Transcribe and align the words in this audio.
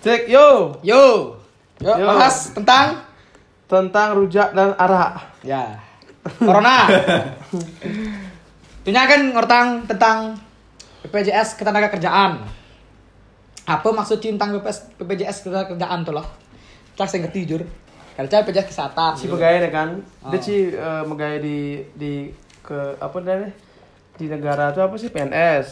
Cek 0.00 0.32
yo 0.32 0.76
Yo. 0.80 1.36
Yo, 1.80 1.92
Yo. 1.96 2.06
bahas 2.08 2.52
tentang 2.52 3.04
tentang 3.64 4.16
rujak 4.16 4.52
dan 4.52 4.72
arak. 4.76 5.32
ya 5.40 5.80
corona. 6.40 6.84
Itunya 8.84 9.04
kan 9.08 9.20
ngortang 9.32 9.66
tentang 9.88 10.36
BPJS 11.04 11.56
ketenaga 11.56 11.88
kerjaan. 11.88 12.44
Apa 13.64 13.88
maksud 13.88 14.20
tentang 14.20 14.56
BPS, 14.56 14.92
BPJS 15.00 15.36
ketenaga 15.44 15.72
kerjaan 15.72 16.04
tuh 16.04 16.12
loh? 16.16 16.26
Cak 16.96 17.08
saya 17.08 17.24
ngerti 17.24 17.38
jujur. 17.44 17.62
Kalau 18.16 18.28
BPJS 18.28 18.68
kesehatan. 18.68 19.12
Si 19.16 19.28
pegawai 19.28 19.64
deh 19.64 19.72
kan. 19.72 19.88
Dia 20.28 20.36
Oh. 20.36 20.42
si 20.44 20.56
eh, 20.68 21.02
megawai 21.08 21.40
di 21.40 21.58
di 21.96 22.12
ke 22.60 22.96
apa 23.00 23.16
namanya? 23.20 23.52
Di 24.20 24.28
negara 24.28 24.76
itu 24.76 24.80
apa 24.84 24.94
sih 25.00 25.08
PNS. 25.08 25.68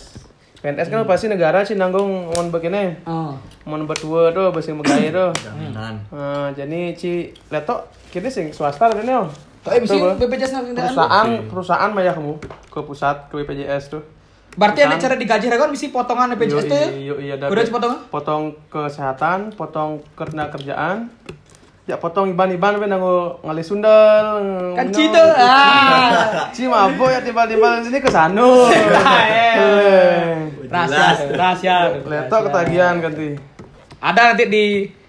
PNS 0.58 0.90
kan 0.90 1.06
pasti 1.06 1.30
negara 1.30 1.62
sih 1.62 1.78
nanggung 1.78 2.34
mon 2.34 2.50
begini. 2.50 2.98
Oh. 3.06 3.38
Mon 3.62 3.86
berdua 3.86 4.34
tuh 4.34 4.50
besi 4.50 4.74
megawai 4.74 5.14
tuh. 5.14 5.30
Jaminan. 5.38 5.94
Nah, 6.10 6.50
jadi 6.50 6.98
ci 6.98 7.30
letok 7.46 7.86
kini 8.10 8.26
sing 8.26 8.50
swasta 8.50 8.90
kan 8.90 9.06
ya. 9.06 9.22
Tapi 9.62 9.86
Bang. 9.86 10.18
BPJS 10.18 10.50
kerjaan. 10.58 10.74
perusahaan 10.74 11.28
perusahaan 11.46 11.90
mah 11.94 12.02
ya 12.02 12.12
kamu 12.14 12.34
ke 12.74 12.80
pusat 12.82 13.30
ke 13.30 13.38
BPJS 13.38 13.94
tuh. 13.94 14.02
Berarti 14.58 14.82
ada 14.82 14.98
cara 14.98 15.14
digaji 15.14 15.46
kan 15.46 15.70
mesti 15.70 15.94
potongan 15.94 16.34
BPJS 16.34 16.66
tuh 16.66 16.74
ya? 16.74 16.88
Yo, 16.90 17.14
iya, 17.22 17.34
Udah 17.38 17.62
dipotong? 17.62 17.94
Potong 18.10 18.42
kesehatan, 18.66 19.54
potong 19.54 20.02
kerja 20.18 20.50
kerjaan. 20.50 21.06
Ya 21.88 21.96
potong 21.96 22.28
iban-iban 22.28 22.76
apa 22.76 22.84
nanggo 22.84 23.40
ngali 23.40 23.64
sundel. 23.64 24.26
Kan 24.76 24.92
minum, 24.92 24.94
Ci 24.94 25.04
tuh. 25.08 25.08
gitu. 25.08 25.24
Ah. 25.40 26.44
Ci 26.54 26.62
mabuk 26.68 27.08
ya 27.08 27.24
tiba-tiba 27.24 27.80
sini 27.80 27.98
ke 27.98 28.12
sanu. 28.12 28.68
Eh. 29.58 30.36
Rahasia, 30.68 31.16
tuh, 31.16 31.32
rahasia. 31.32 31.76
rahasia. 32.04 32.38
ketagihan 32.44 32.94
kan 33.00 33.12
ti. 33.16 33.28
Ada 33.98 34.20
nanti 34.30 34.44
di 34.46 34.64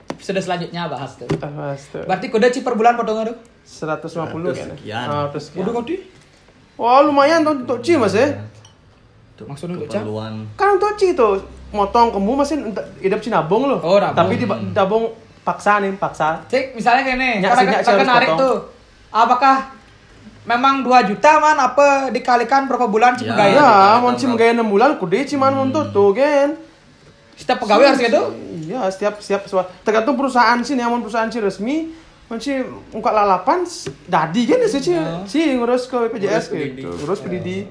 episode 0.10 0.40
selanjutnya 0.40 0.88
bahas 0.88 1.20
tuh. 1.20 1.28
Awas 1.36 1.84
tuh. 1.92 2.04
Berarti 2.08 2.32
kode 2.32 2.48
ci 2.50 2.64
per 2.64 2.74
bulan 2.74 2.96
potongnya 2.96 3.36
tuh? 3.36 3.38
150 3.68 4.08
kayaknya. 4.50 4.76
sekian. 4.76 5.06
Ah, 5.06 5.28
terus 5.30 5.52
sekian. 5.52 5.68
Udah 5.68 5.74
kode? 5.76 5.96
Wah, 6.80 7.04
lumayan 7.04 7.44
tuh 7.44 7.60
untuk 7.60 7.80
Ci 7.84 8.00
Mas 8.00 8.16
ya. 8.16 8.40
Untuk 9.36 9.46
Maksudnya 9.52 9.84
untuk. 9.84 9.92
Kan 10.56 10.80
untuk 10.80 10.96
Ci 10.96 11.12
tuh 11.12 11.44
motong 11.70 12.16
kamu 12.16 12.32
masih 12.40 12.56
ent- 12.72 12.88
hidup 13.00 13.20
Ci 13.20 13.30
nabung 13.30 13.68
loh. 13.68 13.84
Oh, 13.84 14.00
nabung. 14.00 14.16
Tapi 14.16 14.34
di 14.40 14.46
nabung 14.48 15.12
paksa 15.42 15.80
nih, 15.80 15.92
paksa. 15.96 16.44
Cek 16.46 16.74
misalnya 16.74 17.02
kayak 17.02 17.18
nih, 17.18 17.34
Nyak 17.40 17.50
karena 17.52 17.72
nyak 17.72 17.82
kan 17.82 18.08
narik 18.08 18.30
potong. 18.30 18.40
tuh. 18.40 18.56
Apakah 19.10 19.56
memang 20.46 20.82
2 20.82 21.10
juta 21.10 21.32
man 21.38 21.58
apa 21.58 22.10
dikalikan 22.10 22.66
berapa 22.66 22.86
bulan 22.86 23.14
ci 23.14 23.24
Ya. 23.24 23.34
pegawai? 23.34 23.52
Ya, 23.52 23.60
Iya, 23.60 24.00
mau 24.00 24.12
cim 24.14 24.32
gaya 24.34 24.52
6 24.52 24.66
bulan 24.66 24.96
kude 24.96 25.20
ciman 25.24 25.54
untuk 25.60 25.90
tuh 25.90 26.14
kan. 26.14 26.58
Setiap 27.34 27.64
pegawai 27.64 27.86
harus 27.88 28.02
gitu? 28.02 28.22
Iya, 28.66 28.82
setiap 28.90 29.18
setiap 29.18 29.42
tergantung 29.82 30.14
perusahaan 30.14 30.60
sih 30.60 30.74
nih, 30.74 30.84
amun 30.84 31.00
perusahaan 31.00 31.28
sih 31.28 31.40
resmi 31.40 31.90
Manci 32.30 32.62
muka 32.94 33.10
lalapan 33.10 33.66
dadi 34.06 34.46
kan 34.46 34.62
sih 34.64 34.78
sih 34.78 34.94
Ya. 34.94 35.26
sih 35.26 35.58
ngurus 35.58 35.90
ke 35.90 35.98
BPJS 35.98 36.54
gitu. 36.54 36.94
Ngurus 37.02 37.26
pedidi. 37.26 37.66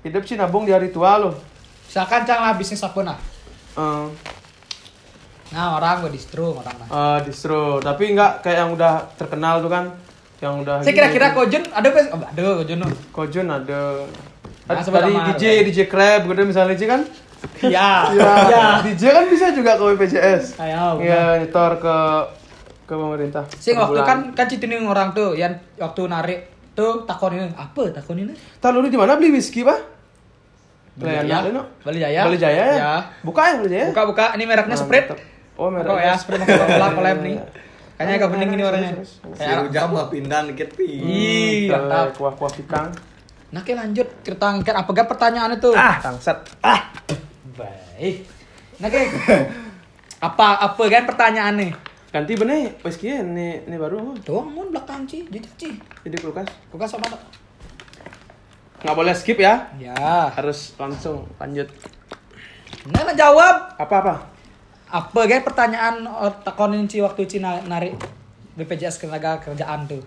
Hidup 0.00 0.24
sih 0.24 0.40
nabung 0.40 0.64
di 0.64 0.72
hari 0.72 0.88
tua 0.88 1.20
loh. 1.20 1.36
Misalkan 1.84 2.24
cang 2.24 2.40
lah 2.40 2.56
bisnis 2.56 2.80
apa 2.80 2.96
nah? 3.04 3.20
Eh, 3.76 4.06
Nah 5.54 5.78
orang 5.78 6.02
gue 6.02 6.12
distro 6.18 6.58
orang 6.58 6.74
nah. 6.74 6.88
eh, 6.90 7.18
distro, 7.30 7.78
tapi 7.78 8.10
enggak 8.10 8.42
kayak 8.42 8.58
yang 8.66 8.70
udah 8.74 9.06
terkenal 9.14 9.62
tuh 9.62 9.70
kan. 9.70 9.84
Yang 10.42 10.54
udah 10.66 10.76
Saya 10.82 10.92
kira-kira 10.98 11.30
Kojun 11.30 11.62
ada 11.70 11.88
apa? 11.88 12.00
Oh, 12.10 12.18
ada 12.18 12.40
Kojun 12.58 12.78
tuh. 12.82 12.90
Kojun 13.14 13.46
ada. 13.46 13.80
Nah, 14.66 14.82
tadi 14.82 15.12
DJ. 15.30 15.44
DJ 15.62 15.78
Crab 15.86 16.26
gitu 16.26 16.42
misalnya 16.42 16.74
DJ 16.74 16.84
kan. 16.90 17.00
Iya. 17.62 17.90
Ya, 18.52 18.82
DJ 18.82 19.02
kan 19.14 19.24
bisa 19.30 19.54
juga 19.54 19.78
ke 19.78 19.84
BPJS. 19.94 20.58
Ayo. 20.58 20.98
Iya, 20.98 21.38
nyetor 21.38 21.78
ke 21.78 21.96
ke 22.84 22.94
pemerintah. 22.98 23.46
Sing 23.56 23.78
waktu 23.78 24.00
kan 24.02 24.34
kan 24.34 24.46
citining 24.50 24.84
orang 24.90 25.14
tuh 25.14 25.38
yang 25.38 25.54
waktu 25.78 26.02
narik 26.10 26.38
tuh 26.74 27.06
takon 27.06 27.38
ini 27.38 27.46
apa 27.54 27.94
takon 27.94 28.18
ini? 28.18 28.34
Tahu 28.58 28.82
lu 28.82 28.90
di 28.90 28.98
mana 28.98 29.14
beli 29.14 29.30
whisky, 29.32 29.62
Pak? 29.62 29.78
Beli 30.98 31.26
Jaya. 31.26 31.38
Bali 31.82 31.98
Jaya. 32.02 32.20
Bali 32.26 32.38
Jaya 32.38 32.62
ya? 32.66 32.76
Ya. 32.76 32.94
Buka 33.22 33.42
ya 33.48 33.54
Bali 33.62 33.70
Jaya? 33.70 33.86
Buka 33.94 34.02
buka 34.10 34.24
ini 34.34 34.44
mereknya 34.44 34.76
Nah, 34.76 34.82
Sprite. 34.82 35.33
Oh, 35.54 35.70
Merek 35.70 35.86
mereknya 35.86 36.04
ya, 36.04 36.14
Sprite 36.18 36.42
sama 36.42 36.50
Coca-Cola 36.52 36.88
collab 36.92 37.18
nih. 37.20 37.36
Kayaknya 37.94 38.14
agak 38.16 38.30
bening 38.34 38.50
ini 38.50 38.62
warnanya. 38.62 38.92
Kayak 39.32 39.56
rujak 39.62 39.84
mah 39.86 40.06
pindah 40.10 40.40
dikit 40.50 40.70
pi. 40.74 40.86
Ih, 40.88 41.70
Hmm, 41.70 41.78
mantap. 41.78 42.06
kuah-kuah 42.18 42.52
pikang. 42.52 42.88
Nah, 43.48 43.62
oke 43.62 43.70
lanjut 43.70 44.08
kita 44.26 44.44
angkat 44.44 44.74
apa 44.74 44.90
gak 44.90 45.06
pertanyaan 45.06 45.54
itu? 45.54 45.70
Ah, 45.70 46.02
tangsat. 46.02 46.42
Ah. 46.58 46.90
baik. 47.54 48.26
Nah, 48.76 48.90
oke. 48.90 49.02
apa 50.26 50.46
apa 50.58 50.82
kan 50.90 51.04
pertanyaan 51.06 51.54
nih? 51.54 51.70
Ganti 52.10 52.34
bener 52.34 52.74
whisky 52.82 53.10
ya, 53.10 53.22
ini 53.22 53.62
ini 53.62 53.76
baru. 53.78 54.10
oh. 54.10 54.14
Tuh, 54.18 54.42
mun 54.42 54.74
belakang 54.74 55.06
ci, 55.06 55.22
jadi 55.30 55.46
ci. 55.54 55.70
Jadi 56.02 56.18
kulkas. 56.18 56.50
Buka 56.74 56.90
sama 56.90 57.06
tak? 57.06 57.22
Nggak 58.82 58.96
boleh 58.98 59.14
skip 59.14 59.38
ya. 59.38 59.70
Ya. 59.78 60.34
Harus 60.34 60.74
langsung 60.74 61.30
lanjut. 61.38 61.70
Nah, 62.90 63.14
jawab. 63.14 63.78
Apa-apa? 63.78 64.33
Apa 64.94 65.26
kan 65.26 65.42
pertanyaan 65.42 66.06
oh, 66.06 66.30
takonin 66.46 66.86
ci 66.86 67.02
waktu 67.02 67.26
ci 67.26 67.42
na- 67.42 67.66
narik 67.66 67.98
BPJS 68.54 69.02
ketenaga 69.02 69.42
kerjaan 69.42 69.90
tuh. 69.90 69.98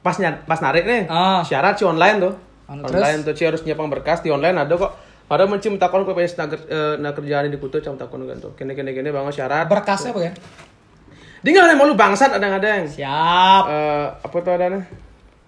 Pas 0.00 0.16
nyat, 0.16 0.48
pas 0.48 0.56
narik 0.64 0.88
nih. 0.88 1.04
Ah. 1.12 1.44
Syarat 1.44 1.76
sih 1.76 1.84
online 1.84 2.16
tuh. 2.16 2.32
Anu, 2.64 2.88
online 2.88 3.20
tuh 3.20 3.36
sih 3.36 3.44
harus 3.44 3.60
nyiapang 3.68 3.92
berkas 3.92 4.24
di 4.24 4.32
online 4.32 4.56
ada 4.56 4.72
kok. 4.72 4.96
Ada 5.30 5.46
mencim 5.46 5.76
takon 5.78 6.02
ke 6.08 6.16
PS 6.16 6.40
nager 6.40 6.60
eh, 6.66 6.94
na 6.98 7.12
kerjaan 7.12 7.52
di 7.52 7.60
kutu 7.60 7.78
cam 7.84 8.00
takon 8.00 8.24
tuh. 8.40 8.56
Kene 8.56 8.72
kene 8.72 8.96
kene 8.96 9.12
banget 9.12 9.44
syarat. 9.44 9.68
Berkasnya 9.68 10.16
apa? 10.16 10.32
Dia 11.44 11.50
nggak 11.52 11.66
ada 11.70 11.76
malu 11.76 11.92
bangsat 11.94 12.32
ada 12.32 12.56
ada 12.56 12.68
yang. 12.80 12.88
Siap. 12.88 13.64
Eh, 13.68 14.06
apa 14.24 14.36
tuh 14.40 14.52
ada 14.56 14.66
nih? 14.72 14.82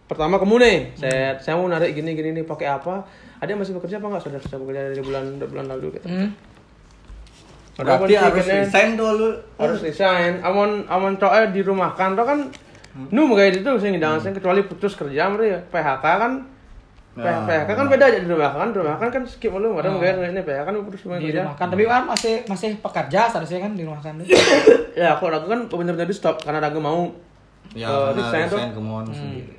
Pertama 0.06 0.37
kamu 0.37 0.60
nih, 0.60 0.77
saya 1.00 1.41
saya 1.41 1.56
mau 1.56 1.65
narik 1.72 1.97
gini 1.97 2.12
gini 2.12 2.37
nih 2.37 2.44
pakai 2.44 2.69
apa? 2.69 3.00
Ada 3.41 3.56
yang 3.56 3.65
masih 3.65 3.72
bekerja 3.81 3.97
apa 3.97 4.12
nggak? 4.12 4.22
Sudah 4.28 4.41
sudah 4.44 4.59
bekerja 4.60 4.81
dari 4.93 5.03
bulan 5.03 5.25
bulan 5.41 5.66
lalu 5.72 5.97
gitu. 5.97 6.06
Hmm. 6.12 6.51
Berarti 7.72 8.12
harus 8.15 8.44
resign 8.44 8.88
tuh 8.94 9.10
lu. 9.16 9.28
harus 9.56 9.81
resign. 9.81 10.44
Amon 10.44 10.84
amon 10.87 11.16
cowok 11.16 11.34
eh, 11.34 11.49
di 11.50 11.60
rumah 11.60 11.93
kan 11.93 12.12
kan 12.12 12.53
nu 13.09 13.33
kayak 13.33 13.65
itu 13.65 13.71
sih 13.81 13.88
ngidang 13.88 14.21
sih 14.21 14.28
kecuali 14.31 14.60
putus 14.62 14.93
kerja 14.93 15.25
mereka 15.33 15.65
PHK 15.72 16.05
kan 16.05 16.33
PHK 17.16 17.71
kan 17.72 17.87
beda 17.88 18.05
aja 18.05 18.21
di 18.21 18.28
rumah 18.28 18.53
kan 18.53 18.69
rumah 18.69 19.00
kan 19.00 19.09
kan 19.09 19.25
skip 19.25 19.49
lu 19.49 19.72
ada 19.77 19.88
nggak 19.88 20.28
ini 20.28 20.44
PHK 20.44 20.60
kan 20.60 20.75
putus 20.84 21.00
rumah 21.09 21.16
Di 21.16 21.33
kerja. 21.33 21.41
Rumah 21.41 21.56
kan, 21.56 21.66
tapi 21.72 21.83
kan 21.88 22.05
masih 22.05 22.34
masih 22.44 22.77
pekerja 22.77 23.21
seharusnya 23.33 23.65
kan 23.65 23.72
di 23.72 23.89
rumah 23.89 24.00
kan. 24.04 24.21
ya 25.00 25.16
aku 25.16 25.33
ragu 25.33 25.49
kan 25.49 25.65
bener-bener 25.66 26.04
di 26.04 26.12
stop 26.12 26.44
karena 26.44 26.60
ragu 26.60 26.77
mau 26.77 27.09
Ya, 27.72 27.89
Eh, 27.89 28.12
resign 28.12 28.53
tuh. 28.53 28.60
sendiri. 29.09 29.56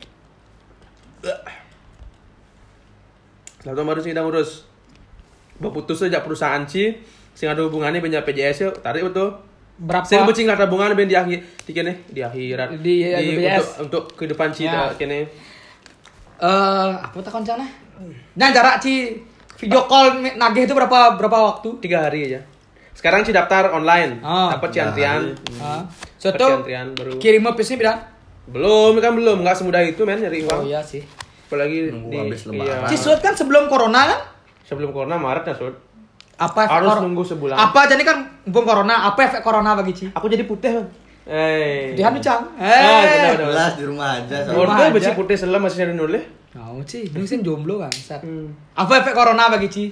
Itu 3.64 3.82
baru 3.82 4.00
sih 4.04 4.12
kita 4.12 4.22
ngurus. 4.22 4.68
Berputus 5.58 6.04
aja 6.04 6.20
perusahaan 6.22 6.62
sih 6.68 7.00
Sing 7.34 7.48
ada 7.48 7.62
hubungannya 7.62 8.00
banyak 8.00 8.22
PJS 8.22 8.58
yuk 8.62 8.74
Tarik 8.80 9.04
betul 9.06 9.34
Berapa? 9.76 10.06
Sing 10.06 10.22
becing 10.24 10.46
lah 10.46 10.54
tabungan 10.54 10.94
ben 10.94 11.06
di 11.06 11.14
akhir 11.14 11.42
di 11.60 11.72
kene 11.72 12.06
di 12.08 12.22
akhirat 12.22 12.78
Di- 12.78 13.10
di 13.10 13.34
untuk 13.42 13.68
untuk 13.82 14.04
kehidupan 14.14 14.50
sih 14.50 14.66
Ya. 14.66 14.94
kene 14.94 15.26
Eh, 16.36 16.92
apa 17.00 17.16
tak 17.18 17.32
koncana? 17.32 17.64
Nah, 18.36 18.50
jarak 18.52 18.78
ci 18.78 19.16
video 19.56 19.86
call 19.86 20.20
nagih 20.20 20.66
itu 20.66 20.76
berapa 20.76 21.16
berapa 21.16 21.38
waktu? 21.48 21.80
tiga 21.80 22.04
hari 22.04 22.28
aja 22.28 22.42
sekarang 22.94 23.24
sih 23.24 23.32
daftar 23.32 23.72
online 23.72 24.20
Ah. 24.20 24.54
dapat 24.54 24.70
ciantrian 24.70 25.34
Ah. 25.56 25.82
dapat 25.82 26.20
Soto 26.20 26.46
ciantrian 26.62 26.88
baru 26.94 27.12
kirim 27.18 27.48
pisnya 27.54 27.76
beda? 27.78 27.94
belum 28.46 29.00
kan 29.00 29.16
belum 29.16 29.40
nggak 29.40 29.56
semudah 29.56 29.82
itu 29.82 30.04
men 30.04 30.20
nyari 30.20 30.44
Oh 30.44 30.48
uang 30.52 30.68
iya 30.68 30.84
sih. 30.84 31.00
apalagi 31.48 31.90
Nunggu 31.90 32.12
di 32.12 32.18
habis 32.20 32.40
iya. 32.46 32.76
Ci 32.86 32.98
kan 33.18 33.34
sebelum 33.34 33.66
corona 33.66 34.02
kan? 34.06 34.20
sebelum 34.64 34.92
corona 34.92 35.16
maret 35.16 35.44
ya 35.46 35.56
sud 35.56 35.74
Apa 36.34 36.66
efek 36.66 36.74
Harus 36.74 36.96
nunggu 37.00 37.24
sebulan. 37.24 37.56
Apa 37.56 37.86
jadi 37.86 38.02
kan 38.02 38.18
belum 38.44 38.66
corona? 38.66 38.96
Apa 39.08 39.20
efek 39.24 39.42
corona 39.42 39.74
bagi 39.74 39.94
Ci? 39.94 40.06
aku 40.10 40.26
jadi 40.26 40.44
putih 40.44 40.72
bang 40.74 40.88
eh 41.24 41.94
Di 41.94 42.02
Hanu 42.04 42.20
Cang. 42.20 42.44
Ah, 42.60 43.00
benar, 43.00 43.40
Eh. 43.40 43.74
di 43.74 43.84
rumah 43.86 44.10
aja. 44.18 44.38
Di 44.44 44.52
rumah 44.52 44.76
aja. 44.76 44.92
besi 44.92 45.12
putih 45.14 45.36
selam 45.36 45.62
masih 45.62 45.86
nyari 45.86 45.94
nulis 45.94 46.24
Mau 46.54 46.78
Ci, 46.84 47.10
ini 47.10 47.26
sih 47.26 47.42
jomblo 47.42 47.82
kan. 47.82 47.90
Sat. 47.90 48.22
Hmm. 48.22 48.54
Apa 48.74 49.02
efek 49.02 49.14
corona 49.14 49.50
bagi 49.50 49.66
Ci? 49.68 49.86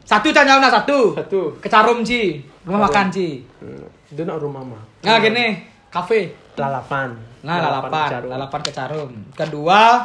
Satu 0.00 0.32
Cang 0.32 0.44
jawab 0.44 0.64
nah 0.64 0.72
satu. 0.72 1.12
Satu. 1.12 1.56
Kecarum 1.60 2.00
Ci. 2.00 2.40
Rumah 2.64 2.88
makan 2.88 3.06
Ci. 3.08 3.44
Hmm. 3.60 3.84
Itu 4.08 4.24
nak 4.24 4.40
rumah 4.40 4.64
mah 4.64 4.80
Nah 5.02 5.16
gini, 5.18 5.60
kafe. 5.88 6.32
lalapan 6.54 7.12
Nah, 7.42 7.60
lalapan, 7.60 8.24
lalapan 8.24 8.60
kecarum. 8.62 9.10
Kedua, 9.34 10.00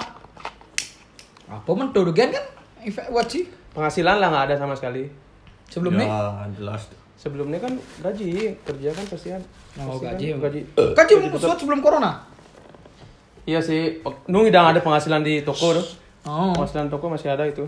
apa 1.46 1.72
mentuduh 1.72 2.12
kan 2.12 2.30
kan 2.30 2.44
efek 2.82 3.08
buat 3.10 3.26
sih 3.26 3.46
penghasilan 3.72 4.18
lah 4.18 4.28
nggak 4.28 4.46
ada 4.50 4.56
sama 4.58 4.74
sekali 4.74 5.08
sebelum 5.70 5.94
nih. 5.96 6.06
Ya, 6.06 6.22
jelas. 6.54 6.82
sebelumnya 7.16 7.60
kan 7.60 7.74
gaji 8.00 8.32
kerja 8.60 8.90
kan 8.90 9.06
pasti 9.06 9.28
kan 9.30 9.44
Oh, 9.78 9.94
pasti 9.94 10.06
gaji. 10.08 10.26
kan, 10.32 10.40
gaji 10.42 10.60
Kan 10.94 11.04
cuma 11.06 11.28
sesuatu 11.30 11.62
sebelum 11.62 11.80
corona. 11.80 12.12
iya 13.44 13.60
sih 13.60 14.00
nung 14.26 14.44
idang 14.44 14.66
ada 14.66 14.80
penghasilan 14.80 15.20
di 15.20 15.42
toko 15.42 15.74
tuh 15.74 15.86
Oh. 16.22 16.52
penghasilan 16.54 16.88
toko 16.88 17.10
masih 17.10 17.30
ada 17.30 17.44
itu 17.44 17.68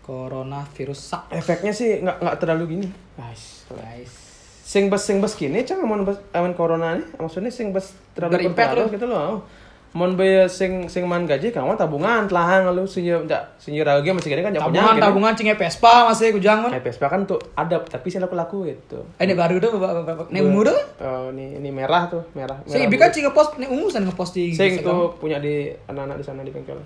Corona 0.00 0.60
virus 0.70 1.00
sak. 1.02 1.32
efeknya 1.32 1.72
sih 1.72 1.98
nggak 1.98 2.20
nggak 2.20 2.36
terlalu 2.36 2.64
gini 2.74 2.88
guys 3.14 3.64
Guys. 3.66 4.12
sing 4.60 4.86
bes 4.86 5.00
sing 5.00 5.18
bes 5.18 5.32
kini 5.32 5.64
cang 5.64 5.80
amun 5.80 6.04
bes 6.04 6.20
amun 6.30 6.52
corona 6.52 6.92
nih 6.94 7.08
maksudnya 7.16 7.48
sing 7.48 7.72
bes 7.72 7.96
terlalu 8.12 8.52
Berimpact 8.52 8.92
gitu 8.92 9.06
loh 9.06 9.48
mon 9.94 10.18
be 10.18 10.50
sing 10.50 10.90
sing 10.90 11.06
man 11.06 11.22
gaji 11.22 11.54
kawan 11.54 11.78
tabungan 11.78 12.26
telahang 12.26 12.66
lu 12.74 12.82
sinyo 12.82 13.22
ndak 13.22 13.54
sinyo 13.62 13.86
ragi 13.86 14.10
masih 14.10 14.26
gini 14.26 14.42
kan 14.42 14.50
ndak 14.50 14.66
punya 14.66 14.82
Tabungan 14.82 14.98
tabungan 14.98 15.32
cing 15.38 15.46
Vespa 15.54 16.10
masih 16.10 16.34
kujang 16.34 16.66
kan. 16.66 16.70
Vespa 16.82 17.06
kan 17.06 17.22
tuh 17.22 17.38
ada 17.54 17.78
tapi 17.78 18.10
sih 18.10 18.18
laku 18.18 18.34
laku 18.34 18.58
gitu 18.66 19.06
Eh, 19.16 19.22
ini 19.22 19.38
baru 19.38 19.62
tuh 19.62 19.78
bapak. 19.78 20.34
Ini 20.34 20.42
ungu 20.42 20.66
tuh. 20.66 20.74
oh 20.98 21.30
ini 21.30 21.62
ini 21.62 21.70
merah 21.70 22.10
tuh 22.10 22.26
merah 22.34 22.58
merah 22.60 22.82
Ibi 22.82 22.96
kan 22.98 23.14
cing 23.14 23.22
ngepost 23.22 23.54
ini 23.54 23.70
ungu 23.70 23.86
san 23.86 24.02
ngepost 24.02 24.34
di 24.34 24.50
sing 24.50 24.82
tuh 24.82 25.14
punya 25.14 25.38
di 25.38 25.70
anak-anak 25.86 26.18
di 26.18 26.24
sana 26.26 26.42
di 26.42 26.50
bengkel 26.50 26.82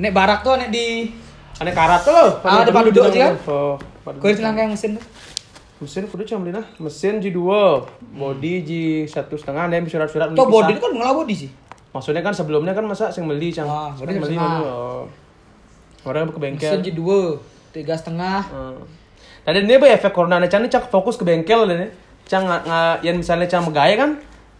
Nek 0.00 0.12
barak 0.16 0.40
tuh 0.40 0.56
nek 0.56 0.72
di 0.72 1.12
aneh 1.60 1.74
karat 1.76 2.00
tuh 2.00 2.16
loh 2.16 2.30
Ah, 2.40 2.64
ada 2.64 2.72
duduk 2.72 3.04
aja 3.04 3.20
kan? 3.20 3.52
oh 3.52 3.76
Kau 4.00 4.32
di 4.32 4.40
yang 4.40 4.72
mesin 4.72 4.96
tuh. 4.96 5.04
mesin 5.80 6.08
kudu 6.08 6.24
cuma 6.24 6.48
beli 6.48 6.52
nah 6.56 6.64
mesin 6.80 7.20
G2 7.20 7.36
body 8.16 8.52
G 8.64 8.70
satu 9.04 9.36
setengah 9.36 9.68
ada 9.68 9.76
yang 9.76 9.84
surat-surat 9.84 10.32
Tuh 10.32 10.48
body 10.48 10.72
itu 10.72 10.80
kan 10.80 10.92
mengelah 10.96 11.12
body 11.12 11.36
sih. 11.36 11.50
Maksudnya 11.90 12.22
kan 12.22 12.30
sebelumnya 12.30 12.70
kan 12.70 12.84
masa 12.84 13.10
sing 13.10 13.26
beli 13.26 13.50
cang. 13.50 13.66
Ah, 13.66 13.90
Sing 13.92 14.06
beli 14.06 14.34
dulu. 14.34 14.62
Oh. 14.62 15.02
Orang 16.02 16.30
ke 16.30 16.38
bengkel. 16.38 16.70
Mesin 16.70 16.86
G2 16.86 17.02
tiga 17.70 17.94
setengah. 17.94 18.40
Hmm. 18.46 18.78
Tadi 19.40 19.58
ini 19.60 19.74
apa 19.74 19.86
efek 19.90 20.12
corona 20.12 20.38
nih 20.38 20.46
cang 20.46 20.62
ini 20.62 20.68
cang 20.68 20.84
fokus 20.84 21.14
ke 21.14 21.24
bengkel 21.24 21.66
deh. 21.66 21.90
Cang 22.24 22.46
nga- 22.46 22.98
yang 23.00 23.16
misalnya 23.16 23.46
cang 23.46 23.64
megaya 23.64 23.96
kan 23.96 24.10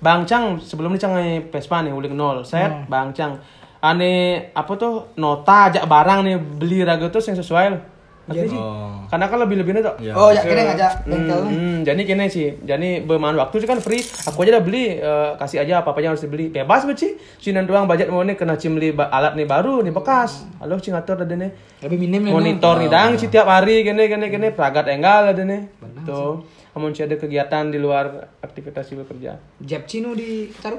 Bang 0.00 0.24
Cang 0.24 0.56
sebelum 0.56 0.90
ini 0.90 0.98
cang 0.98 1.12
nge 1.12 1.52
Vespa 1.52 1.84
nih 1.84 1.92
ulik 1.92 2.10
nol 2.10 2.40
set 2.40 2.66
Hmm. 2.66 2.88
Bang 2.88 3.12
Cang 3.12 3.36
ane 3.80 4.12
apa 4.52 4.72
tuh 4.74 5.12
nota 5.14 5.68
ajak 5.68 5.84
barang 5.84 6.20
nih 6.24 6.36
beli 6.36 6.80
raga 6.82 7.08
tuh 7.08 7.20
yang 7.20 7.36
sesuai 7.36 7.66
loh. 7.68 7.82
Ngerti 8.30 8.46
sih? 8.54 8.60
Oh. 8.62 9.02
Karena 9.10 9.26
kan 9.26 9.38
lebih 9.42 9.56
lebihnya 9.58 9.82
tuh. 9.82 9.94
Iya. 9.98 10.14
Oh, 10.14 10.30
ya 10.30 10.40
kini 10.46 10.62
ngajak 10.62 10.92
bengkel. 11.02 11.40
Hmm, 11.50 11.76
jadi 11.82 12.02
kini 12.06 12.26
sih, 12.30 12.48
jadi 12.62 13.02
bermain 13.02 13.34
waktu 13.34 13.58
sih 13.58 13.66
kan 13.66 13.82
free. 13.82 14.06
Aku 14.30 14.46
aja 14.46 14.54
udah 14.54 14.62
beli, 14.62 15.02
eh, 15.02 15.30
kasih 15.34 15.66
aja 15.66 15.82
apa 15.82 15.90
apa 15.90 15.98
yang 15.98 16.14
harus 16.14 16.22
dibeli. 16.22 16.46
Bebas 16.54 16.86
sih. 16.94 17.18
Cinan 17.42 17.66
doang 17.66 17.90
budget 17.90 18.06
mau 18.06 18.22
nih 18.22 18.38
kena 18.38 18.54
cim 18.54 18.78
beli 18.78 18.94
alat 18.94 19.34
nih 19.34 19.50
baru 19.50 19.82
nih 19.82 19.90
bekas. 19.90 20.46
Halo 20.62 20.78
cing 20.78 20.94
ngatur 20.94 21.26
ada 21.26 21.34
nih. 21.34 21.50
Lebih 21.82 21.98
minim 21.98 22.22
nih. 22.30 22.32
Monitor 22.32 22.78
nih 22.78 22.88
dang 22.88 23.18
sih 23.18 23.26
tiap 23.26 23.50
hari 23.50 23.82
gini 23.82 24.06
gini 24.06 24.26
gini 24.30 24.48
peragat 24.54 24.86
enggal 24.86 25.34
ada 25.34 25.42
nih. 25.42 25.66
Tuh. 26.06 26.46
Amun 26.70 26.94
ada 26.94 27.18
kegiatan 27.18 27.66
di 27.66 27.82
luar 27.82 28.30
aktivitas 28.46 28.86
sih 28.86 28.94
bekerja. 28.94 29.42
Jab 29.58 29.90
Cino 29.90 30.14
di 30.14 30.46
taruh. 30.62 30.78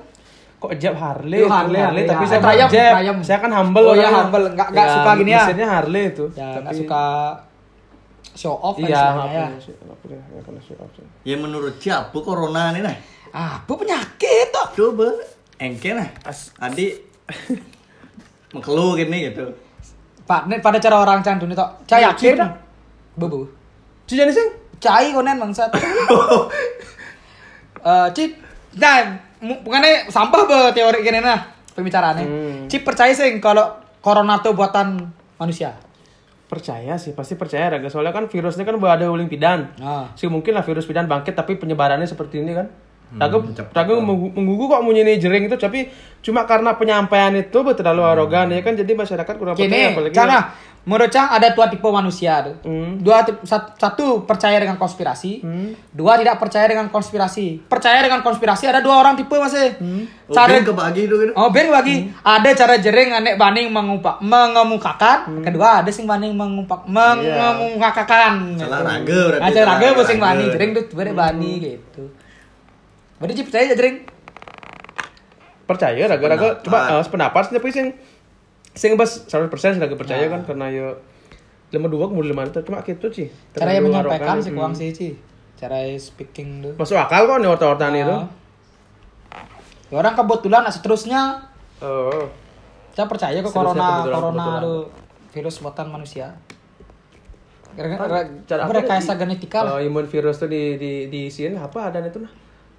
Kok 0.62 0.78
jab 0.78 0.94
Harley, 0.94 1.42
Yo, 1.42 1.46
tuh, 1.46 1.52
Harley, 1.52 1.82
Harley, 1.82 2.04
tapi 2.06 2.22
ya. 2.22 2.28
saya 2.28 2.38
Eh, 2.38 2.46
Triumph, 2.46 2.72
jab. 2.72 2.94
Triumph. 2.94 3.22
Saya 3.24 3.38
kan 3.40 3.52
humble 3.52 3.82
Oh, 3.82 3.92
iya, 3.92 4.06
orangnya. 4.06 4.20
humble. 4.22 4.46
Nggak- 4.48 4.70
nggak 4.70 4.88
suka 4.88 5.12
gini 5.18 5.32
ya? 5.32 5.42
Mesinnya 5.42 5.68
Harley 5.68 6.04
itu. 6.08 6.26
Ya 6.32 6.46
nggak 6.46 6.64
tapi 6.64 6.78
suka 6.78 7.04
show 8.32 8.56
off 8.56 8.76
kan 8.76 8.86
Iya, 8.86 9.02
ya. 9.28 9.46
off 9.50 9.60
sih. 9.60 9.74
Ya 11.24 11.36
menurut 11.36 11.76
siapa 11.76 12.14
corona 12.16 12.70
nih 12.72 12.82
nah? 12.82 12.96
Apa 13.32 13.74
penyakit 13.74 14.48
tuh? 14.50 14.68
Coba 14.78 15.10
engke 15.58 15.90
nah. 15.92 16.06
As- 16.22 16.54
Adi 16.56 16.94
mengkeluh 18.52 18.94
gini 18.96 19.30
gitu. 19.30 19.50
Pak, 20.22 20.46
nih 20.46 20.60
pada 20.60 20.78
cara 20.78 21.02
orang 21.02 21.20
can 21.20 21.40
dunia 21.40 21.56
tok. 21.56 21.70
Cai 21.86 22.04
yakin. 22.04 22.38
Bebu. 23.16 23.50
Ci 24.06 24.14
jadi 24.14 24.30
sing? 24.30 24.48
Cai 24.78 25.10
konen 25.10 25.38
bangsat. 25.38 25.74
Eh, 27.82 28.08
Cip, 28.14 28.38
nah, 28.76 29.02
mu- 29.02 29.18
bukannya 29.42 30.08
sampah 30.08 30.42
be 30.46 30.60
teori 30.78 31.02
gini 31.02 31.20
nah 31.20 31.42
pembicaraannya. 31.74 32.26
Hmm. 32.26 32.60
Cip 32.70 32.86
percaya 32.86 33.12
sih 33.12 33.42
kalau 33.42 33.82
corona 34.00 34.40
itu 34.40 34.54
buatan 34.54 35.10
manusia. 35.42 35.74
Percaya 36.52 37.00
sih, 37.00 37.16
pasti 37.16 37.40
percaya 37.40 37.72
Raga. 37.72 37.88
Soalnya 37.88 38.12
kan 38.12 38.28
virusnya 38.28 38.68
kan 38.68 38.76
ada 38.76 39.08
uling 39.08 39.32
pidan. 39.32 39.72
Ah. 39.80 40.12
Sih 40.20 40.28
mungkin 40.28 40.52
lah 40.52 40.68
virus 40.68 40.84
pidan 40.84 41.08
bangkit 41.08 41.32
tapi 41.32 41.56
penyebarannya 41.56 42.04
seperti 42.04 42.44
ini 42.44 42.52
kan. 42.54 42.68
Raga, 43.12 43.44
cepat. 43.44 43.76
Raga 43.76 44.00
menggu- 44.00 44.32
menggugu 44.32 44.72
kok 44.72 44.88
punya 44.88 45.04
ini 45.04 45.20
jering 45.20 45.52
itu 45.52 45.60
tapi 45.60 45.92
cuma 46.24 46.48
karena 46.48 46.80
penyampaian 46.80 47.36
itu 47.36 47.60
terlalu 47.76 48.08
arogan 48.08 48.48
ya 48.56 48.64
kan 48.64 48.72
jadi 48.72 48.88
masyarakat 48.96 49.36
kurang 49.36 49.60
percaya 49.60 49.92
apalagi 49.92 50.16
cara 50.16 50.38
menurut 50.82 51.14
Cang 51.14 51.30
ada 51.30 51.54
dua 51.54 51.70
tipe 51.70 51.86
manusia 51.86 52.42
tuh. 52.42 52.56
Hmm. 52.66 52.98
Dua 52.98 53.22
satu 53.46 54.26
percaya 54.26 54.58
dengan 54.58 54.76
konspirasi, 54.76 55.46
dua 55.94 56.18
tidak 56.18 56.42
percaya 56.42 56.66
dengan 56.66 56.90
konspirasi. 56.90 57.70
Percaya 57.70 58.02
dengan 58.02 58.26
konspirasi 58.26 58.66
ada 58.66 58.82
dua 58.82 58.98
orang 58.98 59.14
tipe 59.14 59.30
masih. 59.32 59.78
Oh, 60.26 60.34
Cara 60.34 60.58
ben 60.58 60.66
kebagi 60.66 61.06
itu 61.06 61.16
gitu. 61.22 61.34
Oh, 61.38 61.54
ben 61.54 61.70
bagi 61.70 62.10
ada 62.24 62.50
cara 62.56 62.82
jering 62.82 63.14
anek 63.14 63.38
banding 63.38 63.70
mengumpak 63.70 64.18
mengemukakan, 64.26 65.46
kedua 65.46 65.86
ada 65.86 65.92
sing 65.94 66.10
banding 66.10 66.34
mengumpak 66.34 66.88
mengemukakan. 66.90 68.58
Salah 68.58 68.82
gitu. 68.82 68.90
raga 68.90 69.20
berarti, 69.30 69.44
Ada 69.46 69.60
raga 69.68 69.88
sing 70.02 70.18
raga. 70.18 70.26
banding 70.26 70.48
jering 70.50 70.70
tuh 70.74 70.84
bere 70.98 71.12
bani 71.14 71.52
gitu. 71.62 72.04
Berarti 73.22 73.34
Cip 73.38 73.46
percaya 73.54 73.64
aja 73.70 73.76
jering. 73.78 73.98
percaya 75.62 76.04
Raga 76.04 76.26
Raga 76.28 76.48
Sependapat. 76.52 76.64
coba 76.68 76.80
eh, 76.84 77.04
sependapat 77.08 77.42
sih 77.48 77.54
tapi 77.56 77.70
sing 77.72 77.88
sing 78.74 78.96
bas 78.96 79.28
100% 79.28 79.52
sih 79.52 79.80
Raga 79.80 79.96
percaya 80.00 80.26
Nah. 80.28 80.40
kan 80.40 80.42
karena 80.48 80.68
yo 80.72 80.88
lima 81.72 81.88
dua 81.88 82.12
kemudian 82.12 82.36
lima 82.36 82.44
itu 82.44 82.60
cuma 82.68 82.84
gitu 82.84 83.08
sih. 83.08 83.28
Cara 83.56 83.72
yang 83.72 83.88
menyampaikan 83.88 84.44
sih 84.44 84.52
kurang 84.52 84.76
sih, 84.76 84.92
Ci. 84.92 85.16
Cara 85.56 85.88
speaking 85.96 86.64
tuh. 86.64 86.74
Masuk 86.76 87.00
akal 87.00 87.28
kok 87.28 87.40
nih 87.40 87.48
orta-ortaan 87.48 87.96
itu. 87.96 88.12
Ah. 88.12 88.28
Ya, 89.92 89.96
orang 90.00 90.16
kebetulan 90.16 90.64
nah, 90.64 90.72
seterusnya 90.72 91.22
Oh. 91.82 92.30
saya 92.94 93.08
percaya 93.10 93.40
ke 93.42 93.48
Seterusnya 93.48 93.74
corona 93.74 93.88
kebetulan, 94.06 94.20
corona 94.20 94.46
tuh 94.62 94.82
virus 95.32 95.56
buatan 95.64 95.88
manusia. 95.90 96.28
Karena 97.72 98.04
cara 98.44 98.68
apa 98.68 98.74
rekayasa 98.84 99.16
genetika 99.16 99.64
lah. 99.64 99.72
Oh, 99.76 99.82
imun 99.82 100.04
virus 100.06 100.44
tuh 100.44 100.52
di 100.52 100.76
di 100.76 101.08
di 101.08 101.32
sini 101.32 101.56
apa 101.56 101.88
ada 101.88 102.04
itu 102.04 102.20
nah. 102.20 102.30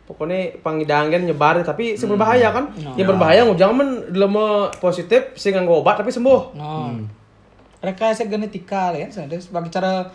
Pokoknya 0.03 0.59
pangidangkan 0.61 1.23
nyebar 1.23 1.63
tapi 1.63 1.95
sing 1.95 2.11
berbahaya 2.11 2.51
kan. 2.51 2.75
Nah. 2.75 2.99
Yang 2.99 3.15
berbahaya 3.15 3.47
ngujang 3.47 3.71
men 3.73 3.91
lama 4.13 4.69
positif 4.83 5.39
sing 5.39 5.55
nganggo 5.55 5.81
obat 5.81 6.03
tapi 6.03 6.11
sembuh. 6.11 6.59
No. 6.59 6.91
Rekayasa 7.83 8.27
genetika 8.27 8.95
lah 8.95 8.99
ya, 9.03 9.09
Ada 9.11 9.39
sebagai 9.39 9.71
cara 9.71 10.07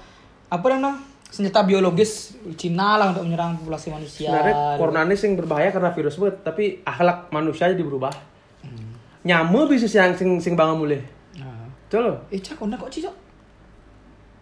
apa 0.47 0.65
namanya 0.71 1.03
senjata 1.27 1.67
biologis 1.67 2.39
Cina 2.55 2.95
lah 2.95 3.11
untuk 3.11 3.27
menyerang 3.27 3.59
populasi 3.59 3.91
manusia. 3.91 4.31
Sebenarnya 4.31 4.55
corona 4.79 5.03
ini 5.03 5.15
sing 5.19 5.35
berbahaya 5.35 5.71
karena 5.71 5.91
virus 5.91 6.15
banget, 6.15 6.35
tapi 6.43 6.63
akhlak 6.87 7.27
manusia 7.31 7.67
jadi 7.67 7.83
berubah. 7.83 8.11
Hmm. 8.63 8.95
Nyamuk 9.27 9.71
bisa 9.71 9.87
sing 9.87 10.15
sing 10.15 10.29
sing 10.39 10.53
bangun 10.55 10.83
mulai. 10.83 11.03
Nah. 11.35 11.67
Betul 11.87 12.11
loh. 12.11 12.17
Eh, 12.31 12.39
cak, 12.39 12.55
kok 12.55 12.67
kok 12.67 12.91
cicok? 12.91 13.15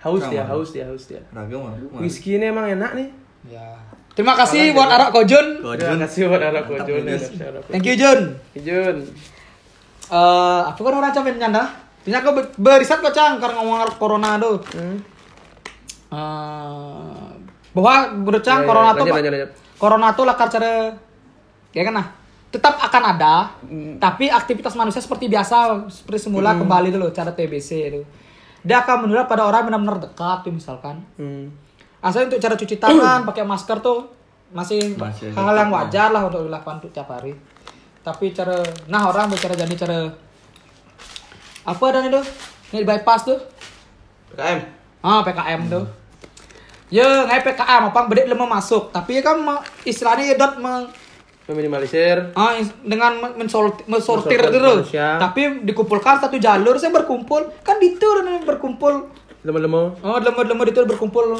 Haus 0.06 0.22
dia, 0.30 0.46
haus 0.46 0.70
dia, 0.70 0.86
haus 0.86 1.10
dia. 1.10 1.22
Raga 1.34 1.58
mah. 1.58 1.74
Whisky 1.98 2.38
ini 2.38 2.54
emang 2.54 2.70
enak 2.70 2.94
nih. 2.94 3.10
Ya. 3.50 3.74
Terima 4.16 4.34
kasih 4.34 4.72
buat 4.72 4.88
Arak 4.88 5.12
Kojun. 5.12 5.60
Terima 5.76 6.00
kasih 6.02 6.22
buat 6.26 6.40
kojol. 6.40 7.04
Yunus. 7.04 7.24
Thank 7.68 7.84
you 7.84 7.96
Jun. 7.96 8.20
Jun. 8.56 8.98
Eh, 10.06 10.62
apa 10.64 10.78
kan 10.78 10.94
orang 10.94 11.12
capek 11.12 11.36
nyanda? 11.36 11.68
Kau 12.06 12.32
ber- 12.32 12.54
beriset 12.56 12.98
kok 12.98 13.12
cang 13.12 13.38
karena 13.38 13.58
ngomong 13.58 13.92
corona 13.98 14.38
tuh. 14.38 14.62
Hmm. 14.72 14.98
Eh, 16.08 17.28
bahwa 17.74 17.94
menurut 18.14 18.40
cang 18.40 18.62
Ya, 18.62 18.64
ya, 18.64 18.70
corona 18.70 18.90
tuh 18.90 19.04
lanjut, 19.04 19.16
lanjut, 19.18 19.32
lanjut. 19.34 19.52
corona 19.76 20.08
tuh 20.14 20.24
lakar 20.24 20.48
cara 20.48 20.96
ya 21.70 21.84
kan 21.84 21.94
nah 21.94 22.08
tetap 22.48 22.80
akan 22.80 23.04
ada 23.10 23.52
Hmm. 23.60 24.00
tapi 24.00 24.32
aktivitas 24.32 24.72
manusia 24.74 25.04
seperti 25.04 25.28
biasa 25.28 25.84
seperti 25.92 26.24
semula 26.24 26.56
kembali 26.56 26.88
dulu 26.88 27.12
cara 27.12 27.36
TBC 27.36 27.70
itu 27.84 28.02
dia 28.64 28.80
akan 28.80 29.04
menular 29.04 29.28
pada 29.28 29.44
orang 29.44 29.68
yang 29.68 29.76
benar-benar 29.76 30.08
dekat 30.08 30.38
tuh 30.42 30.54
misalkan 30.56 31.04
Hmm. 31.20 31.52
Asal 32.06 32.22
untuk 32.24 32.38
cara 32.38 32.54
cuci 32.54 32.78
tangan 32.78 33.26
pakai 33.28 33.42
masker 33.44 33.82
tuh 33.82 34.06
masih, 34.48 34.94
Masih 34.94 35.34
hal 35.34 35.56
yang 35.58 35.68
wajar 35.70 36.10
lah 36.10 36.22
untuk 36.24 36.46
dilakukan 36.46 36.78
untuk 36.78 36.94
tiap 36.94 37.10
hari 37.10 37.34
tapi 38.00 38.30
cara 38.30 38.62
nah 38.86 39.10
orang 39.10 39.28
bicara 39.28 39.58
jadi 39.58 39.74
cara 39.76 40.00
apa 41.66 41.86
dan 41.90 42.06
itu 42.06 42.22
ini 42.72 42.86
bypass 42.86 43.26
tuh 43.26 43.40
PKM. 44.30 44.60
ah 45.02 45.22
PKM 45.22 45.62
tuh 45.66 45.84
ya 46.88 47.26
ngai 47.26 47.42
PKM 47.42 47.90
apa 47.90 48.00
bedek 48.06 48.30
lemah 48.30 48.50
masuk 48.52 48.94
tapi 48.94 49.18
kan 49.20 49.36
ma- 49.36 49.66
istilahnya 49.82 50.24
ya 50.28 50.38
dot 50.38 50.56
meng, 50.56 50.86
Meminimalisir. 51.46 52.34
ah, 52.34 52.54
dengan 52.82 53.18
men- 53.20 53.36
mensortir, 53.36 53.86
mensortir 53.88 54.38
Mensortir 54.40 54.62
itu 54.62 54.72
manusia. 54.78 55.08
tapi 55.18 55.42
dikumpulkan 55.64 56.18
satu 56.20 56.38
jalur 56.38 56.78
saya 56.78 56.90
berkumpul 56.92 57.50
kan 57.60 57.78
itu 57.80 58.06
dan 58.16 58.42
berkumpul 58.44 59.10
Lemah-lemah. 59.42 60.02
Oh, 60.02 60.18
lemah-lemah 60.18 60.66
itu 60.66 60.82
berkumpul. 60.84 61.38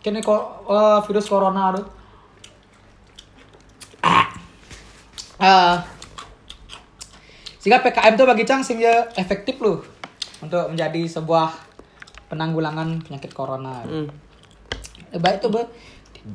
Kini 0.00 0.20
kok 0.20 0.42
eh, 0.68 0.98
virus 1.04 1.28
corona 1.28 1.76
tuh. 1.76 1.86
Ah. 5.40 5.80
sehingga 7.60 7.80
PKM 7.80 8.16
itu 8.16 8.24
bagi 8.24 8.44
Cang 8.44 8.60
sehingga 8.60 9.08
efektif 9.16 9.56
loh 9.60 9.80
untuk 10.40 10.72
menjadi 10.72 11.04
sebuah 11.04 11.52
penanggulangan 12.28 13.04
penyakit 13.04 13.32
corona. 13.32 13.84
Eh, 13.88 15.20
baik 15.20 15.44
tuh, 15.44 15.52
Be. 15.52 15.64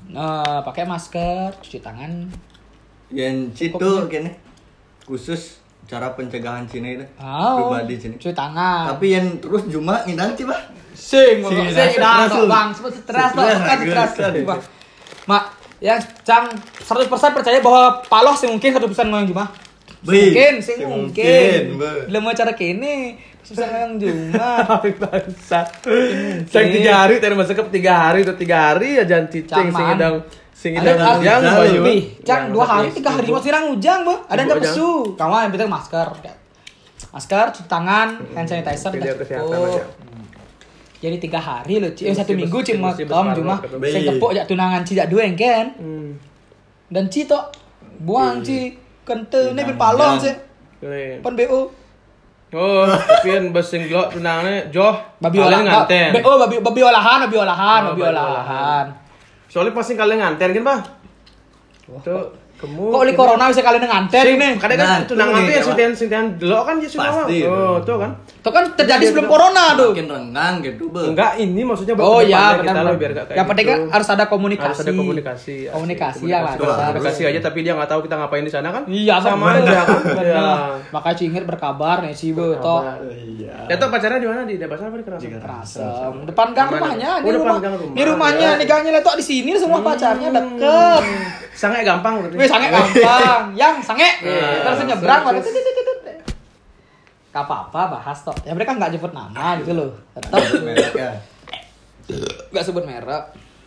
Eh, 0.10 0.60
pakai 0.66 0.86
masker, 0.86 1.54
cuci 1.62 1.82
tangan. 1.82 2.30
Yang 3.14 3.38
situ 3.58 3.90
kene 4.10 4.38
khusus 5.06 5.62
cara 5.86 6.18
pencegahan 6.18 6.66
Cina 6.66 6.90
itu 6.90 7.06
Oh, 7.22 7.70
pribadi 7.70 8.02
Cina. 8.02 8.18
cuci 8.18 8.34
tangan. 8.34 8.90
Tapi 8.94 9.06
yang 9.14 9.38
terus 9.38 9.70
cuma 9.70 10.02
ngidang 10.06 10.34
sih 10.34 10.46
bah. 10.46 10.62
Sing, 10.96 11.44
Sing, 11.44 11.68
sing, 11.68 11.68
sing, 11.76 12.00
dah, 12.00 12.26
bang, 12.32 12.68
stres, 12.72 13.04
Stres, 13.04 13.32
kan 13.36 13.78
stres. 13.84 14.42
Wah. 14.48 14.60
Mak, 15.28 15.44
yang 15.84 16.00
cang 16.24 16.48
100% 16.50 17.12
percaya 17.36 17.60
bahwa 17.60 18.00
Paloh 18.08 18.34
sing 18.34 18.50
mungkin 18.50 18.72
100% 18.74 18.88
ngoyong 19.12 19.28
Jumah. 19.30 19.48
Mungkin, 20.06 20.54
sing 20.64 20.78
sing 20.80 20.88
mungkin. 20.88 21.82
Lemu 22.08 22.30
cara 22.32 22.54
kene, 22.56 23.20
susah 23.44 23.66
ngoyong 23.68 23.94
Jumah. 24.00 24.82
Bangsat. 25.02 25.68
Saya 26.48 26.66
tiga 26.72 26.94
hari 27.04 27.20
tadi 27.20 27.34
masuk 27.36 27.58
ke 27.58 27.82
tiga 27.82 27.94
hari 28.08 28.24
atau 28.24 28.38
tiga 28.38 28.72
hari 28.72 29.02
ya 29.02 29.04
jangan 29.04 29.28
cicing 29.28 29.70
sing 29.74 29.88
idang 29.98 30.16
sing 30.56 30.72
idang 30.78 31.20
yang 31.20 31.42
lebih. 31.44 32.22
Cang 32.24 32.50
Yang 32.50 32.54
dua 32.56 32.66
hari, 32.66 32.88
tiga 32.96 33.10
hari 33.14 33.28
masih 33.28 33.52
orang 33.52 33.66
ujang, 33.76 34.00
Bu. 34.08 34.16
Ada 34.30 34.40
yang 34.42 34.50
pesu. 34.62 34.90
Kamu 35.18 35.34
yang 35.42 35.52
penting 35.54 35.70
masker. 35.70 36.08
Masker, 37.12 37.46
cuci 37.56 37.68
tangan, 37.72 38.08
hand 38.36 38.48
sanitizer, 38.48 38.92
udah 38.92 39.16
kesehatan 39.20 39.48
cukup. 39.48 39.84
Jadi 41.06 41.18
tiga 41.22 41.38
hari 41.38 41.78
loh, 41.78 41.94
Ci. 41.94 42.10
Eh, 42.10 42.18
satu 42.18 42.34
minggu 42.34 42.66
kom 42.66 42.82
besar 42.82 43.38
cuma 43.38 43.62
saya 43.62 44.02
tepuk 44.10 44.32
jak 44.34 44.50
tunangan 44.50 44.82
Ci 44.82 44.98
jak 44.98 45.06
dua 45.06 45.22
yang 45.30 45.38
kan. 45.38 45.66
Hmm. 45.78 46.18
Dan 46.90 47.14
Ci 47.14 47.30
tok 47.30 47.54
buang 48.02 48.42
Ci 48.42 48.74
kente 49.06 49.54
ini 49.54 49.62
bil 49.62 49.78
palong. 49.78 50.18
Boleh. 50.82 51.22
Pon 51.22 51.38
BO. 51.38 51.62
Oh, 52.56 52.88
tapi 52.88 53.36
kan 53.36 53.46
besing 53.54 53.86
glok 53.86 54.18
tunangnya 54.18 54.66
joh. 54.74 54.98
Babi 55.22 55.38
olahan. 55.38 55.86
BO 56.18 56.32
babi 56.42 56.56
babi 56.64 56.82
olahan, 56.82 57.18
babi 57.30 57.38
olahan, 57.38 57.82
Oh, 57.86 57.88
babi 57.94 58.04
olahan. 58.10 58.86
Soalnya 59.46 59.78
pasti 59.78 59.94
kalian 59.94 60.20
nganten 60.24 60.58
kan, 60.58 60.64
Pak? 60.66 60.80
Tuh, 62.02 62.34
Kok 62.56 62.72
oli 62.98 63.12
corona 63.14 63.52
bisa 63.52 63.60
kalian 63.60 63.84
nganten 63.84 64.26
ini? 64.32 64.50
Kadang 64.56 64.78
kan 64.78 64.88
Nah, 64.88 65.00
tunangan 65.04 65.28
tuh 65.28 65.36
tuh 65.36 65.44
nih, 65.44 65.54
yang 65.54 65.66
sintian 65.66 65.92
sintian 65.94 66.26
delok 66.36 66.64
kan 66.64 66.76
dia 66.78 66.88
sudah. 66.88 67.12
Pasti, 67.14 67.38
Oh, 67.44 67.52
tuh. 67.52 67.76
tuh 67.84 67.96
kan. 68.00 68.12
Itu 68.24 68.50
kan 68.50 68.64
terjadi 68.74 69.04
sebelum 69.06 69.28
corona 69.28 69.64
tuh. 69.76 69.90
Makin 69.92 70.08
renggang 70.08 70.56
gitu, 70.62 70.84
be. 70.88 71.02
Enggak, 71.06 71.32
ini 71.36 71.62
maksudnya 71.62 71.94
buat 71.94 72.06
Oh 72.06 72.20
iya, 72.20 72.24
ke 72.26 72.32
depannya 72.32 72.64
kita 72.64 72.72
benar. 72.72 72.86
loh, 72.86 72.96
biar 72.96 73.12
gak 73.12 73.26
kayak 73.26 73.36
Yang 73.36 73.48
penting 73.50 73.66
kan 73.66 73.80
harus 73.92 74.08
ada 74.08 74.26
komunikasi. 74.26 74.66
harus 74.66 74.80
ada 74.82 74.94
komunikasi. 74.94 75.56
Komunikasi 75.68 76.24
ya 76.24 76.40
lah. 76.42 76.54
Komunikasi. 76.56 77.22
aja 77.26 77.40
tapi 77.42 77.60
dia 77.60 77.74
nggak 77.74 77.90
tahu 77.90 78.00
kita 78.02 78.16
ngapain 78.16 78.42
di 78.42 78.52
sana 78.52 78.68
kan? 78.70 78.84
Iya, 78.88 79.16
sama 79.20 79.46
bener. 79.52 79.62
aja 79.62 79.80
kan. 79.84 80.02
Iya. 80.18 80.48
Makanya 80.90 81.16
Cingir 81.16 81.44
berkabar 81.44 81.98
nih 82.02 82.14
sih, 82.14 82.32
Bu. 82.32 82.56
Toh. 82.58 82.82
Iya. 83.04 83.56
Ya 83.68 83.76
tuh 83.76 83.88
pacarnya 83.90 84.18
di 84.18 84.28
mana 84.28 84.42
di 84.42 84.56
Debasar 84.56 84.88
apa 84.88 84.96
di 84.96 85.04
Kerasa? 85.04 85.28
Kerasem. 85.36 86.14
Depan 86.24 86.48
gang 86.52 86.70
rumahnya, 86.72 87.10
Oh, 87.16 87.20
ini 87.20 87.30
depan 87.34 87.52
rumah. 87.52 87.92
Ini 87.92 88.02
rumahnya, 88.06 88.48
Ya. 88.48 88.56
ini 88.56 88.66
gangnya 88.66 88.92
letok 88.94 89.16
di 89.16 89.26
sini 89.26 89.52
semua 89.56 89.82
pacarnya 89.82 90.30
deket. 90.30 91.04
Sangat 91.52 91.82
gampang 91.82 92.14
berarti. 92.22 92.36
Sange 92.56 92.68
gampang. 92.72 93.44
Yang 93.52 93.76
sange. 93.84 94.10
Iya. 94.24 94.64
Terus 94.64 94.80
nyebrang 94.88 95.22
tit. 95.36 95.44
Gak 97.36 97.44
apa-apa 97.44 98.00
bahas 98.00 98.24
toh. 98.24 98.32
Ya 98.48 98.56
mereka 98.56 98.80
nggak 98.80 98.96
nyebut 98.96 99.12
nama 99.12 99.60
gitu 99.60 99.76
loh. 99.76 99.92
Tetap 100.16 100.40
Merek 100.64 100.96
ya. 100.96 101.12
nggak 102.56 102.64
sebut 102.64 102.88
merek. 102.88 103.24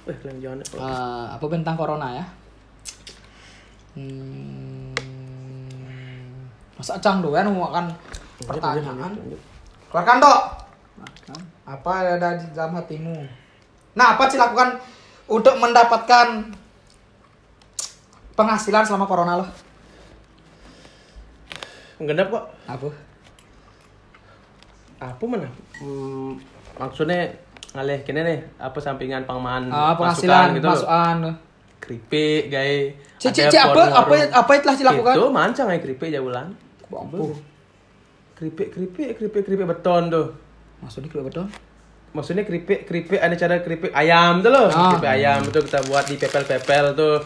Wih, 0.09 0.17
kalian 0.25 0.41
jangan. 0.41 0.59
Eh, 0.65 1.25
apa 1.37 1.45
tentang 1.53 1.77
corona 1.77 2.09
ya? 2.17 2.25
Hmm, 3.99 4.95
masa 6.79 6.97
cang 7.03 7.21
doyan 7.21 7.51
mau 7.51 7.69
akan 7.69 7.93
pertanyaan. 8.47 9.13
Keluarkan 9.91 10.17
dok. 10.23 10.41
Apa 11.69 11.91
ada 12.17 12.41
di 12.41 12.47
dalam 12.57 12.79
hatimu? 12.79 13.27
Nah, 13.99 14.17
apa 14.17 14.31
sih 14.31 14.41
lakukan 14.41 14.81
untuk 15.29 15.61
mendapatkan 15.61 16.49
penghasilan 18.39 18.87
selama 18.87 19.05
corona 19.05 19.35
lo? 19.35 19.47
Ngendap 21.99 22.31
kok. 22.31 22.45
Apa? 22.65 22.89
Apa 25.01 25.25
mana? 25.25 25.51
Hmm, 25.77 26.39
maksudnya 26.77 27.27
ngalih 27.69 28.01
kene 28.01 28.21
nih 28.23 28.39
apa 28.57 28.79
sampingan 28.79 29.23
pangmaan 29.23 29.67
Ah, 29.69 29.93
penghasilan, 29.93 30.55
masukan 30.55 30.57
gitu 30.57 30.65
loh. 30.65 30.75
masukan. 30.75 31.17
keripik 31.79 32.43
gay 32.49 32.91
Cici, 33.17 33.39
cici 33.41 33.55
apa 33.55 33.95
apa 33.95 34.11
apa 34.35 34.51
yang 34.51 34.63
telah 34.63 34.77
dilakukan? 34.77 35.15
itu 35.15 35.25
mancang 35.31 35.67
ya 35.69 35.79
keripik 35.79 36.11
jaulan 36.11 36.51
Bambu. 36.85 37.31
keripik 38.35 38.75
keripik 38.75 39.15
keripik 39.15 39.43
keripik 39.45 39.67
beton 39.69 40.11
tuh 40.11 40.27
Maksudnya 40.79 41.07
kira 41.09 41.23
betul? 41.23 41.47
Maksudnya 42.11 42.43
keripik 42.43 42.85
keripik 42.85 43.17
ada 43.17 43.35
cara 43.35 43.59
keripik 43.59 43.93
ayam 43.93 44.39
tuh 44.39 44.49
loh 44.49 44.67
Ah. 44.67 44.73
Hmm. 44.73 44.91
keripik 44.93 45.13
ayam 45.13 45.41
itu 45.43 45.59
kita 45.63 45.81
buat 45.85 46.05
di 46.05 46.17
pepel-pepel 46.17 46.85
tuh 46.93 47.17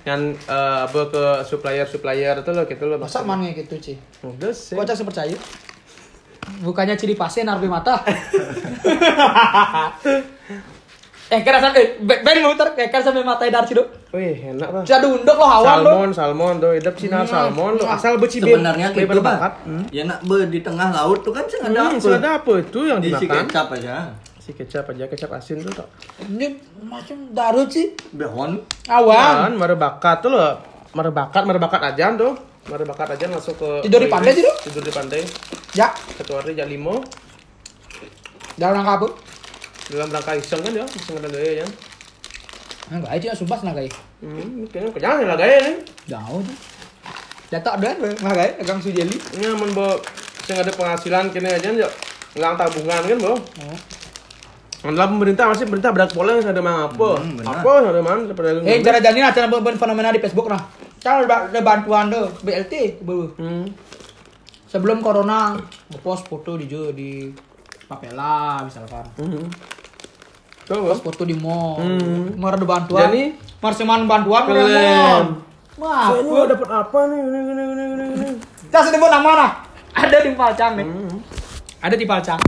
dengan 0.00 0.20
eh, 0.34 0.78
apa 0.82 1.00
ke 1.06 1.22
supplier 1.44 1.84
supplier 1.84 2.36
tuh 2.40 2.52
loh 2.52 2.64
gitu 2.64 2.84
loh 2.84 2.98
Masa 2.98 3.22
mana 3.22 3.46
gitu, 3.48 3.74
Ci? 3.76 3.94
udah 4.20 4.50
sih 4.50 4.74
Kok 4.74 4.82
cak 4.84 5.04
percaya? 5.04 5.36
Bukannya 6.58 6.94
ciri 6.94 7.14
pasien 7.14 7.44
narbi 7.44 7.66
mata. 7.66 8.02
eh 11.30 11.40
kira 11.40 11.56
sampai 11.56 11.80
eh, 11.80 11.88
ben 12.20 12.38
muter 12.42 12.76
kayak 12.76 12.90
kira 12.90 13.00
sampai 13.00 13.22
mata 13.22 13.46
dar 13.46 13.64
cido. 13.64 13.88
wih 14.10 14.36
enak 14.50 14.68
lah 14.68 14.82
Cida 14.82 15.06
unduk 15.06 15.32
lo 15.32 15.46
hawan 15.46 15.80
lo. 15.80 15.88
salmon 15.88 16.10
salmon 16.12 16.54
tuh 16.58 16.72
hidup 16.74 16.92
Cina 16.94 17.18
Hmm. 17.18 17.30
salmon 17.30 17.72
tuh 17.74 17.88
asal 17.88 18.18
becibir 18.18 18.52
Sebenarnya 18.52 18.92
gitu, 18.92 19.08
berbakat 19.08 19.52
Bang. 19.56 19.88
Ya 19.88 20.04
nak 20.04 20.20
be 20.20 20.44
di 20.46 20.60
tengah 20.60 20.92
laut 20.92 21.22
tuh 21.22 21.30
kan 21.30 21.46
sih 21.46 21.56
ada 21.56 21.72
Hmm, 21.88 21.96
apa? 21.96 22.04
sudah 22.04 22.32
apa 22.36 22.52
itu 22.60 22.80
yang 22.84 22.98
dimakan 23.00 23.46
kecap 23.46 23.66
aja. 23.72 23.96
Si 24.42 24.50
kecap 24.50 24.84
aja 24.88 25.06
kecap 25.06 25.30
asin 25.32 25.62
tuh 25.62 25.70
tak 25.72 25.86
Ini 26.20 26.58
macam 26.82 27.30
darut 27.30 27.70
sih. 27.70 27.94
Behon. 28.10 28.58
Awan. 28.84 29.46
kan 29.46 29.54
merebakat 29.54 30.18
tuh 30.18 30.30
loh 30.30 30.58
merebakat 30.92 31.42
merebakat 31.42 31.80
aja 31.86 32.10
tuh 32.12 32.34
merebakat 32.64 33.14
aja 33.14 33.26
masuk 33.28 33.54
ke 33.56 33.68
Tidur 33.82 34.00
di 34.00 34.08
pantai, 34.08 34.32
tidur? 34.32 34.54
tidur 34.60 34.82
di 34.82 34.90
pantai 34.90 35.22
Ya, 35.72 35.88
satu 36.12 36.36
hari 36.36 36.52
jam 36.52 36.66
lima 36.66 36.98
dalam 38.52 38.78
rangka 38.78 38.92
apa? 38.98 39.08
dalam 39.88 40.08
rangka 40.10 40.32
iseng 40.34 40.60
kan 40.60 40.72
ya 40.72 40.84
iseng 40.86 41.16
ada 41.16 41.28
gaya 41.28 41.62
ya 41.62 41.66
Enggak 42.90 43.12
aja 43.14 43.28
sumpah 43.32 43.56
senang 43.56 43.74
gaya. 43.74 43.88
hmm 44.20 44.66
kayaknya 44.68 44.90
kenyang 44.92 45.18
lah 45.24 45.36
gaya 45.36 45.56
nih 45.62 45.76
Jauh 46.04 46.40
tuh. 46.40 46.56
Data 47.48 47.68
ada 47.72 47.88
enggak 47.94 48.34
gaya 48.34 48.52
pegang 48.58 48.80
sujeli. 48.80 49.16
ini 49.32 49.44
aman 49.48 49.70
bawa 49.70 49.96
sing 50.42 50.56
ada 50.56 50.70
penghasilan 50.70 51.30
kini 51.30 51.48
aja 51.48 51.68
ya 51.70 51.88
ngelang 52.34 52.54
tabungan 52.54 53.02
kan 53.02 53.18
bro 53.18 53.34
Oh. 53.34 53.78
Dalam 54.82 55.14
pemerintah 55.14 55.46
masih 55.46 55.70
pemerintah 55.70 55.94
berat 55.94 56.10
pola 56.10 56.42
yang 56.42 56.50
ada 56.50 56.58
mang 56.58 56.90
apa? 56.90 57.10
Hmm, 57.22 57.38
apa 57.46 57.70
yang 57.78 57.88
ada 57.94 58.00
mang 58.02 58.20
pedagang. 58.34 58.66
Eh, 58.66 58.82
cara 58.82 58.98
jalin 58.98 59.22
acara 59.22 59.46
ben 59.46 59.78
fenomena 59.78 60.10
di 60.10 60.18
Facebook 60.18 60.50
nah. 60.50 60.58
Cara 60.98 61.22
ada 61.22 61.60
bantuan 61.62 62.10
tuh 62.10 62.34
BLT, 62.42 62.98
Bu. 62.98 63.30
Hmm. 63.38 63.70
Sebelum 64.66 64.98
corona, 64.98 65.54
post 66.02 66.26
foto 66.26 66.58
di 66.58 66.66
di 66.98 67.30
papela 67.86 68.58
misalkan. 68.66 69.06
Hmm. 69.22 69.46
Post 70.66 71.06
foto 71.06 71.22
di 71.22 71.38
mall. 71.38 71.78
Hmm. 71.78 72.34
Mau 72.34 72.50
ada 72.50 72.66
bantuan. 72.66 73.06
Jadi, 73.06 73.38
marseman 73.62 74.10
bantuan 74.10 74.50
keren. 74.50 74.66
keren. 74.66 75.26
Wah, 75.78 76.10
ini 76.18 76.30
dapat 76.50 76.68
apa 76.68 76.98
nih? 77.06 77.18
Ini 77.22 77.38
ini 77.38 77.62
ini 77.62 77.84
ini 77.86 78.06
ini. 78.18 78.28
kita 78.66 78.90
sebut 78.90 79.08
nama 79.08 79.30
nah. 79.38 79.52
Ada 79.94 80.26
di 80.26 80.34
Palcang 80.34 80.74
nih. 80.74 80.86
Hmm. 80.90 81.16
Ada 81.78 81.94
di 81.94 82.06
Palcang. 82.06 82.40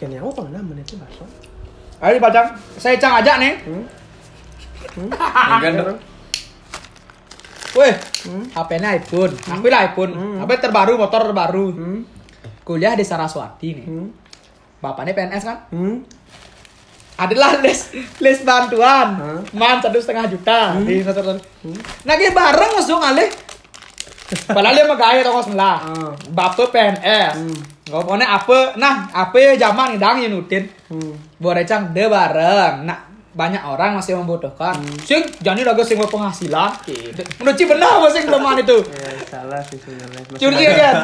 Kayaknya 0.00 0.24
aku 0.24 0.30
pengen 0.40 0.52
nama 0.56 0.72
itu 0.80 0.96
bakso. 0.96 1.39
Ada 2.00 2.12
di 2.16 2.20
Palcang. 2.20 2.48
Saya 2.74 2.96
cang 2.96 3.20
aja 3.20 3.36
nih. 3.36 3.54
Enggak 4.96 5.72
dong. 5.76 5.98
Weh, 7.70 7.94
HP-nya 8.50 8.98
iPhone. 8.98 9.30
Aku 9.30 9.70
lah 9.70 9.86
iPhone. 9.86 10.12
HP 10.42 10.50
terbaru, 10.58 10.98
motor 10.98 11.22
terbaru. 11.22 11.66
Hmm. 11.70 12.00
Kuliah 12.64 12.98
di 12.98 13.04
Saraswati 13.04 13.68
nih. 13.76 13.86
Hmm. 13.86 14.10
Bapaknya 14.80 15.12
PNS 15.12 15.44
kan? 15.44 15.58
Hmm. 15.70 15.98
adalah 17.20 17.60
les 17.60 17.92
les 18.16 18.40
bantuan 18.40 19.12
Hah? 19.12 19.44
man 19.52 19.76
satu 19.76 20.00
setengah 20.00 20.24
juta 20.24 20.72
di 20.80 21.04
satu 21.04 21.20
satu 21.20 21.36
nah 22.00 22.16
dia 22.16 22.32
bareng 22.32 22.72
masuk 22.72 22.96
ngalih 22.96 23.28
padahal 24.48 24.72
dia 24.72 24.88
megaya 24.88 25.20
toko 25.20 25.44
sebelah 25.44 25.84
Ah. 25.84 26.16
bapak 26.32 26.72
PNS 26.72 27.36
nggak 27.90 28.00
pokoknya 28.00 28.28
apa 28.30 28.58
nah 28.76 28.94
apa 29.10 29.34
zaman 29.58 29.98
yang 30.16 30.32
nutin 30.32 30.64
Hmm. 30.86 31.14
boleh 31.36 31.62
cang 31.62 31.90
de 31.90 32.02
bareng 32.04 32.82
nah 32.82 32.98
banyak 33.30 33.62
orang 33.62 33.94
masih 33.94 34.18
membutuhkan 34.18 34.74
sing 35.02 35.22
jangan 35.38 35.62
udah 35.62 35.86
sing 35.86 35.94
mau 35.94 36.06
penghasilan 36.06 36.66
gitu 36.82 37.22
menurut 37.38 37.54
Ci 37.54 37.64
benar 37.64 38.02
apa 38.02 38.10
sing 38.10 38.26
kelemahan 38.26 38.58
itu 38.58 38.78
Ya, 38.90 39.10
salah 39.22 39.62
sih 39.62 39.78
sebenarnya. 39.78 40.34
Curi 40.34 40.66
kan 40.66 40.94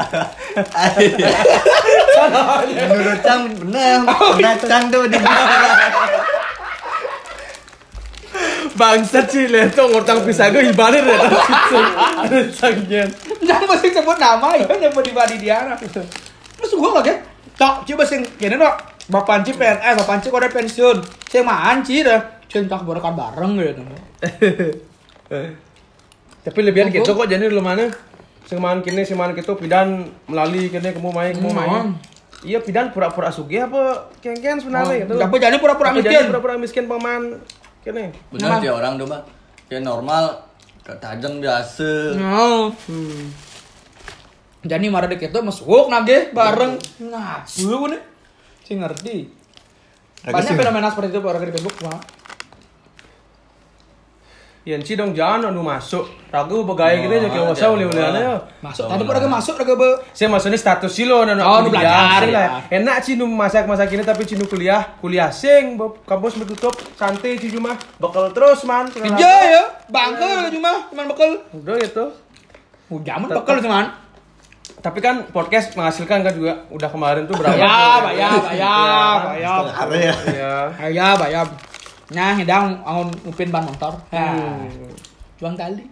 Menurut 2.67 3.21
Cang 3.23 3.43
bener. 3.47 3.99
Nah 4.43 4.55
Cang 4.59 4.85
tuh 4.91 5.07
di 5.07 5.19
Bangsat 8.75 9.31
sih 9.31 9.47
lihat 9.47 9.73
tuh 9.73 9.89
pisah 10.21 10.51
gue 10.51 10.69
ibadah 10.69 11.01
deh. 11.01 11.19
Sangnya. 12.51 13.07
jangan 13.41 13.71
masih 13.71 13.89
sebut 13.89 14.19
nama 14.19 14.53
ya 14.53 14.67
nyebut 14.69 15.01
di 15.01 15.13
badi 15.15 15.39
dia 15.39 15.63
terus 16.57 16.73
gua 16.75 17.01
lagi 17.01 17.15
tak 17.57 17.85
coba 17.87 18.05
sing 18.05 18.25
kene 18.37 18.57
dok 18.57 18.75
bapak 19.13 19.45
Anci 19.45 19.53
PNS 19.55 19.95
bapak 20.03 20.15
Anci 20.21 20.27
kok 20.29 20.41
ada 20.43 20.51
pensiun 20.51 20.97
sing 21.29 21.43
mah 21.47 21.73
Anci 21.73 22.03
dah 22.03 22.21
sing 22.51 22.67
tak 22.67 22.83
berakan 22.83 23.15
bareng 23.15 23.53
gitu 23.61 23.83
Tapi 26.47 26.59
lebihan 26.63 26.87
gitu 26.95 27.11
kok 27.11 27.27
jadi 27.27 27.51
lu 27.51 27.59
mana? 27.59 27.91
Sing 28.47 28.63
man 28.63 28.79
kini 28.79 29.03
sing 29.03 29.19
man 29.19 29.35
gitu 29.35 29.59
pidan 29.59 30.07
melalui 30.31 30.71
kini 30.71 30.95
kamu 30.95 31.11
main 31.11 31.35
kamu 31.35 31.51
main. 31.51 31.99
Iya, 32.47 32.63
pidan 32.63 32.95
pura-pura 32.95 33.35
sugih 33.35 33.67
apa 33.67 34.15
kengken 34.23 34.63
sebenarnya 34.63 35.03
gitu. 35.03 35.19
Apa 35.19 35.35
jadi 35.43 35.59
pura-pura 35.59 35.91
Apa 35.91 35.99
jadi 35.99 36.15
miskin? 36.15 36.27
Pura-pura 36.31 36.55
miskin 36.55 36.85
paman 36.87 37.43
kene. 37.83 38.15
Benar 38.31 38.63
sih 38.63 38.71
orang 38.71 38.95
tuh, 38.95 39.11
Pak. 39.11 39.23
Ya 39.67 39.83
normal 39.83 40.47
tajeng 40.87 41.43
biasa. 41.43 42.15
Oh. 42.23 42.71
Hmm. 42.87 43.35
Jadi 44.65 44.87
marah 44.89 45.11
dek 45.11 45.29
itu 45.29 45.39
masuk 45.43 45.93
nage 45.93 46.31
bareng 46.33 46.81
ngapu 47.03 47.93
nih. 47.93 48.01
Si 48.65 48.73
ngerti. 48.75 49.17
Banyak 50.27 50.59
fenomena 50.59 50.91
seperti 50.91 51.15
itu 51.15 51.21
orang 51.23 51.43
di 51.45 51.53
Facebook 51.55 51.77
mah. 51.87 52.01
Yan 54.67 54.83
ci 54.83 54.99
dong 54.99 55.15
jangan 55.15 55.55
anu 55.55 55.63
masuk. 55.63 56.11
Ragu 56.27 56.67
begaya 56.67 56.99
gitu 56.99 57.15
aja 57.15 57.31
kayak 57.31 57.55
wasa 57.55 57.71
uli-uliannya 57.71 58.19
ya. 58.19 58.35
Masuk 58.59 58.91
tadi 58.91 59.03
pun 59.07 59.31
masuk 59.31 59.55
raga 59.63 59.75
be. 59.79 59.91
Saya 60.11 60.27
maksudnya 60.27 60.59
status 60.59 60.91
sih 60.91 61.07
lo 61.07 61.23
anu 61.23 61.39
Oh, 61.39 61.63
nu 61.63 61.71
belajar, 61.71 62.27
ya. 62.27 62.35
lah. 62.35 62.47
Enak 62.67 63.07
sih 63.07 63.15
nu 63.15 63.31
masak-masak 63.31 63.95
ini 63.95 64.03
tapi 64.03 64.27
cinu 64.27 64.43
kuliah, 64.51 64.99
kuliah 64.99 65.31
sing 65.31 65.79
kampus 66.03 66.35
bertutup 66.35 66.75
santai 66.99 67.39
sih 67.39 67.55
cuma 67.55 67.79
bakal 68.03 68.35
terus 68.35 68.67
man. 68.67 68.91
Iya 68.91 69.35
ya, 69.55 69.63
bangkel 69.87 70.51
cuma 70.59 70.91
cuman 70.91 71.05
bekal. 71.15 71.31
Udah 71.55 71.75
gitu. 71.79 72.05
Ujaman 72.91 73.31
bekal 73.31 73.63
cuman. 73.63 74.06
Tapi 74.87 75.03
kan 75.03 75.27
podcast 75.35 75.75
menghasilkan 75.75 76.23
kan 76.23 76.31
juga 76.31 76.63
udah 76.71 76.87
kemarin 76.87 77.27
tuh 77.27 77.35
berapa? 77.35 77.59
Bayar, 77.59 78.07
bayar, 78.07 78.31
bayar, 78.39 79.19
bayar. 79.35 79.63
Ada 79.67 79.97
ya. 79.99 80.15
Iya. 80.87 81.07
Bayar. 81.19 81.47
Nah, 82.15 82.39
hidang 82.39 82.87
angon 82.87 83.11
ngupin 83.27 83.51
ban 83.51 83.67
motor. 83.67 83.99
Ya. 84.15 84.31
Hmm. 84.31 84.95
Juang 85.43 85.59
kali. 85.59 85.83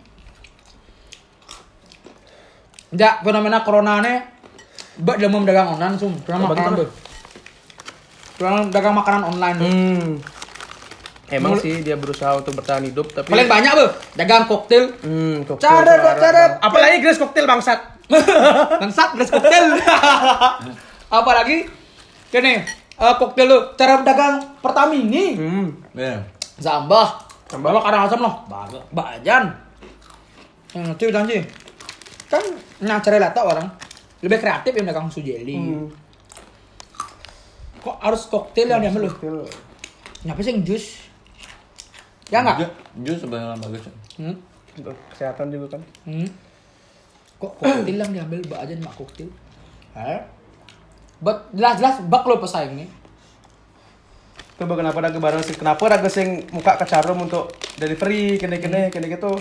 Ja, 2.94 3.18
fenomena 3.26 3.66
corona 3.66 3.98
ne 3.98 4.30
Mbak 4.94 5.16
dia 5.18 5.26
mau 5.26 5.42
dagang 5.42 5.74
online 5.74 5.98
sum, 5.98 6.14
dagang 6.22 6.46
makanan 6.46 6.78
tuh. 6.78 6.88
Dagang, 8.38 8.70
dagang 8.70 8.94
makanan 8.94 9.22
online. 9.26 9.58
Hmm. 9.58 10.06
Emang 11.34 11.58
Mul- 11.58 11.62
sih 11.66 11.82
dia 11.82 11.98
berusaha 11.98 12.38
untuk 12.38 12.54
bertahan 12.54 12.86
hidup 12.86 13.10
tapi 13.10 13.26
Paling 13.26 13.50
banyak 13.50 13.72
be, 13.74 13.86
dagang 14.14 14.46
koktail. 14.46 14.94
Hmm, 15.02 15.42
koktail 15.42 15.66
Cara- 15.66 16.14
cara- 16.14 16.62
Apalagi 16.62 17.02
Grace 17.02 17.18
koktail 17.18 17.42
bangsat. 17.42 17.93
Bangsat 18.08 19.16
beres 19.16 19.30
koktail. 19.30 19.66
Apalagi 21.16 21.64
kene 22.28 22.64
eh, 22.94 23.14
koktail 23.16 23.46
lu 23.46 23.58
cara 23.74 24.02
dagang 24.02 24.40
Pertamini. 24.60 25.36
Hmm. 25.36 25.66
Ya. 25.94 26.20
Zambah. 26.58 27.24
Zambah 27.48 27.80
kadang 27.80 28.04
asam 28.06 28.20
loh. 28.20 28.34
Ba- 28.46 28.68
Bajan. 28.90 29.52
Yang 30.74 30.82
ngerti 30.90 31.04
janji. 31.10 31.38
Kan 32.28 32.42
nah 32.82 32.98
cara 32.98 33.20
lata 33.20 33.40
orang 33.40 33.66
lebih 34.20 34.40
kreatif 34.40 34.72
yang 34.74 34.86
dagang 34.88 35.08
sujeli. 35.08 35.54
Hmm. 35.54 35.86
Kok 37.80 37.96
harus 38.00 38.24
koktail 38.26 38.68
yang 38.68 38.80
diambil 38.80 39.08
lu? 39.08 39.44
Nyapa 40.24 40.40
sih 40.40 40.56
yang 40.56 40.64
jus? 40.64 41.04
Ya 42.32 42.40
enggak? 42.40 42.64
Ju- 42.64 42.76
Jus 43.04 43.18
sebenarnya 43.20 43.60
bagus. 43.60 43.84
Hmm. 44.16 44.36
Untuk 44.74 44.96
kesehatan 45.12 45.52
juga 45.52 45.76
kan. 45.76 45.82
Hmm. 46.08 46.24
Kok 47.44 47.52
koktail 47.60 47.98
yang 47.98 48.10
diambil 48.10 48.40
mbak 48.42 48.58
aja 48.58 48.72
mak 48.80 48.94
koktail? 48.96 49.28
Eh? 49.94 50.20
But 51.20 51.52
jelas-jelas 51.52 52.00
bak 52.02 52.24
lo 52.24 52.40
pesaing 52.40 52.72
nih. 52.74 52.88
Coba 54.54 54.78
kenapa 54.78 54.98
ada 55.02 55.12
barang 55.12 55.42
sih? 55.42 55.54
Kenapa 55.54 55.82
ada 55.84 56.08
sing 56.08 56.46
muka 56.48 56.78
kecarum 56.78 57.20
untuk 57.20 57.50
delivery 57.76 58.38
kene-kene 58.38 58.88
kene 58.88 59.06
gitu? 59.10 59.34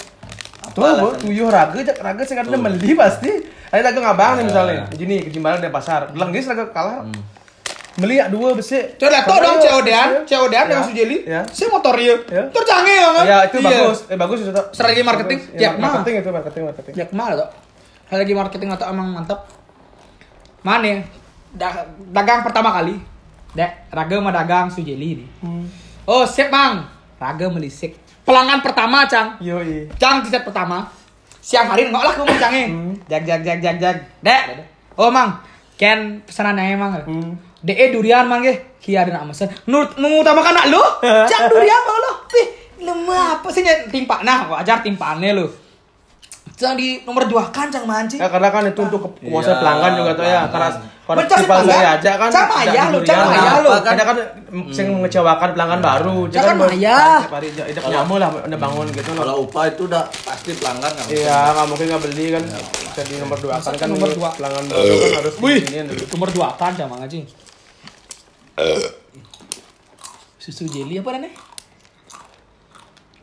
Tuh, 0.74 0.82
alasannya? 0.82 1.22
tuyuh 1.22 1.50
raga, 1.54 1.80
jak 1.80 2.02
raga 2.02 2.24
sing 2.26 2.40
ada 2.40 2.50
beli 2.50 2.92
pasti. 2.98 3.30
Ada 3.70 3.94
raga 3.94 4.00
ngabang 4.02 4.32
nih 4.36 4.46
misalnya. 4.48 4.82
Gini, 4.90 5.22
kejimbaran 5.22 5.62
di 5.62 5.70
pasar. 5.70 6.12
Lenggis 6.12 6.50
raga 6.50 6.66
kalah. 6.74 7.06
Beli 7.94 8.18
ya 8.18 8.26
dua 8.26 8.58
besi. 8.58 8.98
Coba 8.98 9.14
lihat 9.14 9.26
tuh 9.30 9.38
dong 9.38 9.58
COD-an, 9.62 10.10
COD-an 10.26 10.66
Ya. 10.66 10.70
dengan 10.74 10.84
sujeli. 10.90 11.18
Ya. 11.30 11.42
Si 11.46 11.70
motor 11.70 11.94
ya. 11.94 12.18
Ya. 12.26 12.44
Terus 12.50 12.66
canggih 12.66 12.96
ya 12.98 13.10
kan? 13.14 13.24
Ya, 13.24 13.38
itu 13.46 13.58
Iya. 13.62 13.68
bagus. 13.70 13.98
Eh 14.10 14.18
bagus 14.18 14.38
itu. 14.42 14.50
Strategi 14.74 15.02
marketing, 15.06 15.40
ya, 15.54 15.70
marketing 15.78 16.14
itu 16.26 16.30
marketing 16.34 16.64
marketing. 16.74 16.94
Ya 16.98 17.06
ke 17.06 17.14
mana 17.14 17.34
tuh? 17.38 17.50
Strategi 18.14 18.38
marketing 18.38 18.70
atau 18.78 18.94
emang 18.94 19.10
mantap? 19.10 19.50
Mana? 20.62 21.02
Da- 21.50 21.90
dagang 22.14 22.46
pertama 22.46 22.70
kali. 22.70 22.94
Dek, 23.58 23.90
raga 23.90 24.22
mah 24.22 24.30
dagang 24.30 24.70
sujeli 24.70 25.18
nih. 25.18 25.30
Hmm. 25.42 25.66
Oh, 26.06 26.22
siap 26.22 26.54
bang. 26.54 26.86
Raga 27.18 27.50
melisik. 27.50 27.98
Pelanggan 28.22 28.62
pertama, 28.62 29.10
Cang. 29.10 29.42
Yoi. 29.42 29.90
Cang 29.98 30.22
di 30.22 30.30
set 30.30 30.46
pertama. 30.46 30.86
Siang 31.42 31.74
hari 31.74 31.90
nggak 31.90 32.06
lah 32.06 32.14
kamu 32.14 32.38
cangin. 32.38 32.70
Jag 33.10 33.26
jag 33.26 33.42
jag 33.42 33.58
jag 33.66 33.82
jag. 33.82 33.98
Dek. 34.22 34.62
Oh 34.94 35.10
mang. 35.10 35.42
Ken 35.74 36.22
pesanan 36.22 36.62
yang 36.62 36.78
emang. 36.78 37.02
Hmm. 37.10 37.34
De 37.66 37.74
durian 37.90 38.30
mang 38.30 38.46
ge. 38.46 38.78
Kia 38.78 39.10
ada 39.10 39.18
nak 39.18 39.34
mesen. 39.34 39.50
Nu 39.66 39.90
mengutamakan 39.98 40.54
nak 40.54 40.70
lu. 40.70 40.84
Cang 41.34 41.50
durian 41.50 41.82
mau 41.82 41.98
lo. 41.98 42.12
Ih, 42.30 42.48
lemah 42.78 43.42
apa 43.42 43.50
sih 43.50 43.66
timpa 43.90 44.22
nah 44.22 44.54
wajar 44.54 44.86
timpaannya 44.86 45.34
lu. 45.34 45.63
Cang 46.54 46.78
di 46.78 47.02
nomor 47.02 47.26
dua 47.26 47.50
kan 47.50 47.74
cang 47.74 47.90
manci. 47.90 48.22
Ya 48.22 48.30
karena 48.30 48.54
kan 48.54 48.62
itu 48.70 48.78
untuk 48.86 49.10
kepuasan 49.10 49.58
Iya, 49.58 49.58
pelanggan 49.58 49.92
juga 49.98 50.12
tuh 50.14 50.26
ya. 50.30 50.42
Karena 50.54 50.70
kalau 51.04 51.20
pelanggan. 51.26 51.66
saya 51.66 51.90
aja 51.98 52.12
kan. 52.14 52.30
Cang 52.30 52.46
maya 52.46 52.70
tidak 52.70 52.86
lu, 52.86 52.98
durian. 53.02 53.10
cang 53.10 53.22
maya 53.26 53.52
lu. 53.58 53.70
Kan 53.82 53.94
kan 53.98 54.18
sing 54.70 54.86
mengecewakan 54.94 55.50
pelanggan 55.58 55.80
baru. 55.82 56.18
Cang 56.30 56.46
kan 56.46 56.58
maya. 56.62 57.00
Hari 57.26 57.50
tidak 57.58 57.84
nyamu 57.90 58.16
lah 58.22 58.30
udah 58.38 58.60
bangun 58.62 58.86
gitu. 58.94 59.10
Kalau 59.18 59.36
upah 59.50 59.64
itu 59.66 59.82
udah 59.90 60.04
pasti 60.06 60.52
pelanggan 60.54 60.92
kan. 60.94 61.06
Iya, 61.10 61.40
nggak 61.58 61.66
mungkin 61.74 61.86
nggak 61.90 62.02
beli 62.06 62.26
kan. 62.38 62.44
Jadi 62.94 63.14
nomor 63.18 63.38
dua 63.42 63.56
kan 63.58 63.74
kan 63.74 63.88
nomor 63.90 64.10
dua? 64.14 64.30
pelanggan 64.38 64.64
baru 64.70 64.94
kan 64.94 65.12
harus 65.26 65.36
Wih, 65.42 65.62
nomor 66.14 66.30
dua 66.30 66.48
kan 66.54 66.78
cang 66.78 66.86
manci. 66.86 67.26
Susu 70.38 70.70
jelly 70.70 71.02
apa 71.02 71.18
nih? 71.18 71.34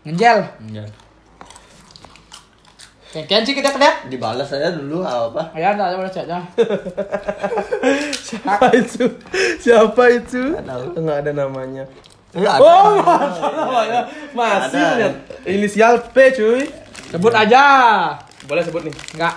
Ngenjel. 0.03 0.39
Iya. 0.75 0.85
Ken 3.11 3.43
sih 3.43 3.59
kita 3.59 3.75
kedap. 3.75 4.07
Dibalas 4.07 4.47
saya 4.47 4.71
dulu 4.71 5.03
apa? 5.03 5.51
Ayan, 5.51 5.75
ada 5.75 5.99
boleh 5.99 6.07
cek 6.07 6.31
aja. 6.31 6.39
Siapa 8.31 8.71
itu? 8.71 9.03
Siapa 9.59 10.03
itu? 10.09 10.55
Enggak 10.95 11.27
ada 11.27 11.33
namanya. 11.35 11.91
Eh, 12.31 12.39
ada. 12.39 12.63
Oh, 12.63 13.03
namanya 13.51 14.07
masih 14.31 14.79
Ada. 14.79 14.95
lihat 14.95 15.15
inisial 15.43 15.99
P 16.15 16.31
cuy. 16.31 16.63
Sebut 17.11 17.35
aja. 17.35 17.65
Boleh 18.47 18.63
sebut 18.63 18.87
nih. 18.87 18.95
Enggak. 19.19 19.35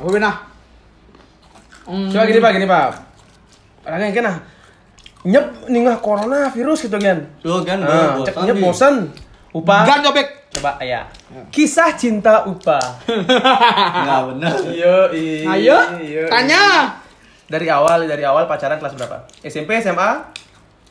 Apa 0.00 0.08
benar? 0.08 0.34
Hmm. 1.84 2.08
Coba 2.08 2.24
gini 2.24 2.40
pak, 2.40 2.50
gini 2.56 2.64
pak. 2.64 2.88
Orangnya 3.84 4.06
yang 4.08 4.16
kena 4.16 4.32
nyep 5.20 5.44
ningah 5.68 6.00
corona 6.00 6.48
virus 6.48 6.88
gitu 6.88 6.96
kan. 6.96 7.28
Tuh 7.44 7.60
kan 7.68 7.84
Nah, 7.84 8.24
nyep 8.24 8.56
bosan. 8.56 9.12
Upah. 9.52 9.84
Gan 9.84 10.00
cobek. 10.00 10.39
Coba 10.60 10.76
ya. 10.84 11.08
Kisah 11.48 11.96
cinta 11.96 12.44
upah. 12.44 13.00
Nggak 13.08 14.20
benar. 14.28 14.52
Iya, 14.68 14.96
iya. 15.08 15.48
Ayo, 15.56 15.78
iya. 16.04 16.24
tanya. 16.28 16.64
Dari 17.48 17.64
awal, 17.72 18.04
dari 18.04 18.20
awal 18.28 18.44
pacaran 18.44 18.76
kelas 18.76 18.92
berapa? 18.92 19.24
SMP, 19.40 19.80
SMA, 19.80 20.20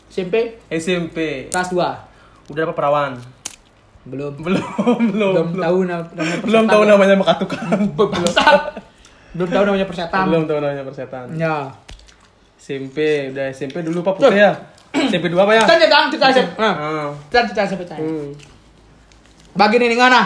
SMP 0.09 0.57
SMP. 0.73 1.17
kelas 1.53 1.69
2. 1.69 2.49
Udah 2.49 2.65
dapat 2.65 2.75
perawan? 2.81 3.13
Belum. 4.09 4.33
Belum, 4.41 4.57
belum, 5.13 5.33
Belum 5.45 5.47
tahu 5.53 5.77
nama 5.85 6.01
namanya 6.17 6.37
Belum 6.41 6.65
tahu 6.65 6.83
namanya 6.89 7.15
mekatukan. 7.21 7.77
Bangsat. 7.93 8.61
Belum 9.37 9.49
tahu 9.53 9.63
namanya 9.69 9.85
persetan. 9.85 10.25
Belum 10.33 10.43
tahu 10.49 10.57
namanya 10.65 10.81
persetan. 10.81 11.25
Ya. 11.37 11.69
SMP, 12.57 13.29
udah 13.29 13.53
SMP 13.53 13.85
dulu 13.85 14.01
Pak 14.01 14.17
Putih 14.17 14.33
ya. 14.33 14.51
SMP 14.97 15.29
2 15.29 15.37
apa 15.37 15.53
ya? 15.53 15.61
Tanya 15.61 15.85
dong 15.85 16.09
cerita 16.09 16.33
SMP. 16.33 16.57
Ah. 16.57 17.13
cerita 17.29 17.61
SMP. 17.69 17.85
Hmm. 19.59 19.67
Bagi 19.67 19.75
ini 19.83 19.95
ngana. 19.99 20.23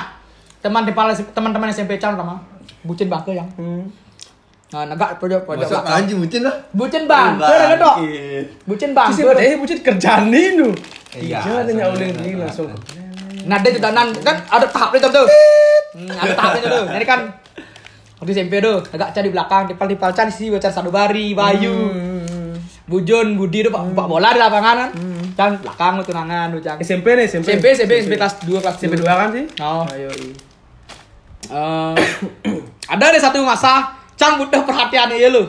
Teman 0.61 0.85
teman-teman 1.33 1.73
SMP 1.73 1.97
Cang 1.97 2.13
sama 2.13 2.37
bucin 2.85 3.09
bangke 3.09 3.33
yang. 3.33 3.49
Hmm. 3.57 3.89
Nah, 4.73 4.89
negak 4.89 5.17
pojok 5.17 5.41
pojok 5.45 5.69
belakang. 5.69 5.93
anjing 5.97 6.17
bucin 6.21 6.41
lah. 6.45 6.55
Bucin 6.73 7.03
bang, 7.09 7.41
ada 7.41 7.75
dok. 7.77 7.95
Bucin 8.69 8.93
bang. 8.93 9.09
Sisi 9.09 9.25
pada 9.25 9.41
eh 9.41 9.57
bucin 9.57 9.77
kerjaan 9.81 10.29
nih 10.29 10.57
nu. 10.57 10.69
Iya, 11.13 11.41
ada 11.41 11.69
yang 11.69 11.93
uling 11.93 12.13
ini 12.25 12.41
langsung. 12.41 12.69
Nah, 13.45 13.57
dia 13.61 13.71
juga 13.73 13.93
nan 13.93 14.13
kan 14.21 14.37
ada 14.49 14.65
tahapnya 14.69 15.09
tuh 15.09 15.11
tuh. 15.21 15.27
Hmm, 15.93 16.09
ada 16.09 16.33
tahapnya 16.33 16.69
tuh. 16.69 16.85
Jadi 16.89 17.05
kan 17.05 17.19
waktu 18.17 18.31
SMP 18.33 18.53
tuh, 18.63 18.81
agak 18.93 19.13
cari 19.13 19.29
belakang, 19.29 19.61
tipal-tipal 19.69 20.09
cari 20.09 20.31
sih, 20.33 20.49
cari 20.49 20.73
Sadubari, 20.73 21.37
Bayu, 21.37 21.75
Hmm. 21.93 22.55
Bujun, 22.89 23.39
Budi 23.39 23.63
tuh 23.63 23.71
pak 23.71 23.93
pak 23.93 24.07
bola 24.09 24.33
di 24.33 24.39
lapangan 24.41 24.75
kan. 24.75 24.89
Cang 25.33 25.57
belakang 25.59 25.99
lu 25.99 26.03
tunangan 26.05 26.47
lu 26.53 26.59
cang. 26.61 26.77
SMP 26.79 27.17
nih, 27.17 27.25
SMP. 27.25 27.57
SMP, 27.57 27.65
SMP, 27.73 27.91
SMP 28.05 28.13
kelas 28.17 28.35
2 28.45 28.63
kelas 28.63 28.75
SMP 28.77 28.95
2 29.01 29.07
kan 29.07 29.29
sih? 29.33 29.45
Oh. 29.59 29.83
Ayo. 29.89 30.09
iya. 30.13 30.33
Eh, 31.53 31.93
ada 32.93 33.05
deh 33.11 33.21
satu 33.21 33.43
masa, 33.43 33.91
Cang 34.15 34.39
butuh 34.39 34.63
perhatian 34.63 35.11
iya 35.11 35.33
lu. 35.33 35.43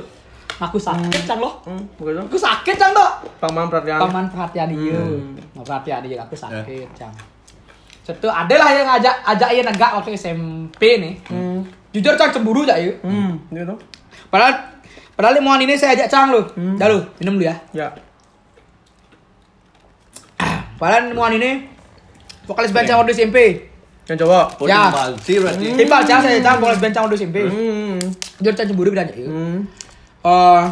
Aku 0.58 0.78
sakit 0.78 1.22
Cang 1.26 1.42
loh. 1.42 1.60
Hmm. 1.66 1.84
Aku 2.00 2.38
sakit 2.38 2.74
Cang 2.78 2.94
dok. 2.94 3.10
Paman 3.42 3.66
perhatian. 3.68 3.98
Paman 3.98 4.26
perhatian 4.30 4.68
iya. 4.70 4.98
Hmm. 4.98 5.34
Mau 5.54 5.64
perhatian 5.66 6.02
iya 6.06 6.22
aku 6.22 6.34
sakit 6.34 6.88
Cang. 6.94 7.14
Satu 8.04 8.28
ada 8.28 8.52
lah 8.52 8.68
yang 8.70 8.86
ngajak 8.86 9.16
ajak 9.36 9.48
iya 9.50 9.62
negak 9.64 9.90
waktu 9.98 10.14
SMP 10.14 11.02
nih. 11.02 11.14
Hmm. 11.28 11.66
Jujur 11.90 12.14
Cang 12.14 12.30
cemburu 12.30 12.62
aja 12.64 12.78
iya. 12.78 12.94
Hmm, 13.02 13.38
gitu. 13.50 13.74
Padahal 14.30 14.74
Padahal 15.14 15.38
mau 15.38 15.54
ini 15.54 15.78
saya 15.78 15.94
ajak 15.94 16.10
Cang 16.10 16.34
lu. 16.34 16.42
Dah 16.74 16.90
lu, 16.90 16.98
minum 17.22 17.38
dulu 17.38 17.46
ya. 17.46 17.54
Ya. 17.70 17.86
Padahal 20.78 21.14
mau 21.14 21.30
ini 21.30 21.64
vokalis 22.44 22.74
band 22.74 22.86
Cang 22.88 22.98
waktu 23.00 23.14
SMP. 23.14 23.38
Yang 24.04 24.26
cowok. 24.26 24.46
Oh, 24.60 24.66
Ya. 24.68 24.92
timbal 24.92 25.10
sih 25.24 25.36
berarti. 25.40 25.64
Saya 25.88 26.40
Cang 26.44 26.56
vokalis 26.60 26.80
band 26.82 26.92
Cang 26.92 27.04
waktu 27.08 27.16
SMP. 27.20 27.36
Hmm. 27.46 27.98
Dia 28.42 28.52
Cang 28.52 28.66
cemburu 28.68 28.90
bilang. 28.92 29.08
Hmm. 29.08 29.58
Eh 30.24 30.64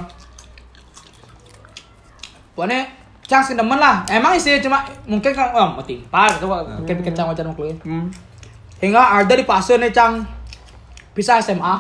Pokoknya 2.53 2.85
Cang 3.25 3.41
sih 3.41 3.57
demen 3.57 3.81
lah. 3.81 4.05
Emang 4.13 4.37
sih 4.37 4.61
cuma 4.61 4.85
mungkin 5.09 5.33
kan 5.33 5.57
oh, 5.57 5.81
mau 5.81 5.85
timpal 5.85 6.29
gitu 6.37 6.47
mungkin 6.51 6.95
pikir 7.01 7.13
Cang 7.17 7.33
wajar 7.33 7.49
mau 7.49 7.57
keluar. 7.57 7.73
Hmm. 7.81 8.13
Hingga 8.83 9.25
ada 9.25 9.33
di 9.33 9.45
fase 9.47 9.81
nih 9.81 9.95
Cang 9.95 10.21
pisah 11.17 11.41
SMA. 11.41 11.75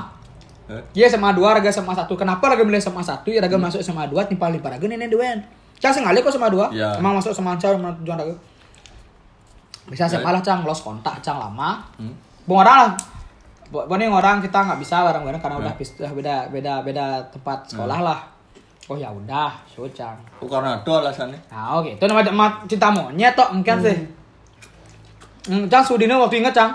Eh? 0.70 1.04
Iya 1.04 1.12
SMA 1.12 1.36
2 1.36 1.42
raga 1.42 1.68
SMA 1.68 1.92
1. 1.92 2.08
Kenapa 2.08 2.44
raga 2.48 2.64
milih 2.64 2.80
SMA 2.80 3.02
1 3.04 3.28
ya 3.28 3.40
raga 3.44 3.56
masuk 3.60 3.84
SMA 3.84 4.08
2 4.08 4.30
timpal 4.32 4.48
limpah 4.48 4.72
raga 4.72 4.86
nenek 4.88 5.12
duen. 5.12 5.44
Cang 5.82 5.90
sengali 5.90 6.22
kok 6.22 6.30
SMA 6.30 6.46
2. 6.46 6.70
Iya. 6.70 6.94
Emang 6.96 7.18
masuk 7.18 7.34
Cang 7.34 7.74
emang 7.74 7.90
tujuan 8.00 8.14
raga. 8.14 8.36
Bisa 9.90 10.06
SMA 10.06 10.30
lah 10.30 10.38
Cang 10.38 10.62
lost 10.62 10.86
kontak 10.86 11.18
Cang 11.18 11.42
lama. 11.42 11.82
Hmm. 11.98 12.14
Bung 12.46 12.62
orang 12.62 12.86
lah. 12.86 12.92
Yang 13.98 14.14
orang 14.14 14.38
kita 14.38 14.58
nggak 14.62 14.78
bisa 14.78 15.02
bareng-bareng 15.02 15.40
karena 15.42 15.56
Ya. 15.58 15.62
udah 15.66 15.74
pis- 15.74 15.96
udah 15.98 16.12
beda 16.12 16.34
beda 16.48 16.72
beda 16.82 17.06
tempat 17.28 17.66
sekolah 17.66 17.98
lah. 17.98 18.20
Oh 18.86 18.94
ya 18.94 19.08
udah, 19.08 19.50
so 19.64 19.82
Cang. 19.90 20.18
Oh, 20.38 20.46
karena 20.46 20.74
itu 20.76 20.90
alasannya. 20.90 21.38
Nah, 21.48 21.78
oke. 21.78 21.96
Itu 21.96 22.04
nama 22.06 22.46
cinta 22.66 22.90
monyet 22.90 23.32
tok 23.32 23.50
mungkin 23.50 23.78
sih. 23.78 23.96
Hmm, 25.48 25.66
Cang 25.66 25.82
Sudino 25.82 26.18
waktu 26.18 26.38
inget 26.38 26.52
Cang. 26.52 26.70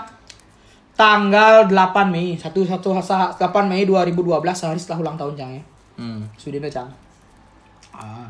Tanggal 0.92 1.70
8 1.70 2.10
Mei, 2.10 2.34
1 2.34 2.50
1 2.50 2.82
8 3.38 3.38
Mei 3.64 3.86
2012 3.86 4.18
sehari 4.50 4.76
setelah 4.76 5.06
ulang 5.06 5.16
tahun 5.16 5.32
Cang 5.32 5.50
ya. 5.52 5.62
Hmm. 5.96 6.26
Sudino 6.34 6.66
Cang. 6.66 6.88
Ah. 7.94 8.26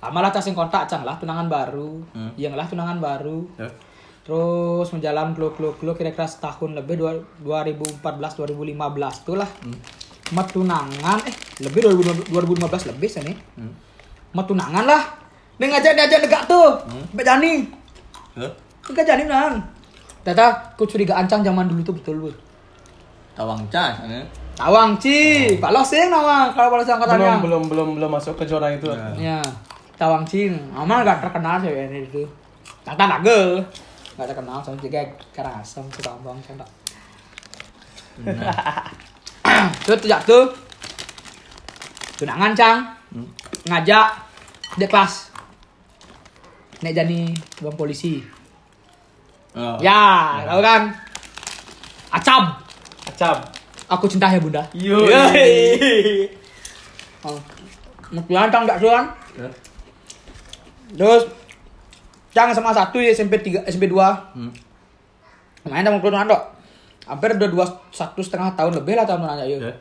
Lama 0.00 0.18
lah 0.18 0.30
Cang 0.30 0.52
kontak 0.52 0.84
Cang 0.86 1.04
lah 1.04 1.16
tunangan 1.16 1.46
baru. 1.46 2.00
Hmm. 2.12 2.32
Iya 2.34 2.50
lah 2.50 2.64
tunangan 2.64 2.96
baru. 2.96 3.44
Ya. 3.56 3.68
Terus 4.20 4.88
menjalan 4.90 5.32
klo 5.32 5.52
klo 5.52 5.72
klo 5.74 5.92
kira-kira 5.92 6.24
setahun 6.24 6.72
lebih 6.72 6.96
dua- 6.96 7.24
2014 7.40 8.00
2015 8.34 8.76
itulah. 9.20 9.50
Mat 10.30 10.46
tunangan 10.48 11.18
eh 11.22 11.34
lebih 11.60 11.90
2015 11.90 12.30
2015 12.30 12.88
lebih 12.88 13.08
sini. 13.08 13.32
Hmm. 13.58 13.72
Mat 14.32 14.46
tunangan 14.46 14.84
lah. 14.84 15.02
Nih 15.58 15.68
ngajak 15.68 15.92
diajak 15.92 16.20
negak 16.22 16.42
tuh. 16.46 16.80
Mbak 17.12 17.24
Jani. 17.24 17.52
Ya. 18.34 18.48
Enggak 18.86 19.04
Jani 19.04 19.24
nang. 19.26 19.54
Tata 20.20 20.76
kecurigaan 20.76 21.24
Cang 21.24 21.40
zaman 21.40 21.66
dulu 21.66 21.80
tuh 21.82 21.92
betul 21.92 22.16
betul. 22.18 22.36
Tawang 23.30 23.64
cas, 23.68 23.96
ya. 24.04 24.20
Tawang 24.52 25.00
Ci, 25.00 25.56
Pak 25.56 25.72
Losing 25.72 26.12
nama 26.12 26.52
kalau 26.52 26.68
Pak 26.68 26.78
Losing 26.78 26.92
Belum 26.92 27.08
angkatannya. 27.08 27.40
belum 27.40 27.62
belum 27.72 27.88
belum 27.96 28.10
masuk 28.10 28.36
ke 28.36 28.44
zona 28.44 28.68
itu. 28.68 28.84
Ya. 28.90 29.08
Ya, 29.16 29.40
Tawang 30.00 30.24
Cing. 30.24 30.56
Amal 30.72 31.04
gak 31.04 31.20
terkenal 31.20 31.60
sih 31.60 31.68
ini 31.68 32.08
itu. 32.08 32.24
Tata 32.80 33.04
nagel. 33.04 33.60
Gak 34.16 34.32
terkenal 34.32 34.64
sama 34.64 34.80
juga 34.80 35.04
Karangasem 35.36 35.84
suka 35.92 36.16
ngomong 36.16 36.40
contoh. 36.40 36.64
Terus 39.84 40.00
sejak 40.00 40.24
tuh 40.24 40.48
tunangan 42.16 42.52
Cang 42.56 42.78
ngajak 43.68 44.08
di 44.76 44.84
kelas 44.88 45.32
Nek 46.80 46.96
Jani 46.96 47.36
bang 47.60 47.76
polisi. 47.76 48.24
Oh. 49.52 49.76
Ya, 49.84 50.40
tahu 50.48 50.60
kan? 50.64 50.88
Acam. 52.08 52.56
Acam. 53.04 53.36
Aku 53.90 54.08
cinta 54.08 54.32
ya 54.32 54.40
bunda. 54.40 54.64
Yo. 54.72 55.04
Oh. 57.20 57.36
Mungkin 58.08 58.48
Cang 58.48 58.64
gak 58.64 58.80
tuh 58.80 58.88
kan? 58.88 59.04
Terus 60.90 61.22
Cang 62.30 62.50
sama 62.50 62.70
satu 62.70 62.98
ya 62.98 63.10
SMP 63.10 63.36
3 63.36 63.66
SMP 63.66 63.86
2 63.86 63.98
Hmm. 64.32 64.50
main 65.62 65.82
sama 65.82 65.98
dok 66.24 66.42
hampir 67.04 67.34
udah 67.34 67.48
dua 67.48 67.66
satu 67.90 68.22
setengah 68.22 68.54
tahun 68.54 68.70
lebih 68.76 68.94
lah 68.94 69.04
tahun 69.04 69.20
nanya 69.20 69.44
yuk 69.44 69.60
Ya. 69.60 69.74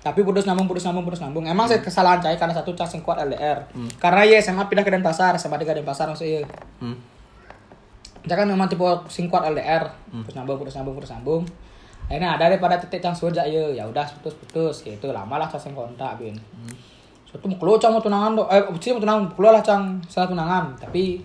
tapi 0.00 0.22
putus 0.22 0.44
nambung 0.44 0.68
putus 0.68 0.84
nambung 0.84 1.02
putus 1.02 1.18
nambung 1.18 1.42
emang 1.42 1.64
saya 1.64 1.80
kesalahan 1.80 2.20
saya 2.20 2.36
karena 2.36 2.52
satu 2.52 2.70
Cang 2.72 2.86
sing 2.86 3.00
kuat 3.00 3.18
LDR 3.18 3.58
karena 3.96 4.22
ya 4.22 4.38
SMA 4.38 4.62
pindah 4.64 4.80
ke 4.80 4.92
Denpasar 4.92 5.34
SMA 5.34 5.56
di 5.56 5.66
Denpasar 5.66 6.06
maksudnya 6.06 6.46
Hmm. 6.78 6.94
Cang 8.22 8.38
kan 8.38 8.46
memang 8.46 8.66
tipe 8.66 8.84
sing 9.08 9.26
kuat 9.26 9.42
LDR 9.46 9.82
putus 10.12 10.34
nambung 10.34 10.58
putus 10.58 10.74
nambung 10.74 10.94
putus 10.94 11.10
nambung 11.10 11.42
akhirnya 12.06 12.36
ada 12.36 12.46
daripada 12.46 12.76
titik 12.76 13.00
Cang 13.00 13.10
sudah 13.12 13.42
ya 13.42 13.66
ya 13.72 13.82
udah 13.82 14.06
putus 14.14 14.36
putus 14.36 14.76
gitu. 14.84 15.10
Lama 15.10 15.40
lah 15.40 15.48
Cang 15.48 15.58
sing 15.58 15.72
kontak 15.72 16.20
bin 16.20 16.38
suatu 17.36 17.52
mau 17.52 17.58
keluar 17.60 17.76
Cang 17.76 17.92
mau 17.92 18.00
tunangan 18.00 18.32
dok 18.32 18.48
eh 18.48 18.64
sih 18.80 18.96
mau 18.96 19.00
tunangan 19.04 19.28
keluar 19.36 19.52
lah 19.52 19.60
Cang 19.60 20.00
setelah 20.08 20.32
tunangan 20.32 20.64
tapi 20.80 21.20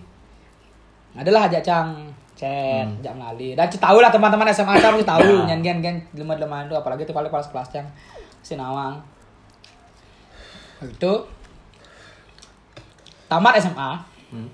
adalah 1.16 1.48
ajak 1.48 1.64
Cang 1.64 1.88
chat, 2.36 2.84
ajak 3.00 3.14
ngali. 3.16 3.52
Dan 3.56 3.68
tahu 3.68 4.00
lah 4.04 4.12
teman-teman 4.12 4.48
SMA 4.52 4.76
Cang 4.76 4.92
mesti 4.96 5.08
tahu 5.08 5.48
nyan 5.48 5.64
gen 5.64 5.80
gen 5.80 5.96
lemah 6.12 6.36
lemah 6.36 6.60
itu 6.68 6.76
apalagi 6.76 7.08
tuh 7.08 7.16
paling 7.16 7.32
kelas 7.32 7.48
kelas 7.48 7.68
Cang 7.72 7.88
si 8.44 8.60
Nawang. 8.60 9.00
Itu 10.84 11.24
tamat 13.32 13.56
SMA 13.56 14.12
Hmm. 14.32 14.48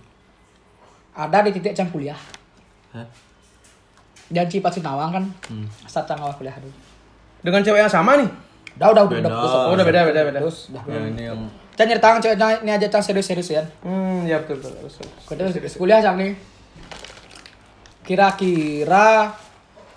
ada 1.14 1.46
di 1.46 1.54
titik 1.54 1.74
Cang 1.74 1.90
kuliah. 1.90 2.18
Hah? 2.90 3.06
Dan 4.30 4.46
Cipat 4.46 4.74
Sinawang 4.74 5.10
kan 5.14 5.24
Hmm. 5.50 5.66
saat 5.86 6.06
Cang 6.06 6.18
awal 6.18 6.34
kuliah 6.34 6.54
dulu. 6.58 6.74
Dengan 7.42 7.62
cewek 7.62 7.82
yang 7.82 7.90
sama 7.90 8.18
nih. 8.18 8.26
Udah 8.78 8.94
udah 8.94 9.02
udah 9.10 9.18
udah. 9.26 9.30
Oh, 9.34 9.74
udah 9.74 9.82
beda 9.82 10.06
beda 10.06 10.20
beda. 10.30 10.38
Terus 10.38 10.70
udah. 10.70 10.82
Ya, 10.86 11.02
ini 11.10 11.22
yang 11.26 11.50
Cang 11.74 11.86
nyeritakan 11.90 12.18
cewek 12.22 12.38
Cang 12.38 12.62
ini 12.62 12.70
aja 12.70 12.86
Cang 12.86 13.02
serius-serius 13.02 13.50
ya. 13.50 13.62
Hmm, 13.82 14.22
ya 14.22 14.38
betul 14.38 14.62
betul. 14.62 14.86
betul. 14.86 15.06
Kita 15.26 15.50
serius 15.50 15.74
kuliah 15.74 15.98
Cang 15.98 16.14
nih. 16.14 16.38
Kira-kira 18.06 19.34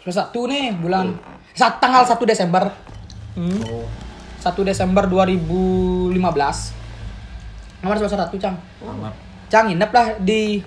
semester 0.02 0.18
satu 0.18 0.50
nih 0.50 0.74
bulan 0.82 1.14
saat 1.54 1.78
tanggal 1.78 2.02
1 2.06 2.18
Desember. 2.26 2.74
Hmm. 3.38 3.62
oh. 3.70 3.86
1 4.42 4.50
Desember 4.66 5.06
2015. 5.06 6.18
Nomor 7.86 7.96
semester 8.02 8.18
satu 8.18 8.36
Cang. 8.42 8.58
Tamat. 8.82 9.14
Cang 9.50 9.70
nginep 9.70 9.92
lah 9.94 10.08
di 10.18 10.58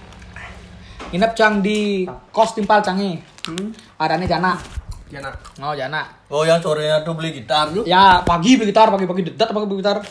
nginep 1.11 1.33
Cang 1.35 1.59
di 1.62 2.07
kos 2.31 2.55
timpal 2.55 2.79
Cangi. 2.79 3.18
Hmm. 3.50 3.74
Adanya 3.98 4.27
Jana. 4.38 4.84
Nak. 5.22 5.35
Oh 5.62 5.74
Jana. 5.79 6.03
Oh, 6.27 6.42
yang 6.42 6.59
sorenya 6.59 7.07
tuh 7.07 7.14
beli 7.14 7.31
gitar 7.31 7.70
lu. 7.70 7.87
Ya 7.87 8.22
pagi 8.27 8.59
beli 8.59 8.74
gitar, 8.74 8.90
pagi-pagi 8.90 9.31
dedet 9.31 9.48
pagi 9.50 9.66
beli 9.66 9.79
gitar. 9.79 10.03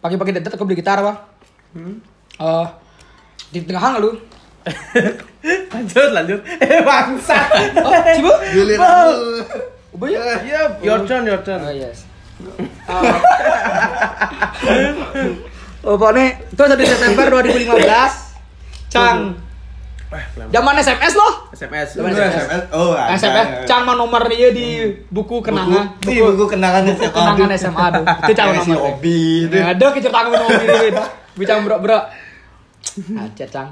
Pagi-pagi 0.00 0.32
dedet 0.40 0.52
aku 0.54 0.64
beli 0.64 0.78
gitar 0.80 1.04
apa? 1.04 1.28
Hmm. 1.76 2.00
Eh 2.38 2.66
di 3.52 3.64
tengah 3.64 3.82
hang 3.82 3.96
lu. 4.00 4.10
lanjut 5.72 6.08
lanjut. 6.12 6.40
Eh 6.64 6.80
bangsa. 6.84 7.38
Oh, 7.80 7.92
Cibu? 8.16 8.32
Giliran 8.52 8.88
lu. 9.12 9.44
Ubah 9.96 10.08
ya? 10.08 10.20
Iya, 10.44 10.60
your 10.84 11.04
turn 11.08 11.24
your 11.24 11.40
turn. 11.44 11.64
Oh 11.64 11.72
yes. 11.72 12.04
oh, 15.82 15.98
pokoknya 15.98 16.38
itu 16.54 16.62
1 16.62 16.78
Desember 16.78 17.26
2015. 17.42 18.94
Cang. 18.94 19.47
Eh. 20.08 20.24
Zaman 20.48 20.74
SMS 20.80 21.14
loh. 21.20 21.32
SMS. 21.52 22.00
Zaman 22.00 22.16
Lu 22.16 22.16
SMS. 22.16 22.62
Oh, 22.72 22.96
ada. 22.96 23.12
SMS. 23.12 23.68
Cang 23.68 23.84
mah 23.84 23.92
nomor 23.92 24.24
dia 24.32 24.48
di 24.48 24.88
buku 25.12 25.44
kenangan. 25.44 26.00
Buku, 26.00 26.08
di 26.08 26.16
buku 26.24 26.44
kenangan 26.48 26.82
buku 26.88 27.04
SMA. 27.04 27.12
kenangan 27.12 27.50
SMA 27.60 27.86
tuh. 27.92 28.04
Itu 28.24 28.32
cang 28.32 28.48
nomor. 28.56 28.78
Obi. 28.96 29.20
Nah, 29.52 29.76
ada 29.76 29.86
keceritakan 29.92 30.30
nomor 30.32 30.60
ini. 30.64 30.88
Bicang 31.36 31.60
bro 31.68 31.76
bro. 31.84 32.00
Aja 33.20 33.46
cang. 33.52 33.68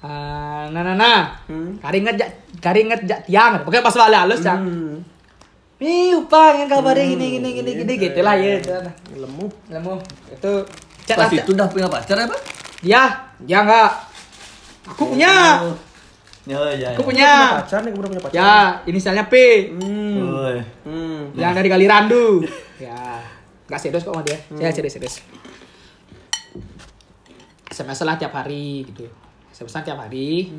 Ah, 0.00 0.64
nah 0.72 0.80
nah 0.80 0.96
nah. 0.96 1.20
Hmm. 1.44 1.76
Karinget 1.76 2.16
jak 2.16 2.30
karinget 2.64 3.00
jak 3.04 3.20
tiang. 3.28 3.60
Pokoknya 3.68 3.84
pas 3.84 3.96
balik 4.00 4.20
halus 4.24 4.40
cang. 4.40 4.64
Hmm. 4.64 4.96
Ih, 5.76 6.16
upah 6.16 6.56
yang 6.56 6.72
kabarnya 6.72 7.04
gini 7.04 7.36
gini 7.36 7.48
gini 7.52 7.70
gini 7.84 7.92
gitu 8.00 8.20
lah 8.24 8.32
ya. 8.40 8.56
Lemu. 9.12 9.44
Lemu 9.68 10.00
itu 10.32 10.52
chat 11.04 11.20
Pas 11.20 11.28
itu 11.28 11.52
udah 11.52 11.68
punya 11.68 11.84
pacar 11.84 12.16
apa? 12.16 12.32
Ya, 12.80 13.28
ya 13.44 13.60
enggak. 13.60 14.15
Aku 14.86 15.02
punya. 15.10 15.58
Ya, 16.46 16.62
ya. 16.78 16.94
Aku 16.94 17.02
ya. 17.02 17.06
punya. 17.10 17.30
Pacar 17.58 17.82
nih, 17.82 17.90
udah 17.90 18.08
punya 18.08 18.22
pacar. 18.22 18.38
Ya, 18.38 18.54
inisialnya 18.86 19.26
P. 19.26 19.34
Hmm. 19.74 20.62
Hmm. 20.86 21.34
Yang 21.34 21.52
dari 21.58 21.68
Galirandu. 21.68 22.46
ya, 22.86 23.18
enggak 23.66 23.80
serius 23.82 24.06
kok 24.06 24.14
sama 24.14 24.22
dia. 24.22 24.38
Saya 24.54 24.70
serius 24.70 24.94
serius. 24.94 25.16
SMS 27.66 27.98
lah 28.06 28.14
tiap 28.14 28.30
hari 28.30 28.86
gitu. 28.86 29.10
SMS 29.50 29.82
tiap 29.82 29.98
hari. 29.98 30.54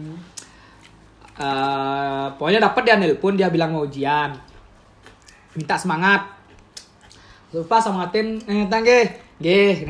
Eh, 1.37 2.25
pokoknya 2.35 2.59
dapat 2.59 2.83
dia 2.83 2.99
nelpon 2.99 3.39
dia 3.39 3.47
bilang 3.47 3.71
mau 3.71 3.87
ujian. 3.87 4.35
Minta 5.55 5.79
semangat. 5.79 6.35
Lupa 7.55 7.79
semangatin 7.79 8.43
eh 8.43 8.67
tangge. 8.67 9.23
Ge, 9.37 9.85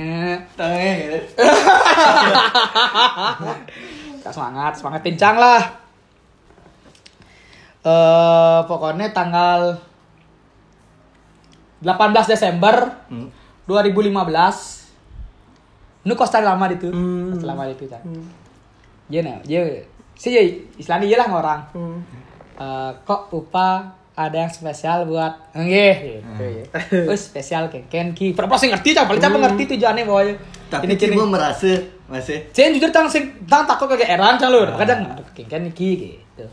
Tangan. 0.60 1.24
Gak 4.28 4.36
semangat, 4.36 4.76
semangat 4.76 5.02
pincang 5.08 5.40
lah. 5.40 5.64
Eh 7.88 8.60
pokoknya 8.68 9.16
tanggal 9.16 9.80
18 11.80 12.28
Desember 12.28 12.92
Hmm. 13.08 13.32
2015 13.64 14.92
nu 16.04 16.16
kosta 16.16 16.44
lama 16.44 16.68
itu 16.68 16.92
Hmm. 16.92 17.40
lama 17.44 17.68
itu 17.68 17.88
kan 17.88 18.00
dia 19.08 19.24
nah 19.24 19.40
dia 19.44 19.64
sih 20.16 20.32
ya 20.36 20.44
istilahnya 20.76 21.08
dia 21.08 21.18
lah 21.24 21.28
orang. 21.32 21.62
Hmm. 21.72 22.00
Eh, 22.58 22.92
kok 23.08 23.32
upa 23.32 23.96
ada 24.18 24.34
yang 24.36 24.50
spesial 24.52 25.06
buat 25.06 25.54
nggih 25.54 25.96
gitu 26.04 26.44
ya. 26.44 26.66
Oh, 27.06 27.16
spesial 27.16 27.70
kengken 27.70 28.12
ki. 28.12 28.34
Pernah 28.34 28.50
ngerti 28.58 28.98
cang, 28.98 29.06
paling 29.06 29.22
ngerti 29.22 29.78
tujuannya 29.78 30.04
bahwa 30.04 30.22
Tapi 30.68 30.86
ini. 30.88 30.96
Cimo 31.00 31.24
merasa 31.28 31.72
masih 32.08 32.40
Saya 32.56 32.72
jujur 32.72 32.92
tang 32.92 33.08
sing 33.08 33.28
tang 33.48 33.68
takut 33.68 33.88
kagak 33.92 34.08
eran 34.08 34.40
cang 34.40 34.52
lur. 34.52 34.68
Kadang 34.76 35.12
aduh 35.12 35.26
kengken 35.36 35.72
iki 35.72 36.16
gitu. 36.16 36.46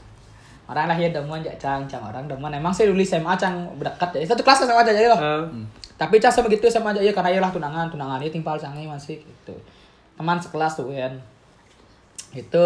Orang 0.64 0.88
lah 0.88 0.96
ya 0.96 1.12
demen 1.12 1.44
ya 1.44 1.53
cang, 1.61 1.85
cang 1.85 2.00
orang 2.00 2.24
demen. 2.24 2.48
Emang 2.50 2.72
saya 2.72 2.88
dulu 2.88 3.05
SMA 3.05 3.37
cang 3.37 3.68
berdekat 3.77 4.16
ya. 4.16 4.33
Satu 4.33 4.42
kelas 4.42 4.64
sama 4.64 4.81
aja 4.81 4.90
ya 4.90 5.12
loh. 5.12 5.20
Ah. 5.20 5.44
Tapi 5.94 6.18
cang 6.18 6.33
sama 6.33 6.48
gitu 6.48 6.66
sama 6.72 6.90
aja 6.90 7.05
ya 7.05 7.12
karena 7.12 7.31
ya 7.31 7.40
lah 7.44 7.53
tunangan, 7.53 7.92
tunangan 7.92 8.18
ini 8.18 8.33
timpal 8.33 8.57
cangnya 8.57 8.88
masih 8.88 9.20
gitu. 9.20 9.55
Teman 10.16 10.40
sekelas 10.40 10.72
tuh 10.79 10.90
kan. 10.90 11.14
Itu 12.35 12.64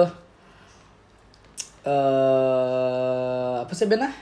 eh 1.84 3.54
apa 3.64 3.72
sih 3.74 3.90
benar? 3.90 4.12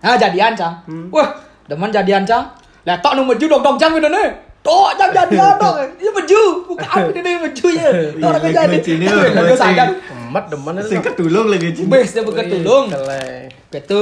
Nah, 0.00 0.16
jadian 0.16 0.54
cang. 0.56 0.74
Wah, 1.12 1.28
demen 1.68 1.90
jadian 1.92 2.24
cang. 2.24 2.46
Letok 2.86 3.18
nu 3.18 3.26
maju 3.26 3.44
dong 3.44 3.62
dong 3.62 3.76
cang 3.76 3.92
gitu 3.98 4.06
nih. 4.06 4.45
Tok 4.66 4.90
cang 4.98 5.10
jadian 5.14 5.54
dong. 5.56 5.76
Dia 5.94 6.10
maju. 6.10 6.42
Bukan 6.66 6.86
apa 6.88 7.08
ini 7.14 7.30
maju 7.38 7.66
ya. 7.78 7.88
Orang 8.18 8.42
Iya, 8.42 8.60
jadi. 8.66 8.76
ini, 8.90 9.06
lucu. 9.38 9.54
sadar. 9.54 9.88
Emat 10.26 10.44
demen 10.50 10.74
itu. 10.76 10.88
sing 10.90 11.00
ketulung 11.00 11.46
lagi 11.46 11.70
Cimo. 11.70 11.88
Bes 11.88 12.10
dia 12.10 12.26
beker 12.26 12.44
tulung. 12.50 12.90
Keleh. 12.90 13.46
Gitu. 13.70 14.00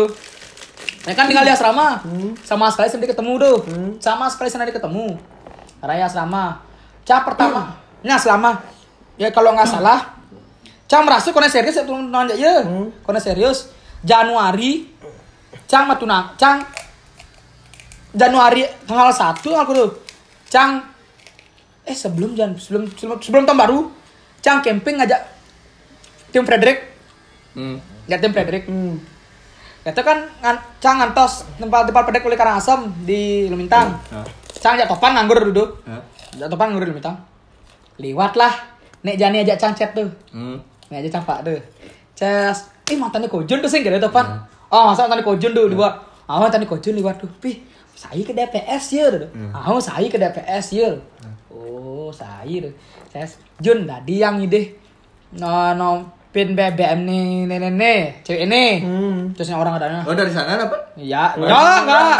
Ya 1.04 1.12
kan 1.12 1.28
tinggal 1.28 1.44
di 1.44 1.52
asrama. 1.52 2.00
Sama 2.40 2.72
sekali 2.72 2.88
sendiri 2.88 3.12
ketemu 3.12 3.32
tuh. 3.36 3.56
Sama 4.00 4.24
sekali 4.32 4.48
sendiri 4.48 4.72
ketemu. 4.72 5.20
Raya 5.78 6.08
asrama. 6.08 6.64
Cah 7.04 7.20
pertama. 7.20 7.76
Nah 8.00 8.16
selama. 8.16 8.64
Ya 9.14 9.28
kalau 9.28 9.52
nggak 9.52 9.68
salah. 9.68 10.16
Cah 10.84 11.00
merasa 11.00 11.28
kone 11.28 11.46
serius 11.46 11.76
ya 11.76 11.84
turun 11.84 12.08
nanya 12.08 12.32
ya. 12.32 12.64
Kone 13.04 13.20
serius. 13.20 13.68
Januari. 14.00 14.88
Cang 15.68 15.84
matuna. 15.84 16.32
Cang. 16.34 16.64
Januari 18.10 18.64
tanggal 18.84 19.10
1 19.10 19.44
aku 19.44 19.72
tuh. 19.74 19.90
Cang. 20.54 20.86
Eh 21.82 21.98
sebelum 21.98 22.38
jan 22.38 22.54
sebelum 22.54 22.86
sebelum, 22.94 23.18
sebelum 23.18 23.42
tahun 23.42 23.58
baru. 23.58 23.78
Cang 24.38 24.62
camping 24.62 25.02
ngajak 25.02 25.18
tim 26.30 26.46
Frederick. 26.46 26.94
Hmm. 27.58 27.82
Ngajak 28.06 28.20
tim 28.22 28.30
Frederick. 28.30 28.64
Hmm. 28.70 29.02
Itu 29.84 30.00
kan 30.06 30.30
ngan, 30.40 30.56
cang 30.78 30.96
ngantos 31.02 31.44
tempat 31.58 31.90
tempat 31.90 32.02
pedek 32.06 32.22
kulit 32.22 32.38
Karangasem 32.38 32.86
di 33.02 33.50
Lumintang. 33.50 33.98
Ah. 34.14 34.22
Cang 34.62 34.78
jak 34.78 34.86
topan 34.86 35.18
nganggur 35.18 35.42
duduk. 35.50 35.82
Ah. 35.90 36.06
Jak 36.38 36.46
topan 36.46 36.70
nganggur 36.70 36.86
di 36.86 36.90
Lumintang. 36.94 37.18
Liwat 37.98 38.38
lah. 38.38 38.54
Nek 39.02 39.18
jani 39.18 39.42
ajak 39.42 39.58
cang 39.58 39.74
chat 39.74 39.90
tuh. 39.90 40.06
Hmm. 40.30 40.62
Nek 40.88 41.02
ajak 41.02 41.18
cang 41.18 41.24
pak 41.26 41.38
tuh. 41.42 41.58
Ces. 42.14 42.70
Eh 42.86 42.94
mantannya 42.94 43.26
kojun 43.26 43.58
tuh 43.58 43.66
sih 43.66 43.82
gak 43.82 43.98
ada 43.98 44.06
topan. 44.06 44.46
Oh 44.70 44.86
masa 44.86 45.10
mantannya 45.10 45.26
kojun 45.26 45.50
tuh 45.50 45.66
dua. 45.66 45.98
Ah 46.30 46.38
mantannya 46.38 46.70
kojun 46.70 46.94
liwat 46.94 47.18
tuh. 47.18 47.28
Pih. 47.42 47.73
Saya 47.94 48.20
ke 48.20 48.30
DPS 48.30 48.84
ya 48.92 49.06
tuh. 49.08 49.30
Ah 49.50 49.70
saya 49.78 50.06
ke 50.06 50.16
DPS 50.16 50.66
ya. 50.72 50.90
Oh 51.48 52.10
saya. 52.10 52.68
Ces. 53.08 53.38
Jun 53.56 53.84
tadi 53.84 54.18
yang 54.18 54.38
ide. 54.38 54.74
No 55.32 55.72
no 55.72 55.90
pin 56.28 56.50
BBM 56.52 57.06
nih 57.06 57.26
nih 57.46 57.58
nih 57.60 57.70
nih 57.70 57.98
cewek 58.26 58.42
ini 58.44 58.82
Hmm. 58.82 59.30
terusnya 59.30 59.54
orang 59.54 59.78
adanya 59.78 60.02
Oh 60.02 60.10
dari 60.10 60.26
sana 60.26 60.58
dapat? 60.58 60.82
Iya, 60.98 61.30
ya 61.38 61.46
enggak. 61.78 62.18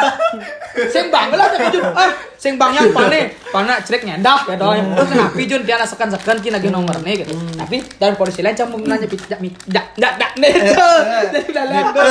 Sing 0.87 1.10
bang 1.10 1.34
lah 1.34 1.50
tapi 1.50 1.66
Jun. 1.68 1.82
Ah, 1.90 2.14
sing 2.38 2.54
bangnya 2.54 2.94
pane, 2.94 3.34
pane 3.50 3.74
cerik 3.82 4.06
nyendah 4.06 4.46
ya 4.46 4.54
doang. 4.54 4.94
Terus 4.94 5.08
kenapa 5.10 5.34
Jun 5.34 5.62
dia 5.62 5.74
nak 5.74 5.90
sekan-sekan 5.90 6.38
ki 6.38 6.54
lagi 6.54 6.70
nomornya 6.70 7.26
gitu. 7.26 7.34
Tapi 7.58 7.82
dari 7.98 8.14
polisi 8.14 8.38
lain 8.38 8.54
cuma 8.54 8.78
nanya 8.78 9.06
pit 9.10 9.18
dak 9.26 9.42
dak 9.66 9.87
dak 9.98 10.14
dak 10.14 10.32
nih. 10.38 10.52
Dari 11.34 11.50
belakang 11.50 11.90
tuh. 11.90 12.06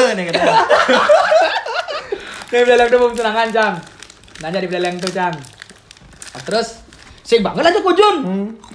Nih 2.54 2.62
belakang 2.62 2.88
tuh 2.94 2.98
belum 3.02 3.14
tunangan 3.18 3.50
cang. 3.50 3.76
Nanya 4.46 4.60
di 4.62 4.70
belakang 4.70 5.02
tuh 5.02 5.10
cang. 5.10 5.34
Nah, 5.34 6.42
Terus 6.46 6.68
sing 7.26 7.42
bang 7.42 7.58
lah 7.58 7.74
kok 7.74 7.96
Jun. 7.98 8.16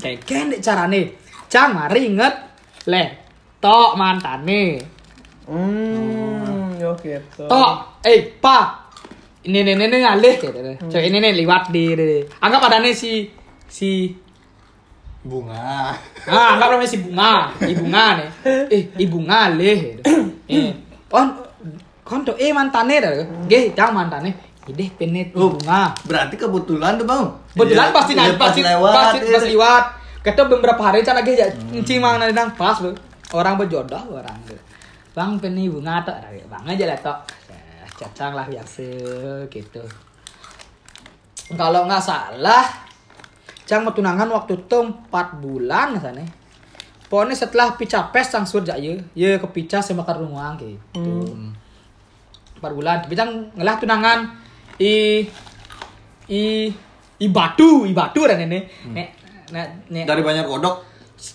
Kayak 0.02 0.26
kan 0.26 0.50
carane. 0.58 1.14
Cang 1.46 1.78
mari 1.78 2.10
inget 2.10 2.34
le 2.90 3.04
tok 3.62 3.94
mantane. 3.94 4.82
Hmm. 5.46 6.74
Yo 6.74 6.98
gitu. 6.98 7.46
Tok, 7.46 8.02
eh 8.02 8.34
pa, 8.38 8.90
ini 9.42 9.62
ini 9.62 9.74
ini 9.74 9.96
ngalih 10.02 10.34
gitu. 10.38 10.50
Cewek 10.86 11.08
ini 11.08 11.18
nih 11.18 11.32
liwat 11.38 11.70
di, 11.70 11.84
di- 11.94 12.26
anggap 12.38 12.70
ada 12.70 12.78
nih 12.78 12.94
si 12.94 13.26
si 13.66 14.10
Bunga. 15.18 15.90
ah 16.30 16.46
anggap 16.54 16.70
namanya 16.72 16.88
si 16.88 17.02
bunga, 17.02 17.50
i 17.60 17.74
bunga 17.74 18.04
nih, 18.16 18.28
eh 18.74 18.82
i 18.96 19.04
bunga 19.10 19.50
leh, 19.50 19.76
gitu. 19.98 20.02
eh 20.46 20.70
kon 21.10 21.26
kon 22.08 22.24
tuh 22.24 22.32
eh 22.34 22.48
mantane 22.50 22.94
dah, 22.98 23.12
gih 23.44 23.76
jangan 23.76 23.92
mantane, 24.02 24.32
ide 24.64 24.88
penet 24.96 25.36
Oh. 25.36 25.52
bunga, 25.52 25.92
Berarti 26.02 26.34
kebetulan 26.34 26.96
tuh 26.96 27.04
bang. 27.04 27.20
kebetulan 27.52 27.86
Iya, 27.86 27.94
pasti 27.94 28.12
iya, 28.12 28.20
nanti 28.24 28.36
pasti 28.36 28.60
lewat. 28.64 28.92
pasti 28.92 29.16
iya. 29.20 29.30
pas 29.30 29.44
liwat, 29.44 29.84
kita 30.24 30.40
beberapa 30.46 30.82
hari 30.82 31.04
cara 31.04 31.20
lagi 31.20 31.36
ya, 31.36 31.46
encing 31.70 32.00
mang 32.00 32.16
nang 32.16 32.48
pas 32.56 32.80
orang 33.30 33.54
berjodoh 33.54 34.00
orang 34.10 34.40
gitu. 34.42 34.56
Bang 35.12 35.36
peni 35.36 35.68
bunga 35.68 36.00
tok, 36.00 36.16
bang 36.24 36.64
aja 36.64 36.84
lah 36.86 36.98
tok, 36.98 37.18
Ya, 37.48 37.84
cacang 37.94 38.32
lah 38.32 38.48
biasa 38.48 38.88
gitu. 39.46 39.84
Kalau 41.50 41.84
nggak 41.84 42.02
salah, 42.02 42.64
Cang 43.64 43.84
mau 43.84 43.92
tunangan 43.92 44.28
waktu 44.28 44.56
itu 44.58 44.78
4 44.80 45.12
bulan 45.38 45.92
sana. 45.98 46.24
Pokoknya 47.04 47.32
setelah 47.32 47.72
pica 47.72 48.08
pes 48.08 48.28
Cang 48.28 48.44
surja 48.44 48.76
ya, 48.76 48.96
ya 49.12 49.36
kepica 49.36 49.80
sama 49.80 50.04
karunguang 50.04 50.56
gitu. 50.56 51.04
Hmm. 51.28 51.52
4 52.58 52.70
bulan, 52.72 52.96
tapi 53.00 53.14
Cang 53.14 53.30
ngelah 53.52 53.76
tunangan 53.76 54.18
i 54.76 55.22
i 56.28 56.42
i 57.16 57.26
batu, 57.28 57.82
i 57.82 57.92
batu 57.92 58.20
dan 58.22 58.38
ini. 58.40 58.60
Nek 58.88 59.08
nek 59.48 59.66
nek 59.88 60.04
Dari 60.04 60.20
banyak 60.20 60.44
kodok. 60.44 60.76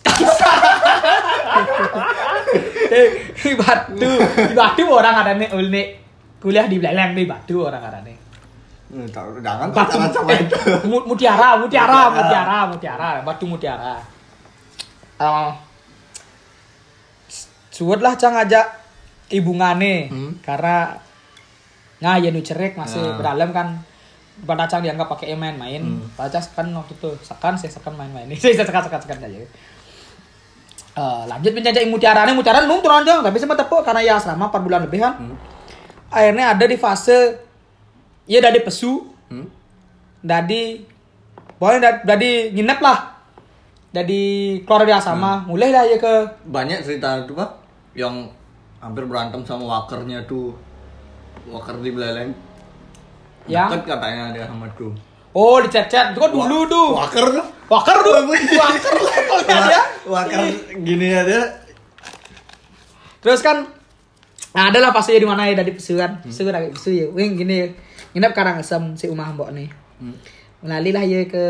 Eh, 2.85 3.07
di 3.33 3.51
batu 3.53 3.97
di 3.97 4.53
batu 4.53 4.83
orang 4.85 5.15
ada 5.17 5.31
nih 5.33 5.49
nih 5.49 5.85
kuliah 6.37 6.63
di 6.63 6.77
Beleleng 6.77 7.11
di 7.11 7.25
batu 7.25 7.63
orang 7.63 7.81
ada 7.81 7.99
nih 8.01 8.17
Hmm, 8.93 9.09
Jangan 9.09 9.73
batu 9.73 9.97
sama 9.97 10.29
eh, 10.29 10.45
itu. 10.45 10.53
mu- 10.85 11.01
mutiara 11.03 11.57
mutiara 11.57 12.13
Mutiara. 12.13 12.57
mutiara 12.69 13.09
batu 13.25 13.43
mutiara 13.43 13.97
Eh, 15.15 15.49
suwet 17.67 17.99
lah 17.99 18.13
cang 18.13 18.37
ajak 18.37 18.61
ibu 19.31 19.49
ngane 19.51 19.95
Hmm. 20.07 20.31
karena 20.39 20.93
nah 22.03 22.19
ya 22.19 22.27
cerik 22.35 22.75
masih 22.75 22.99
Nah. 22.99 23.15
berdalam 23.15 23.49
kan 23.49 23.67
pada 24.43 24.67
cang 24.67 24.81
dianggap 24.81 25.07
pakai 25.07 25.31
main-main 25.33 25.79
Hmm. 25.79 26.03
pada 26.13 26.35
kan 26.35 26.67
waktu 26.67 26.91
itu 26.91 27.09
sekan 27.23 27.55
saya 27.55 27.71
sekan 27.71 27.95
main-main 27.95 28.27
ini 28.27 28.35
saya 28.43 28.59
sekan 28.59 28.83
sekan 28.83 28.99
sekan 28.99 29.23
aja 29.23 29.39
Eh, 30.93 31.23
lanjut 31.25 31.57
menjajah 31.57 31.89
mutiara 31.89 32.21
nih 32.21 32.37
mutiara 32.37 32.61
nung 32.63 32.77
turun 32.77 33.01
aja 33.01 33.17
tapi 33.17 33.41
sempat 33.41 33.57
tepuk 33.57 33.81
karena 33.81 34.03
ya 34.03 34.13
asrama 34.13 34.45
4 34.45 34.61
bulan 34.61 34.85
lebih 34.85 35.01
kan 35.01 35.17
Hmm. 35.17 35.33
akhirnya 36.07 36.53
ada 36.53 36.65
di 36.67 36.77
fase 36.77 37.33
ya 38.25 38.37
dari 38.37 38.61
pesu 38.61 39.01
Hmm. 39.25 39.49
dari 40.21 40.85
pokoknya 41.57 41.79
da- 41.81 42.03
dari 42.05 42.53
nginep 42.53 42.77
lah 42.77 43.09
dari 43.89 44.21
keluar 44.61 44.85
dari 44.85 44.93
asrama 44.93 45.41
mulai 45.43 45.69
lah 45.69 45.81
ya 45.83 45.97
ke 45.97 46.13
Banyak 46.45 46.85
cerita 46.85 47.25
itu 47.25 47.33
pak 47.33 47.49
yang 47.93 48.29
hampir 48.77 49.05
berantem 49.05 49.41
sama 49.41 49.65
wakernya 49.65 50.21
tuh. 50.25 50.53
Waker 51.45 51.75
di 51.79 51.89
Beleleng. 51.89 52.31
Yang? 53.43 53.69
Deket 53.73 53.83
katanya 53.89 54.23
dia 54.31 54.45
sama 54.45 54.67
tuh. 54.71 54.93
oh 55.31 55.57
dicet-cet 55.59 56.13
itu 56.13 56.19
kan 56.19 56.29
dulu 56.29 56.63
tuh 56.63 56.93
Waker 56.93 57.25
tuh. 57.31 57.45
wakar 57.65 57.97
tuh 57.97 58.13
wakar 58.13 58.93
levelnya 58.93 59.57
dia 59.65 59.81
Waker 60.05 60.39
gini 60.79 61.09
aja. 61.09 61.41
terus 63.17 63.41
kan 63.41 63.65
nah, 64.51 64.69
ada 64.69 64.77
lah 64.77 64.91
pasti 64.91 65.15
di 65.15 65.23
mana 65.23 65.43
ya 65.43 65.55
dari 65.55 65.71
pesu 65.71 65.95
kan 65.95 66.21
pesu 66.21 66.45
kan 66.45 66.61
pesu 66.69 66.91
ya 66.91 67.09
wing 67.09 67.33
gini 67.33 67.55
ya. 67.57 67.67
nginep 68.13 68.31
karang 68.31 68.59
asem 68.59 68.93
si 68.93 69.07
umah 69.07 69.33
mbok 69.33 69.49
nih 69.51 69.69
Hmm. 69.95 70.13
melalui 70.59 70.91
lah 70.91 71.01
ya 71.01 71.25
ke 71.25 71.45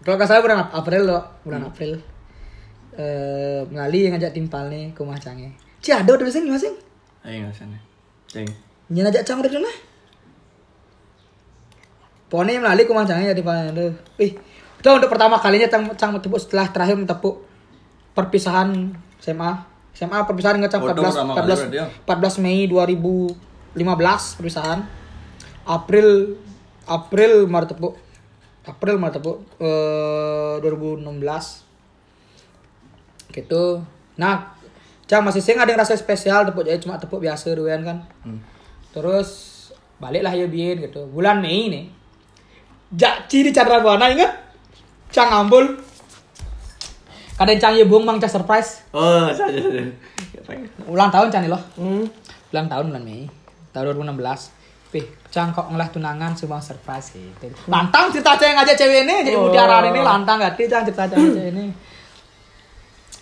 kalau 0.00 0.14
nggak 0.14 0.28
salah 0.28 0.40
bulan 0.40 0.58
Ap- 0.60 0.74
April 0.76 1.02
loh 1.04 1.22
bulan 1.42 1.62
April 1.64 1.98
eh 2.92 3.60
melalui 3.64 4.04
yang 4.04 4.12
ngajak 4.12 4.30
timpal 4.30 4.66
nih 4.66 4.90
ke 4.90 5.00
rumah 5.00 5.16
cange 5.16 5.50
Ci 5.78 5.90
ada 5.90 6.06
udah 6.08 6.28
sing 6.28 6.46
masing 6.46 6.76
Ayo 7.20 7.42
nggak 7.42 7.54
sana. 7.54 7.78
Ceng. 8.26 8.46
Nyen 8.90 9.06
ajak 9.06 9.22
cang? 9.22 9.38
Pokoknya 12.30 12.62
melalui 12.62 12.86
ke 12.86 12.92
rumah 12.94 13.06
cange 13.06 13.26
ya 13.26 13.34
timpal 13.34 13.74
itu. 13.74 13.90
Ih, 14.22 14.38
itu 14.78 14.88
untuk 14.90 15.10
pertama 15.10 15.34
kalinya 15.42 15.66
cang 15.66 15.90
cang 15.98 16.14
tepuk 16.22 16.38
setelah 16.38 16.70
terakhir 16.70 16.94
mentepuk 16.94 17.42
perpisahan 18.14 18.94
SMA. 19.18 19.66
SMA 19.94 20.22
perpisahan 20.22 20.62
ngecang 20.62 20.86
Oh, 20.86 20.94
itu 20.94 21.02
14 21.02 21.10
pertama 21.10 21.34
kali 21.34 21.50
berarti 21.50 21.74
ya? 21.74 21.90
14 22.06 22.38
14 22.38 22.42
Mei 22.46 22.70
2015 22.70 24.38
perpisahan. 24.38 24.86
April 25.66 26.38
April 26.86 27.46
Maret 27.46 27.68
tepuk 27.74 27.94
April 28.66 28.98
Maret 28.98 29.22
tepuk 29.22 29.38
eh 29.62 30.58
2016 30.62 31.06
gitu 33.30 33.82
nah 34.18 34.58
Cang 35.06 35.22
masih 35.26 35.42
sing 35.42 35.58
ada 35.58 35.70
yang 35.70 35.78
rasa 35.82 35.96
spesial 35.98 36.46
tepuk 36.46 36.64
jadi 36.66 36.78
cuma 36.82 36.98
tepuk 36.98 37.20
biasa 37.22 37.54
doyan 37.54 37.82
kan 37.82 38.06
terus 38.90 39.28
baliklah 39.96 40.32
ya 40.32 40.46
bien 40.46 40.78
gitu 40.78 41.06
bulan 41.06 41.38
Mei 41.38 41.68
nih 41.68 41.84
Jakci 42.90 43.46
di 43.46 43.50
Chandra 43.50 43.78
Buana 43.78 44.08
ingat 44.08 44.32
Cang 45.08 45.30
Ambul 45.30 45.78
kadang 47.34 47.56
Cang 47.56 47.72
ya 47.72 47.84
buang 47.84 48.02
mang 48.02 48.18
Cang 48.18 48.32
surprise 48.32 48.82
Oh, 48.90 49.30
saja. 49.30 49.62
ulang 50.84 51.08
tahun 51.08 51.28
Cang 51.28 51.46
loh 51.46 51.62
Hmm. 51.74 52.04
ulang 52.50 52.66
tahun 52.66 52.90
bulan 52.90 53.02
Mei 53.02 53.30
tahun 53.70 53.94
2016 53.94 54.58
Pih, 54.90 55.06
Cang 55.30 55.54
kok 55.54 55.70
ngelah 55.70 55.86
tunangan 55.86 56.34
semua 56.34 56.58
surprise 56.58 57.14
gitu. 57.14 57.46
Lantang 57.66 58.10
cerita 58.10 58.34
Cang 58.34 58.58
ngajak 58.58 58.74
cewek 58.74 59.06
ini, 59.06 59.22
jadi 59.22 59.38
Oh. 59.38 59.46
mutiara 59.46 59.86
ini 59.86 60.02
lantang 60.02 60.42
gak 60.42 60.58
Cang 60.58 60.82
cerita 60.82 61.06
Cang 61.06 61.30
cewek 61.30 61.54
ini. 61.54 61.70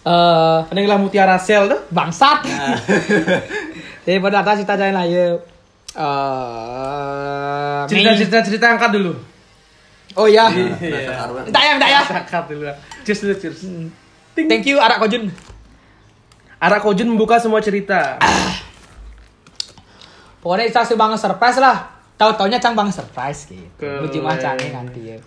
Eh, 0.01 0.59
Ini 0.65 0.89
lah 0.89 0.97
mutiara 0.97 1.37
sel 1.37 1.69
tuh. 1.69 1.85
bangsat. 1.91 2.41
Jadi 4.01 4.17
pada 4.17 4.41
atas 4.41 4.65
cerita 4.65 4.81
Cang 4.81 4.97
lah 4.97 5.05
ya. 5.05 5.37
Eh, 5.99 7.81
Cerita 7.89 8.09
Mei. 8.09 8.19
cerita 8.19 8.39
cerita 8.41 8.67
angkat 8.71 8.91
dulu. 8.95 9.13
Oh 10.15 10.27
iya. 10.27 10.47
Rasa 10.47 11.13
karuan. 11.17 11.43
Entak 11.45 11.59
ya, 11.61 11.73
entak 11.75 11.91
ya. 11.91 12.01
Angkat 12.03 12.45
dulu. 12.49 12.65
Cheers 13.03 13.19
dulu, 13.21 13.35
cheers. 13.37 13.59
Thank 14.35 14.65
you 14.65 14.79
Arak 14.79 14.99
Kojun. 15.01 15.27
Arak 16.59 16.81
Kojun 16.81 17.09
membuka 17.09 17.39
semua 17.39 17.59
cerita. 17.59 18.19
Pokoknya 20.39 20.71
Cang 20.71 20.87
sih 20.87 20.95
banget 20.95 21.19
surprise 21.19 21.59
lah. 21.59 21.91
Tahu-taunya 22.15 22.59
Cang 22.59 22.75
banget 22.75 22.95
surprise 22.97 23.47
gitu. 23.47 23.91
Lucu 24.01 24.19
mah 24.19 24.39
Cang 24.39 24.55
nanti 24.55 25.03
ya. 25.05 25.19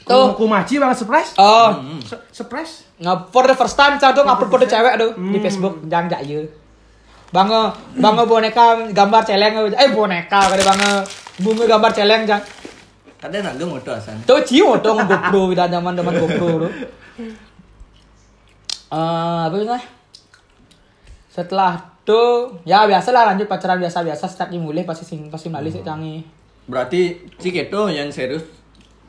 Tuh, 0.00 0.32
Tuh. 0.32 0.40
kumaci 0.40 0.76
banget 0.76 0.96
surprise. 0.98 1.36
Oh, 1.36 1.76
Su- 2.00 2.24
Surprise. 2.34 2.88
Nge 2.96 3.12
for 3.28 3.44
the 3.44 3.54
first 3.54 3.76
time 3.76 3.96
Cang 3.96 4.12
tuh 4.12 4.24
ngupload 4.24 4.48
foto 4.50 4.64
cewek 4.66 4.94
tuh 4.96 5.10
di 5.20 5.38
Facebook 5.38 5.84
jang 5.86 6.08
jak 6.08 6.20
ye. 6.22 6.48
Bangga 7.30 7.70
bangga 7.94 8.24
boneka 8.26 8.90
gambar 8.90 9.22
celeng 9.22 9.70
eh 9.70 9.90
boneka 9.94 10.50
kada 10.50 10.62
bangga 10.66 10.90
bunga 11.38 11.64
gambar 11.70 11.90
celeng 11.94 12.22
jang. 12.26 12.42
Kadang 13.20 13.54
gemuk 13.60 13.84
tuh 13.84 13.92
asan. 13.94 14.16
Tuh 14.24 14.40
cium 14.42 14.80
tuh 14.80 14.96
GoPro 14.96 15.52
dah 15.52 15.68
zaman 15.68 15.92
zaman 15.92 16.14
GoPro 16.16 16.66
tuh. 16.66 16.72
Eh 18.90 19.40
apa 19.46 19.54
namanya? 19.54 19.84
Setelah 21.30 21.78
tuh 22.02 22.58
ya 22.66 22.88
biasalah 22.88 23.30
lanjut 23.30 23.46
pacaran 23.46 23.78
biasa-biasa 23.78 24.24
setiap 24.26 24.50
mulai 24.56 24.82
pasti 24.82 25.04
sing 25.04 25.28
pasti 25.28 25.52
melalui 25.52 25.70
sih 25.70 25.84
canggih. 25.84 26.24
Berarti 26.66 27.30
cik 27.38 27.70
itu 27.70 27.80
yang 27.92 28.08
serius 28.10 28.42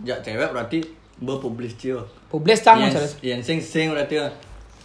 jak 0.03 0.21
cewek 0.21 0.51
berarti 0.53 0.83
berpublis 1.17 1.73
cio. 1.79 2.05
Publis 2.27 2.61
cang 2.61 2.83
yang, 2.83 2.91
serius. 2.93 3.15
yang 3.23 3.41
sing 3.41 3.63
sing 3.63 3.95
berarti 3.95 4.21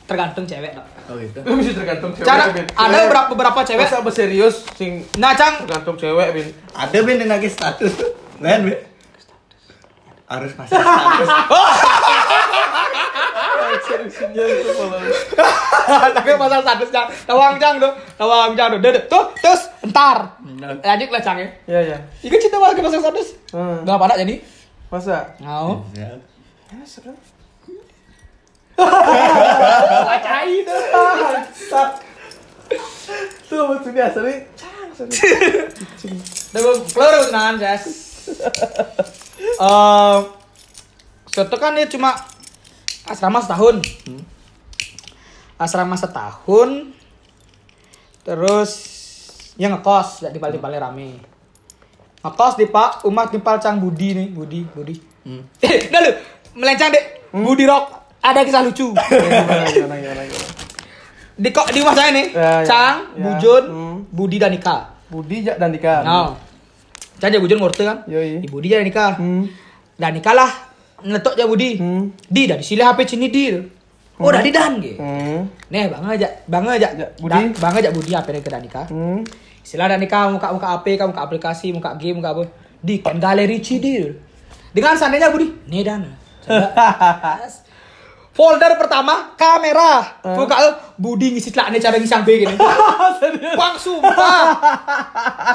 tergantung 0.07 0.43
cewek. 0.43 0.71
Dok. 0.73 0.87
oh 1.07 1.15
gitu. 1.19 1.39
Bisa 1.59 1.71
tergantung 1.75 2.11
cewek. 2.11 2.25
Cara 2.25 2.43
Bin. 2.49 2.65
ada 2.65 2.97
beberapa 3.05 3.27
beberapa 3.35 3.59
cewek. 3.63 3.85
Masa 3.85 4.01
serius 4.11 4.55
sing 4.75 5.03
Nah 5.17 5.35
cang 5.35 5.63
tergantung 5.63 5.95
cewek, 5.95 6.27
Bin. 6.33 6.47
Ada 6.73 6.97
ben 7.03 7.19
yang 7.19 7.29
lagi 7.29 7.47
status. 7.47 7.93
Lain 8.39 8.61
ben. 8.65 8.79
Harus 10.27 10.51
masih 10.55 10.75
status. 10.75 11.29
Tapi 15.87 16.29
pasal 16.35 16.61
status 16.63 16.89
cang, 16.91 17.07
tawang 17.25 17.55
cang 17.57 17.75
tuh, 17.79 17.93
tawang 18.17 18.53
cang 18.55 18.69
tuh, 18.75 18.81
Dede. 18.83 19.01
tuh, 19.07 19.25
terus, 19.37 19.71
entar, 19.83 20.35
lanjut 20.83 21.09
lah 21.11 21.23
cang 21.23 21.37
ya. 21.39 21.49
Iya, 21.69 21.81
iya. 21.85 21.99
Ikan 22.27 22.39
cinta 22.43 22.57
ke 22.59 22.83
pasal 22.83 23.01
status, 23.01 23.29
Hmm. 23.55 23.87
nggak 23.87 23.97
pada 23.97 24.15
jadi, 24.19 24.35
Masa? 24.91 25.19
ngau, 25.39 25.87
Ya. 25.95 26.11
Ya, 26.67 26.83
serem. 26.83 27.15
Wacai 28.77 30.55
tuh, 30.67 30.81
Tuh, 33.47 33.63
maksudnya 33.71 34.11
asli. 34.11 34.35
Cang, 34.59 34.91
Tuh, 36.51 36.77
keluar 36.91 37.31
tunangan 37.31 37.55
Jess. 37.63 37.85
Eh, 39.57 40.19
suatu 41.31 41.57
kan 41.57 41.73
dia 41.79 41.89
cuma 41.89 42.13
asrama 43.07 43.41
setahun, 43.41 43.81
asrama 45.57 45.97
setahun, 45.97 46.93
terus 48.27 48.71
ya 49.57 49.73
ngekos, 49.73 50.29
di 50.29 50.39
Bali 50.43 50.59
Bali 50.61 50.77
rame. 50.77 51.09
Ngekos 52.21 52.55
di 52.59 52.67
Pak 52.67 53.07
Umat 53.07 53.31
di 53.31 53.39
Palcang 53.39 53.79
Budi 53.79 54.13
nih, 54.13 54.29
Budi, 54.35 54.61
Budi. 54.67 54.95
Hmm. 55.25 55.47
Eh, 55.63 55.87
dah 55.93 56.01
lu, 56.03 56.13
melencang 56.59 56.91
dek, 56.93 57.31
Budi 57.33 57.65
Rock. 57.65 57.96
Ada 58.27 58.43
kisah 58.43 58.63
lucu. 58.63 58.91
Gimana, 58.97 59.71
gimana, 59.71 59.95
gimana, 59.97 60.23
gimana. 60.25 60.55
di 61.37 61.49
kok 61.53 61.69
di 61.69 61.79
rumah 61.79 61.93
saya 61.93 62.11
nih, 62.11 62.27
Ya, 62.33 62.41
ya. 62.41 62.65
Cang, 62.65 62.97
Ya. 63.13 63.23
Bujun, 63.23 63.65
Hmm. 63.69 63.97
Budi 64.09 64.37
dan 64.37 64.51
Nika. 64.51 64.77
Budi 65.07 65.45
dan 65.45 65.71
Dika. 65.71 66.01
Nah, 66.01 66.33
Cang 67.17 67.29
aja 67.29 67.39
Bujun 67.39 67.61
ngurte 67.61 67.85
kan? 67.85 68.03
Yoi. 68.07 68.41
Di 68.41 68.49
Budi 68.49 68.73
aja 68.73 68.81
Nika. 68.81 69.15
Hmm. 69.15 69.45
Dan 69.95 70.17
Nika 70.17 70.33
lah 70.33 70.49
ngetok 70.99 71.37
aja 71.37 71.45
Budi. 71.47 71.77
Hmm. 71.77 72.11
Di 72.27 72.49
dari 72.49 72.65
sini 72.65 72.81
HP 72.81 72.99
cini 73.07 73.29
di. 73.29 73.53
Oh, 74.17 74.33
dari 74.33 74.49
dan 74.49 74.81
gitu. 74.81 74.97
Hmm. 74.97 75.45
Nih, 75.69 75.87
bang 75.87 76.05
aja, 76.09 76.29
bang 76.49 76.65
aja, 76.67 76.89
Ya, 76.91 77.07
Budi. 77.15 77.53
bang 77.55 77.75
aja 77.77 77.89
Budi 77.93 78.11
HP 78.11 78.41
ke 78.41 78.49
Danika. 78.49 78.89
Hmm. 78.89 79.21
Istilah 79.61 79.87
Danika 79.87 80.27
muka 80.27 80.49
muka 80.51 80.67
HP, 80.73 80.97
muka 80.99 81.21
aplikasi, 81.21 81.69
muka 81.71 81.93
game, 81.95 82.17
muka 82.17 82.33
apa? 82.33 82.43
Di 82.81 82.99
kan 82.99 83.21
galeri 83.21 83.61
Cidil. 83.61 84.17
Dengan 84.73 84.97
seandainya 84.97 85.29
Budi, 85.29 85.53
nih 85.69 85.85
dan. 85.85 86.01
Folder 88.37 88.77
pertama 88.77 89.33
kamera. 89.33 90.21
Buka 90.21 90.55
eh, 90.61 90.73
Budi 90.95 91.33
ngisi 91.33 91.49
celaknya 91.49 91.81
cara 91.81 91.97
ngisi 91.97 92.13
B 92.21 92.29
gini. 92.39 92.55
Bang 93.59 93.75
sumpah. 93.77 94.53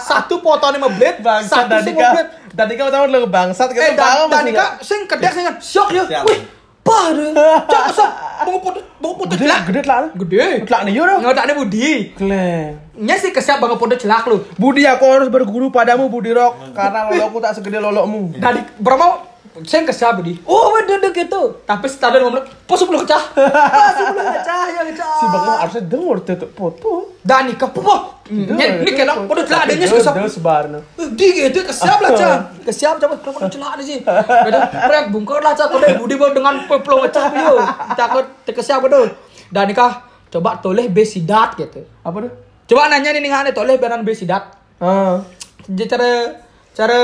Satu 0.02 0.42
foto 0.42 0.66
nih 0.68 0.82
blade, 0.82 1.22
Bangsat 1.22 1.70
satu 1.70 1.78
sing 1.80 1.94
Danika. 1.94 2.10
blade. 2.12 2.32
Danika 2.52 2.84
tahu 2.90 3.06
lu 3.08 3.30
bangsat 3.30 3.70
Eh, 3.70 3.94
gitu. 3.94 3.94
dan 3.96 4.28
Danika 4.28 4.66
sing 4.82 5.06
kedek 5.06 5.30
sing 5.30 5.46
syok 5.62 5.88
ya. 5.94 6.04
Siap. 6.10 6.24
Wih, 6.26 6.40
pada. 6.82 7.70
Cak 7.70 7.86
sa, 7.94 8.06
mau 8.44 8.58
foto, 8.58 8.82
mau 8.98 9.14
Gede, 9.22 9.46
celak. 9.46 9.62
gede 9.70 9.82
lah. 9.86 10.10
Gede. 10.18 10.66
Telak 10.66 10.82
nih 10.84 10.94
yuk. 10.98 11.06
Nggak 11.22 11.38
ada 11.40 11.54
Budi. 11.54 11.90
Kleng. 12.12 12.82
Nya 12.98 13.16
sih 13.16 13.30
kesiap 13.30 13.62
banget 13.62 13.78
foto 13.78 13.94
celak 13.96 14.26
lu. 14.26 14.42
Budi 14.58 14.84
aku 14.84 15.06
harus 15.06 15.30
berguru 15.30 15.70
padamu 15.70 16.10
Budi 16.10 16.34
Rock 16.34 16.74
karena 16.74 17.08
lolokku 17.08 17.38
tak 17.38 17.54
segede 17.56 17.78
lolokmu. 17.78 18.36
Dari 18.36 18.66
berapa 18.76 19.31
saya 19.68 19.84
kesiap 19.84 20.24
Budi. 20.24 20.40
Oh, 20.48 20.72
udah 20.80 21.12
gitu. 21.12 21.42
Tapi 21.68 21.86
setelah 21.92 22.24
ngomong, 22.24 22.40
pos 22.64 22.80
10 22.80 23.04
kecah. 23.04 23.24
Pos 23.76 24.00
10 24.00 24.16
kecah 24.16 24.64
ya 24.72 24.82
kecah. 24.88 25.12
Si 25.20 25.26
Bang 25.28 25.44
harusnya 25.60 25.84
dengar 25.92 26.18
tuh 26.24 26.36
tuh 26.40 26.50
foto. 26.56 26.92
Dan 27.20 27.52
nikah, 27.52 27.68
popo. 27.68 28.24
Ini 28.32 28.92
kena 28.96 29.28
foto 29.28 29.44
celak 29.44 29.68
ada 29.68 29.74
nya 29.76 29.88
kesiap. 29.92 30.16
Dia 30.16 30.32
sebar 30.32 30.64
no. 30.72 30.80
Di 30.96 31.28
gitu 31.36 31.68
kesiap 31.68 32.00
lah 32.00 32.12
cah. 32.16 32.36
Kesiap 32.72 32.96
coba 33.04 33.20
kalau 33.20 33.52
celak 33.52 33.72
ada 33.76 33.84
sih. 33.84 34.00
Beda 34.08 34.60
prank 34.72 35.06
bungkur 35.12 35.44
lah 35.44 35.52
cah 35.52 35.68
kalau 35.68 35.84
Budi 36.00 36.16
bawa 36.16 36.32
dengan 36.32 36.56
peplo 36.72 37.04
kecah 37.04 37.26
yo. 37.36 37.60
Takut 38.00 38.26
kesiap 38.48 38.80
betul. 38.88 39.12
Dan 39.52 39.68
nikah 39.68 40.08
coba 40.32 40.64
toleh 40.64 40.88
besidat 40.88 41.60
gitu. 41.60 41.84
Apa 42.08 42.24
tuh? 42.24 42.32
Coba 42.72 42.88
nanya 42.88 43.12
nih 43.12 43.28
nih 43.28 43.52
toleh 43.52 43.76
beran 43.76 44.08
besidat. 44.08 44.56
Ah. 44.80 45.20
Jadi 45.68 45.92
cara 45.92 46.40
cara 46.72 47.00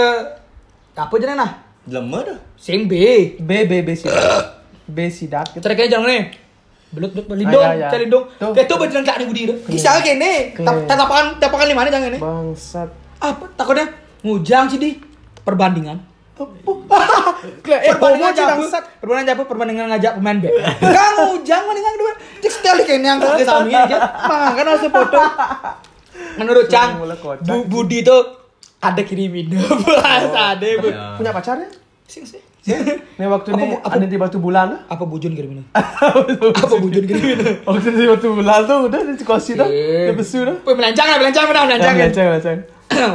apa 0.96 1.14
jenis 1.20 1.36
nah? 1.36 1.67
Lemah 1.88 2.22
dah. 2.24 2.40
Sing 2.56 2.86
B. 2.86 2.94
B 3.40 3.52
B 3.64 3.82
B 3.82 3.90
sidat. 3.92 4.60
B 4.96 5.08
sidat 5.08 5.48
gitu. 5.52 5.64
Cara 5.64 5.74
kayak 5.74 5.90
jangan 5.90 6.08
nih. 6.08 6.24
Belut 6.88 7.12
belut 7.12 7.36
lindung, 7.36 7.60
Ah, 7.60 7.76
ya, 7.76 7.88
ya. 7.88 7.90
cari. 7.92 8.08
Tuh. 8.08 8.24
Kayak 8.40 8.68
tuh 8.68 8.78
berjalan 8.78 9.04
kaki 9.04 9.24
budi 9.26 9.42
tuh. 9.46 9.58
Kisah 9.66 10.00
gini. 10.00 10.52
Keren. 10.52 10.88
Tapakan 11.38 11.68
lima 11.68 11.84
nih 11.84 11.92
jangan 11.92 12.10
nih. 12.12 12.22
Bangsat. 12.22 12.90
Apa 13.18 13.44
takutnya 13.56 13.88
ngujang 14.22 14.68
sih 14.68 14.78
di 14.78 14.90
perbandingan. 15.42 16.00
Eh, 17.68 17.94
perbandingan 17.94 18.34
jabu, 18.34 18.66
bangsat. 18.66 18.84
perbandingan 18.98 19.28
jabu, 19.28 19.42
perbandingan 19.46 19.86
ngajak 19.90 20.12
pemain 20.18 20.38
B. 20.38 20.46
Enggak 20.86 21.08
ngujang 21.18 21.62
mendingan 21.66 21.94
dua. 21.96 22.14
Cek 22.40 22.52
sekali 22.52 22.82
kayaknya 22.84 23.10
yang 23.14 23.20
ke 23.20 23.44
sami 23.44 23.72
aja. 23.72 23.98
Mah 24.24 24.54
kan 24.54 24.66
harus 24.66 24.86
foto. 24.86 25.22
Menurut 26.40 26.66
Cang, 26.68 27.02
Budi 27.66 28.02
tuh 28.02 28.47
ada 28.78 29.02
kirimin. 29.02 29.50
Bahasa 29.86 30.58
ada 30.58 30.68
bu. 30.82 30.88
Ya. 30.90 31.16
Punya 31.18 31.32
pacarnya? 31.34 31.70
Sing 32.06 32.24
sih. 32.24 32.42
Nih 33.20 33.28
waktu 33.32 33.56
Apa- 33.56 33.60
nih 33.64 33.80
apa- 33.80 33.96
ada 33.96 34.06
di 34.06 34.18
batu 34.20 34.38
bulan. 34.44 34.76
Apa 34.92 35.08
bujun 35.08 35.32
kirimin? 35.32 35.64
Apa 35.74 36.76
bujun 36.78 37.08
kirimin? 37.08 37.64
Waktu 37.64 37.96
di 37.96 38.06
batu 38.06 38.36
bulan 38.36 38.68
tuh 38.68 38.92
udah 38.92 39.00
di 39.08 39.24
kosi 39.24 39.56
tuh. 39.56 39.66
Iya. 39.66 40.12
Di 40.12 40.14
besu 40.20 40.44
tuh. 40.44 40.58
Wih, 40.68 40.76
melencang 40.76 41.08
lah, 41.08 41.18
melencang, 41.18 41.48
melencang. 41.48 41.80
Jangan, 41.80 42.10
jangan, 42.12 42.40
jangan. 42.44 42.62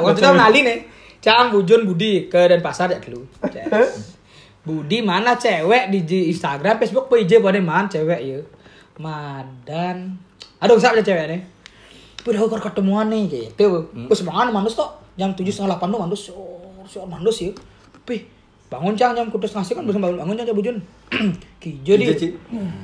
Waktu 0.02 0.18
itu 0.24 0.30
ngali 0.32 0.60
nih. 0.64 0.78
Cang, 1.22 1.54
Bujun, 1.54 1.86
Budi 1.86 2.26
ke 2.26 2.50
Denpasar 2.50 2.90
ya 2.90 2.98
dulu. 2.98 3.22
Budi 4.66 4.98
mana 5.02 5.38
cewek 5.38 5.90
di 5.94 6.30
Instagram, 6.34 6.82
Facebook, 6.82 7.06
IG 7.14 7.38
pada 7.38 7.62
mana 7.62 7.86
cewek 7.86 8.20
ya? 8.24 8.38
Madan. 8.98 10.18
Aduh, 10.58 10.78
siapa 10.78 10.98
ada 10.98 11.04
cewek 11.06 11.26
nih? 11.30 11.40
Udah 12.26 12.40
aku 12.42 12.58
ketemuan 12.58 13.06
nih 13.10 13.22
gitu. 13.26 13.86
Terus 14.00 14.18
semangat 14.18 14.54
manus 14.54 14.78
tuh 14.78 15.01
jam 15.14 15.30
tujuh 15.32 15.52
setengah 15.52 15.76
delapan 15.76 15.88
tuh 15.92 16.00
manus. 16.00 16.22
Oh, 16.32 16.84
siar 16.88 17.06
mandus 17.06 17.38
ya. 17.42 17.50
Pih, 18.02 18.26
bangun 18.66 18.96
cang 18.96 19.12
jam 19.12 19.28
kutus 19.28 19.52
ngasih 19.52 19.78
kan 19.78 19.84
bisa 19.84 20.00
bangun 20.00 20.18
bangun 20.18 20.34
cang 20.34 20.56
bujun. 20.56 20.76
Kijo 21.62 21.92
di. 21.94 22.04
Kijo, 22.08 22.14
Ci. 22.16 22.28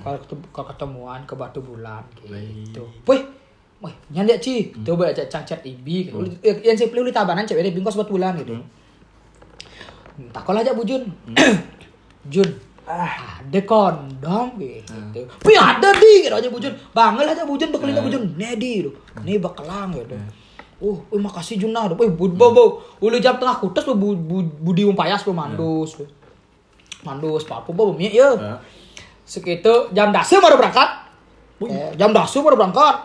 Kalau 0.04 0.18
ketemu 0.20 0.42
kalau 0.54 0.66
ketemuan 0.70 1.20
ke 1.26 1.34
batu 1.34 1.60
bulan 1.64 2.04
gitu. 2.20 2.84
Wih, 3.08 3.22
Wih, 3.78 3.94
nyanyi 4.10 4.34
ci, 4.42 4.74
coba 4.82 5.06
aja 5.14 5.22
cang 5.30 5.46
chat 5.46 5.62
ibi. 5.62 6.10
gitu. 6.10 6.18
Eh, 6.42 6.66
Yang 6.66 6.82
saya 6.82 6.88
pilih 6.90 7.14
tabanan 7.14 7.46
cewek 7.46 7.62
dia 7.62 7.70
bingkos 7.70 7.94
batu 7.94 8.18
bulan 8.18 8.34
gitu. 8.34 8.58
Tak 10.34 10.50
aja 10.50 10.74
bujun. 10.74 11.06
Jun, 12.32 12.50
ah, 12.84 13.38
ada 13.38 13.60
kondom 13.62 14.58
gitu. 14.58 15.22
Wih 15.46 15.56
ada 15.56 15.94
di 15.94 16.26
gitu 16.26 16.34
aja 16.34 16.50
bujun. 16.50 16.74
Bangel 16.90 17.30
aja 17.30 17.46
bujun 17.46 17.70
bekelin 17.70 17.94
aja 17.94 18.02
bujun. 18.02 18.22
Nedi. 18.34 18.82
Nih 19.22 19.38
bekelang 19.38 19.94
gitu. 19.94 20.18
Oh, 20.78 21.02
wih 21.10 21.18
makasih 21.18 21.58
Junah. 21.58 21.90
Wih, 21.90 22.14
bud 22.14 22.38
bobo. 22.38 22.86
Uli 23.02 23.18
jam 23.18 23.34
tengah 23.34 23.58
kutus 23.58 23.82
bu, 23.82 23.94
bu, 23.94 24.08
bu, 24.14 24.36
budi 24.62 24.86
umpayas 24.86 25.26
bu 25.26 25.34
mandus. 25.34 25.98
Mandus 27.02 27.42
papu 27.42 27.74
bobo 27.74 27.98
mie 27.98 28.14
ya. 28.14 28.30
Ya. 28.38 28.54
Segitu 29.26 29.90
jam 29.90 30.14
dasar 30.14 30.38
baru 30.38 30.54
berangkat. 30.56 31.10
Eh, 31.66 31.92
jam 31.98 32.14
dasar 32.14 32.40
baru 32.46 32.54
berangkat. 32.54 32.96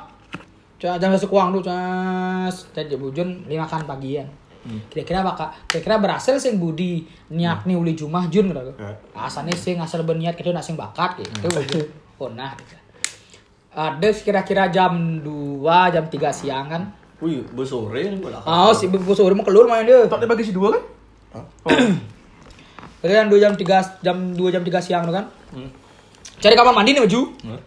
Jam 0.77 0.99
dasar 1.01 1.25
kuang 1.25 1.49
tuh 1.57 1.65
cas. 1.65 2.69
Jadi 2.77 2.93
bujun 2.93 3.49
lima 3.49 3.65
kan 3.65 3.81
pagian. 3.89 4.29
Kira-kira 4.63 5.19
bakal 5.27 5.51
kira-kira 5.67 5.99
berhasil 5.99 6.39
sing 6.39 6.55
Budi 6.55 7.03
niat 7.27 7.67
nih 7.67 7.75
uli 7.75 7.99
Jumah 7.99 8.31
Jun 8.31 8.55
gitu. 8.55 8.71
Ya. 8.79 8.95
Asalnya 9.11 9.59
sing 9.59 9.75
asal 9.83 10.07
berniat 10.07 10.39
gitu 10.39 10.55
sing 10.63 10.79
bakat 10.79 11.19
gitu. 11.19 11.51
Bujun. 11.51 11.87
Oh 12.15 12.31
nah. 12.31 12.55
gitu. 12.55 12.79
Ada 13.73 14.09
kira-kira 14.13 14.69
jam 14.69 15.19
2, 15.19 15.65
jam 15.65 16.05
3 16.07 16.29
siang 16.31 16.69
kan. 16.69 16.83
Wih, 17.23 17.39
besore 17.55 18.03
nih 18.03 18.19
gue 18.19 18.31
Oh, 18.43 18.75
si 18.75 18.91
udah 18.91 19.35
mau 19.35 19.47
keluar 19.47 19.71
main 19.71 19.87
dia. 19.87 20.03
Tak 20.11 20.19
dibagi 20.19 20.43
si 20.43 20.51
dua 20.51 20.75
kan? 20.75 20.83
Jadi 23.03 23.13
kan 23.19 23.27
2 23.27 23.35
jam 23.35 23.53
3 23.55 24.03
jam 24.03 24.15
2 24.31 24.53
jam 24.53 24.63
3 24.63 24.79
siang 24.79 25.03
tuh 25.03 25.15
kan. 25.15 25.27
Hmm. 25.51 25.67
Cari 26.39 26.55
kamar 26.55 26.71
mandi 26.71 26.95
nih 26.95 27.03
baju. 27.03 27.21
Hah? 27.51 27.61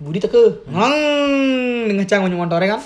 Budi 0.00 0.18
teke. 0.20 0.64
Ngang 0.72 0.96
dengan 1.92 2.04
cang 2.08 2.24
mau 2.24 2.44
motornya 2.44 2.76
kan. 2.76 2.80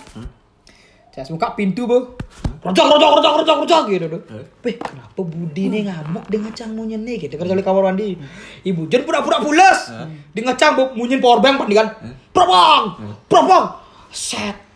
Saya 1.15 1.31
buka 1.31 1.55
pintu, 1.55 1.87
Bu. 1.87 2.19
Rojak, 2.67 2.91
rojak, 2.91 3.11
rojak, 3.15 3.33
rojak, 3.39 3.57
rojak 3.63 3.83
gitu 3.87 4.07
tuh. 4.11 4.23
Eh? 4.67 4.75
Kenapa 4.75 5.21
Budi 5.23 5.71
nih 5.71 5.87
ngamuk 5.87 6.27
dengan 6.27 6.51
cang 6.51 6.75
munyen 6.75 7.07
nih 7.07 7.23
gitu 7.23 7.39
kan 7.39 7.47
dari 7.47 7.63
kamar 7.63 7.95
mandi. 7.95 8.19
Ibu 8.67 8.91
jadi 8.91 9.07
pura-pura 9.07 9.39
pulas. 9.39 9.95
Dengan 10.35 10.59
cang 10.59 10.75
bu 10.75 10.91
munyen 10.99 11.23
power 11.23 11.39
bank 11.39 11.63
pandi 11.63 11.79
kan. 11.79 11.95
Propang, 12.35 12.99
propang. 13.31 13.79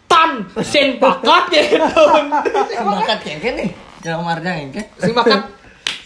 Setan, 0.09 0.41
sen 0.65 0.97
bakat 0.97 1.53
gitu. 1.53 1.85
Bakat 2.81 3.19
kengke 3.21 3.61
nih. 3.61 3.69
Jangan 4.01 4.25
marja 4.25 4.57
kengke. 4.57 4.83
Sing 4.97 5.13
bakat. 5.13 5.53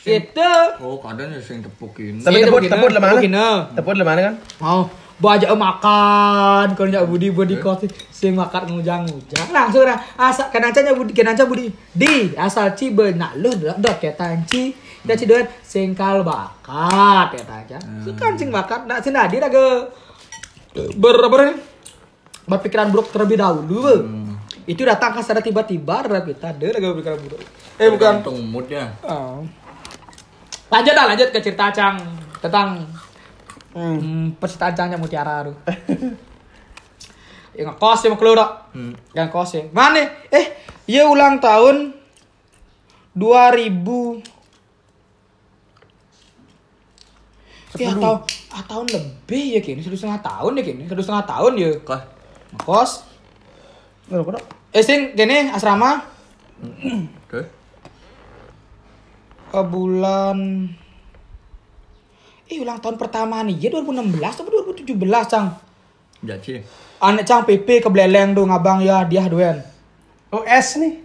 Itu. 0.03 0.53
Oh, 0.83 0.99
kadang 0.99 1.31
ya 1.31 1.39
sing 1.39 1.63
tepukin. 1.63 2.19
Tapi 2.19 2.43
Iya, 2.43 2.51
teput, 2.51 2.67
begini, 2.67 2.75
teput 2.75 2.91
lemah 2.91 3.09
begini. 3.15 3.47
Teput 3.79 3.95
lemah 3.95 4.15
kan? 4.19 4.35
Mau 4.59 4.91
bajak 5.23 5.55
makan. 5.55 6.67
Kalau 6.75 6.89
nyak 6.91 7.07
budi 7.07 7.31
budi 7.31 7.63
kopi. 7.63 7.87
Sing 8.11 8.35
makan 8.35 8.75
ngujang 8.75 9.07
ngujang 9.07 9.55
langsung 9.55 9.87
lah. 9.87 10.03
Asal 10.19 10.51
kenanca 10.51 10.83
nya 10.83 10.99
budi 10.99 11.15
kenanca 11.15 11.47
budi. 11.47 11.71
Di 11.95 12.35
asal 12.35 12.75
ci 12.75 12.91
benak 12.91 13.39
lo 13.39 13.55
dot 13.55 13.79
dot 13.79 14.03
kayak 14.03 14.19
tanci. 14.19 14.75
Kita 14.75 15.15
ci 15.15 15.31
doan 15.31 15.47
singkal 15.63 16.27
bakat 16.27 17.39
ya 17.39 17.43
taja 17.47 17.79
kan 18.19 18.35
sing 18.35 18.51
bakat. 18.51 18.83
Nak 18.91 18.99
sing 19.07 19.15
nadi 19.15 19.39
raga 19.39 19.87
ber 20.75 21.17
ber 21.31 21.71
berpikiran 22.47 22.91
buruk 22.91 23.15
terlebih 23.15 23.39
dahulu 23.39 23.77
be. 23.87 23.97
itu 24.67 24.83
datang 24.83 25.15
ke 25.15 25.21
sana 25.23 25.43
tiba-tiba 25.43 26.03
kita 26.03 26.55
ada 26.55 26.67
raga 26.75 26.87
berpikiran 26.95 27.21
buruk 27.23 27.43
eh 27.83 27.89
bukan 27.89 28.23
Tergantung 28.23 28.39
moodnya. 28.47 28.85
Oh. 29.03 29.43
Lanjut 30.73 30.93
dah, 30.97 31.05
lanjut 31.05 31.29
ke 31.29 31.39
cerita 31.45 31.69
Cang 31.69 32.01
tentang 32.41 32.89
hmm. 33.77 34.41
percintaan 34.41 34.73
Cangnya 34.73 34.97
Mutiara 34.97 35.45
tuh. 35.45 35.57
yang 37.59 37.77
ngekos 37.77 38.01
ya 38.01 38.09
mau 38.09 38.17
keluar. 38.17 38.73
Hmm. 38.73 38.97
Yang 39.13 39.29
kos 39.29 39.51
ya. 39.53 39.63
Mana? 39.77 40.09
Eh, 40.33 40.57
iya 40.89 41.05
ulang 41.05 41.37
tahun 41.43 41.93
2000 43.13 44.33
Ya 47.73 47.89
tahun, 47.97 48.21
ah, 48.53 48.65
tahun 48.69 48.85
lebih 48.93 49.57
ya 49.57 49.61
kini, 49.65 49.81
satu 49.81 49.97
setengah 49.97 50.21
tahun 50.21 50.61
ya 50.61 50.63
kini, 50.63 50.83
satu 50.93 51.01
setengah 51.01 51.25
tahun 51.25 51.53
ya. 51.57 51.71
Kah? 51.81 52.05
Kos, 52.59 53.05
eh 54.73 54.83
sing 54.85 55.13
kini 55.13 55.49
asrama 55.49 56.05
Oke. 57.27 57.41
ke 59.49 59.61
bulan 59.65 60.69
Eh 62.47 62.61
ulang 62.61 62.77
tahun 62.79 63.01
pertama 63.01 63.41
nih 63.41 63.57
ya 63.57 63.69
2016 63.73 64.21
atau 64.21 64.45
2017 64.45 64.93
Cang 65.33 65.57
Jaci. 66.21 66.61
Anak 67.01 67.25
Cang 67.25 67.43
PP 67.43 67.81
ke 67.81 67.89
Beleleng 67.89 68.37
tuh 68.37 68.45
ngabang 68.45 68.85
ya 68.85 69.03
dia 69.09 69.25
duen 69.25 69.65
Oh 70.29 70.45
S 70.45 70.77
nih. 70.77 71.01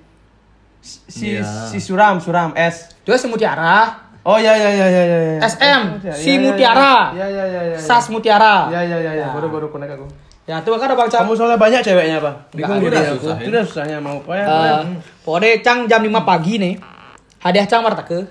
Si 0.83 1.35
Iya. 1.35 1.43
si 1.67 1.79
Suram, 1.79 2.19
Suram 2.19 2.51
S. 2.55 2.95
Dia 3.03 3.15
si 3.15 3.27
Mutiara 3.27 4.07
Oh 4.23 4.35
ya 4.35 4.51
ya 4.55 4.67
ya 4.69 4.87
ya 4.87 5.03
ya. 5.03 5.19
ya. 5.35 5.47
SM, 5.47 5.81
Ya, 6.03 6.11
si 6.11 6.31
ya, 6.31 6.35
ya, 6.35 6.43
Mutiara. 6.43 6.95
Ya 7.15 7.25
ya 7.27 7.43
ya 7.43 7.43
ya. 7.47 7.61
ya. 7.75 7.79
Sas 7.79 8.11
Mutiara 8.11 8.67
Ya 8.67 8.83
ya 8.83 8.99
ya 8.99 9.11
ya. 9.15 9.23
Ya. 9.23 9.27
Baru 9.31 9.47
baru 9.47 9.67
konek 9.67 9.95
aku. 9.95 10.07
Ya 10.47 10.63
tuh 10.63 10.79
kan 10.79 10.87
ada 10.87 10.95
Bang 10.95 11.11
Cang 11.11 11.27
Kamu 11.27 11.35
soalnya 11.35 11.59
banyak 11.59 11.83
ceweknya 11.83 12.23
apa? 12.23 12.31
Bingung 12.55 12.79
udah 12.79 13.03
aku. 13.03 13.19
susah, 13.19 13.35
ya. 13.35 13.43
Itu 13.43 13.49
udah 13.51 13.63
susahnya 13.67 13.97
mau 13.99 14.23
apa 14.23 14.31
ya? 14.31 14.45
Eh, 14.47 14.83
Pokoknya 15.27 15.59
Cang 15.59 15.79
jam 15.91 15.99
5 15.99 16.23
pagi 16.23 16.55
nih. 16.55 16.73
Hadiah 17.43 17.67
Cang 17.67 17.83
martake 17.83 18.23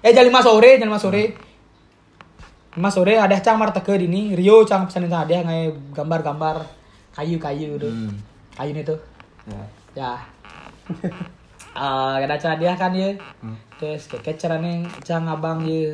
Eh 0.00 0.16
jam 0.16 0.24
5 0.24 0.32
sore, 0.40 0.80
jam 0.80 0.88
5 0.88 0.96
sore. 0.96 1.24
5 2.72 2.80
sore 2.88 3.20
hadiah 3.20 3.44
Cang 3.44 3.60
martake 3.60 4.00
di 4.00 4.08
ini. 4.08 4.22
Rio 4.32 4.64
Cang 4.64 4.88
pesanin 4.88 5.12
hadiah 5.12 5.44
ngai 5.44 5.92
gambar-gambar. 5.92 6.64
Kayu-kayu 7.12 7.76
tuh 7.76 7.92
Hmm. 7.92 8.16
Kayu 8.56 8.72
nih 8.72 8.88
tuh. 8.88 8.96
Ya. 9.44 9.60
ya. 9.92 10.12
Ah, 11.76 12.16
ada 12.16 12.36
acara 12.36 12.56
hadiah 12.56 12.76
kan 12.76 12.96
ya? 12.96 13.12
Terus 13.76 14.08
kayak 14.08 14.40
caranya 14.40 14.88
cang 15.04 15.28
abang 15.28 15.60
ya. 15.68 15.92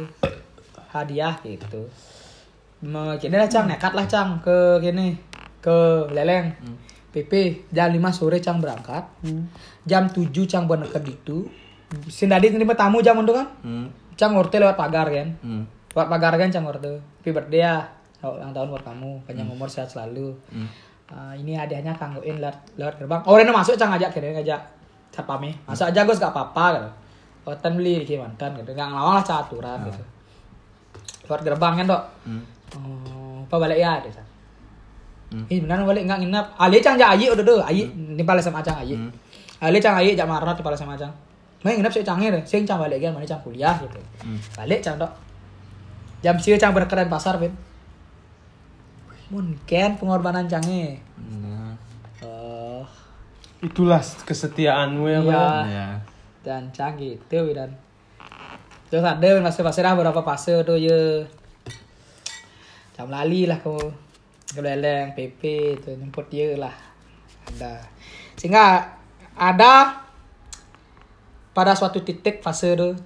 Hadiah 0.95 1.35
gitu. 1.43 1.83
Mau 2.87 3.11
kini 3.19 3.35
lah 3.35 3.51
cang. 3.51 3.67
Nekat 3.67 3.99
lah 3.99 4.07
cang 4.07 4.39
ke 4.39 4.79
gini 4.79 5.19
ke 5.69 5.79
leleng 6.09 6.49
PP 7.13 7.33
jam 7.69 7.93
5 7.93 8.01
sore 8.09 8.41
cang 8.41 8.57
berangkat 8.57 9.05
jam 9.85 10.09
7 10.09 10.25
cang 10.49 10.65
berangkat 10.65 11.05
itu 11.05 11.45
sindadi 12.09 12.49
terima 12.49 12.73
tamu 12.73 13.01
jam 13.01 13.21
itu 13.21 13.33
kan 13.33 13.49
Hmm. 13.61 13.87
cang 14.17 14.33
ngorte 14.33 14.57
lewat 14.57 14.77
pagar 14.77 15.09
kan 15.09 15.29
Hmm. 15.41 15.65
lewat 15.93 16.09
pagar 16.09 16.33
kan 16.37 16.49
cang 16.49 16.65
ngorte 16.65 16.89
happy 17.21 17.31
birthday 17.31 17.65
ya 17.65 17.85
ulang 18.19 18.51
tahun 18.51 18.73
buat 18.73 18.83
kamu 18.83 19.11
panjang 19.25 19.47
umur 19.47 19.69
sehat 19.69 19.89
selalu 19.89 20.33
Hmm. 20.49 20.69
Ah, 21.09 21.33
ini 21.33 21.57
hadiahnya 21.57 21.97
kanggoin 21.97 22.37
lewat 22.37 22.77
lewat 22.77 23.01
gerbang. 23.01 23.25
Oh, 23.25 23.33
Reno 23.33 23.49
masuk 23.49 23.81
cang 23.81 23.89
ngajak 23.89 24.13
kira 24.13 24.29
ngajak 24.29 24.61
satpamnya. 25.09 25.57
Masuk 25.65 25.89
aja 25.89 26.05
gus 26.05 26.21
gak 26.21 26.37
apa-apa 26.37 26.65
gitu. 26.77 26.89
Oh, 27.49 27.57
tan 27.57 27.81
beli 27.81 28.05
di 28.05 28.21
mantan 28.21 28.53
gitu. 28.53 28.77
Enggak 28.77 28.93
ngelawan 28.93 29.17
lah 29.17 29.25
cak 29.25 29.49
aturan 29.49 29.89
gitu. 29.89 30.05
Lewat 31.25 31.41
gerbang 31.49 31.81
kan, 31.81 31.87
Dok. 31.89 32.03
Hmm. 32.29 32.43
Oh, 32.77 33.41
apa 33.41 33.57
balik 33.57 33.81
ya 33.81 33.97
deh. 34.05 34.13
Cang. 35.29 35.45
Hmm. 35.45 35.53
Ih, 35.53 35.59
benar 35.61 35.85
balik 35.85 36.09
enggak 36.09 36.21
nginep. 36.25 36.47
Ali 36.57 36.81
cang 36.81 36.97
jak 36.97 37.11
ayi 37.13 37.29
udah 37.29 37.45
tuh, 37.45 37.61
ayi 37.61 37.85
nimpal 37.95 38.41
sama 38.41 38.65
cang 38.65 38.81
ayi. 38.81 38.97
Hmm. 38.97 39.13
Ali 39.61 39.79
cang 39.79 39.97
ayi 40.01 40.17
jak 40.17 40.25
marot 40.25 40.57
nimpal 40.57 40.73
sama 40.73 40.97
cang. 40.97 41.13
Main 41.61 41.81
nginep 41.81 41.93
sih 41.93 42.03
deh. 42.03 42.43
Sing 42.49 42.65
cang 42.65 42.81
balik 42.81 43.03
kan 43.03 43.13
mana 43.13 43.29
cang 43.29 43.41
kuliah 43.45 43.77
gitu. 43.81 44.01
Hmm. 44.25 44.41
Balik 44.57 44.81
cang, 44.81 44.97
Dok. 44.97 45.13
Jam 46.25 46.35
sih 46.41 46.57
cang 46.57 46.73
berkeran 46.73 47.13
pasar, 47.13 47.37
Ben. 47.37 47.53
Mungkin 49.29 50.01
pengorbanan 50.01 50.49
cangnya. 50.49 50.97
Nah. 51.21 51.77
Oh, 52.25 52.87
Itulah 53.61 54.01
kesetiaanmu 54.01 55.05
ya. 55.07 55.21
Iya. 55.21 55.45
Ya. 55.69 55.89
dan 56.49 56.73
cang 56.73 56.97
gitu 56.97 57.53
dan 57.53 57.77
terus 58.89 59.05
ada 59.05 59.45
fase-fase 59.45 59.85
lah 59.85 59.93
beberapa 59.93 60.25
fase 60.25 60.65
tuh 60.65 60.81
ya 60.81 61.29
jam 62.97 63.13
lali 63.13 63.45
lah 63.45 63.61
ke 63.61 63.69
ke 64.49 64.59
leleng 64.59 65.13
PP 65.13 65.43
tuh 65.79 65.93
nyemput 65.93 66.27
dia 66.27 66.57
lah 66.57 66.73
ada 67.47 67.85
sehingga 68.35 68.97
ada 69.35 70.01
pada 71.51 71.73
suatu 71.73 71.99
titik 71.99 72.39
fase 72.39 72.73
tuh 72.73 72.97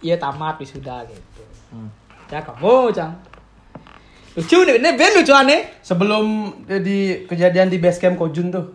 ia 0.00 0.16
tamat 0.16 0.56
wisuda 0.56 1.04
gitu 1.04 1.42
Hmm. 1.68 1.84
ya 2.26 2.40
kamu 2.40 2.88
cang 2.90 3.12
lucu 4.32 4.56
nih 4.58 4.76
ini 4.76 4.90
ben 4.94 5.12
lucu 5.12 5.30
aneh 5.30 5.68
Sebelum 5.78 6.24
di 6.64 6.98
kejadian 7.24 7.68
di 7.68 7.76
base 7.76 7.98
camp 7.98 8.16
Kojun 8.16 8.48
tuh. 8.48 8.72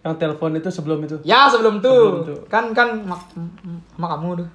Yang 0.00 0.14
telepon 0.18 0.50
itu 0.52 0.66
sebelum 0.66 0.98
itu. 1.00 1.14
ya 1.22 1.46
sebelum 1.46 1.78
tuh 1.78 1.94
Sebelum 1.94 2.26
tuh. 2.26 2.38
kan 2.46 2.64
kan 2.70 2.98
mak, 3.00 3.22
sama 3.88 4.06
kamu 4.10 4.28
tuh 4.36 4.48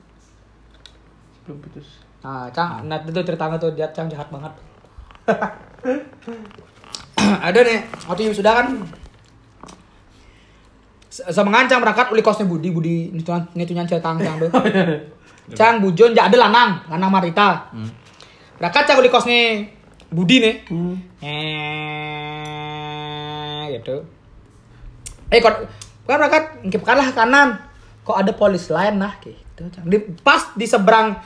Sebelum 1.37 1.57
putus. 1.61 1.87
Nah, 2.19 2.51
Cang, 2.51 2.83
nah 2.83 2.99
itu 2.99 3.15
ceritanya 3.15 3.55
tuh 3.55 3.71
dia 3.71 3.87
Cang 3.89 4.05
jahat 4.05 4.27
banget. 4.27 4.51
ada 7.47 7.59
nih, 7.61 7.79
waktu 8.07 8.31
sudah 8.31 8.53
kan 8.63 8.67
Se- 11.09 11.25
Semengancang 11.33 11.81
berangkat 11.81 12.13
uli 12.13 12.21
kosnya 12.21 12.45
Budi, 12.45 12.69
Budi 12.69 13.09
ini 13.09 13.25
tuh 13.25 13.33
ini 13.57 13.65
tuh 13.65 13.73
cetang 13.89 14.21
cang 14.21 14.37
tuh. 14.37 14.49
Cang 15.57 15.81
bujun 15.81 16.13
jadi 16.13 16.29
ada 16.29 16.37
lanang, 16.45 16.85
lanang 16.85 17.09
Marita. 17.09 17.73
Berangkat 18.61 18.85
cang 18.85 19.01
uli 19.01 19.09
kosnya 19.09 19.65
Budi 20.13 20.37
nih. 20.37 20.69
Eh 21.25 21.33
gitu. 23.73 24.05
Eh 25.33 25.41
kok 25.41 25.65
kan 26.05 26.21
berangkat 26.21 26.61
ngikip 26.61 26.85
kalah 26.85 27.09
kanan. 27.17 27.57
Kok 28.05 28.13
ada 28.13 28.29
polis 28.37 28.69
lain 28.69 29.01
nah 29.01 29.17
gitu. 29.17 29.65
Cang. 29.73 29.89
Di, 29.89 29.97
pas 30.21 30.53
di 30.53 30.69
seberang 30.69 31.17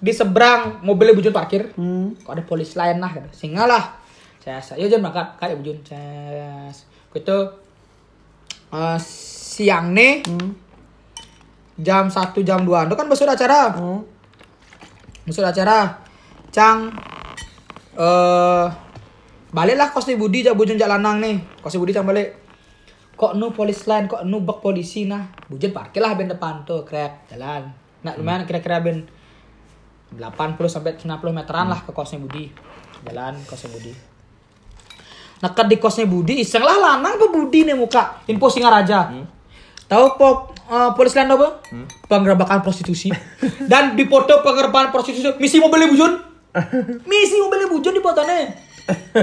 di 0.00 0.16
seberang 0.16 0.80
mobilnya 0.80 1.12
bujun 1.12 1.36
parkir. 1.36 1.68
Kok 2.24 2.32
ada 2.32 2.40
polis 2.48 2.72
lain 2.72 2.96
nah 2.96 3.12
gitu. 3.12 3.28
Singa 3.36 3.68
Saya 4.48 4.64
saya 4.64 4.88
jangan 4.88 5.12
berangkat. 5.12 5.28
Kayak 5.36 5.56
bujun. 5.60 5.78
Ces. 5.84 6.88
Gitu 7.12 7.38
eh, 8.72 8.98
siang 9.04 9.92
nih 9.92 10.24
jam 11.78 12.08
1 12.08 12.32
jam 12.48 12.64
2 12.64 12.88
itu 12.88 12.94
kan 12.96 13.06
besok 13.12 13.28
acara. 13.28 13.76
Besok 15.28 15.44
ada 15.44 15.52
acara. 15.52 15.78
Cang 16.48 16.88
eh 17.98 18.66
baliklah 19.52 19.92
kos 19.92 20.08
di 20.08 20.16
Budi 20.16 20.40
jauh 20.40 20.56
bujun 20.56 20.80
jalanang 20.80 21.20
nih 21.20 21.36
kos 21.60 21.76
di 21.76 21.80
Budi 21.84 21.92
cang 21.92 22.08
balik. 22.08 22.48
Kok 23.20 23.36
nu 23.36 23.52
polis 23.52 23.84
lain 23.84 24.08
kok 24.08 24.24
nu 24.24 24.40
bak 24.40 24.64
polisi 24.64 25.04
nah? 25.04 25.28
Bujun 25.52 25.76
parkir 25.76 26.00
lah 26.00 26.16
ben 26.16 26.32
depan 26.32 26.64
tuh 26.64 26.88
krek 26.88 27.28
jalan. 27.28 27.68
Nah 28.00 28.16
lumayan 28.16 28.48
kira-kira 28.48 28.80
ben 28.80 29.04
80 30.16 30.24
sampai 30.72 30.96
90 30.96 31.36
meteran 31.36 31.68
lah 31.68 31.84
ke 31.84 31.92
kosnya 31.92 32.16
Budi. 32.16 32.48
Jalan 33.04 33.36
kosnya 33.44 33.76
Budi 33.76 34.07
Nekat 35.38 35.66
di 35.70 35.76
kosnya 35.78 36.06
Budi, 36.06 36.42
iseng 36.42 36.66
lah 36.66 36.76
lanang 36.78 37.14
apa 37.14 37.26
Budi 37.30 37.62
nih 37.62 37.78
muka. 37.78 38.26
Info 38.26 38.50
Singaraja. 38.50 39.14
Tahu 39.88 40.06
po, 40.20 40.52
eh, 40.68 40.90
polis 40.92 41.16
lain 41.16 41.32
apa? 41.32 41.64
Penggerabakan 42.10 42.60
prostitusi. 42.60 43.08
Dan 43.70 43.96
di 43.96 44.04
foto 44.04 44.44
penggerabakan 44.44 44.92
prostitusi, 44.92 45.32
misi 45.40 45.56
mobilnya 45.62 45.88
bujun. 45.88 46.12
Misi 47.10 47.36
mobilnya 47.38 47.68
bujun 47.70 47.94
di 47.94 48.02
fotonya. 48.02 48.36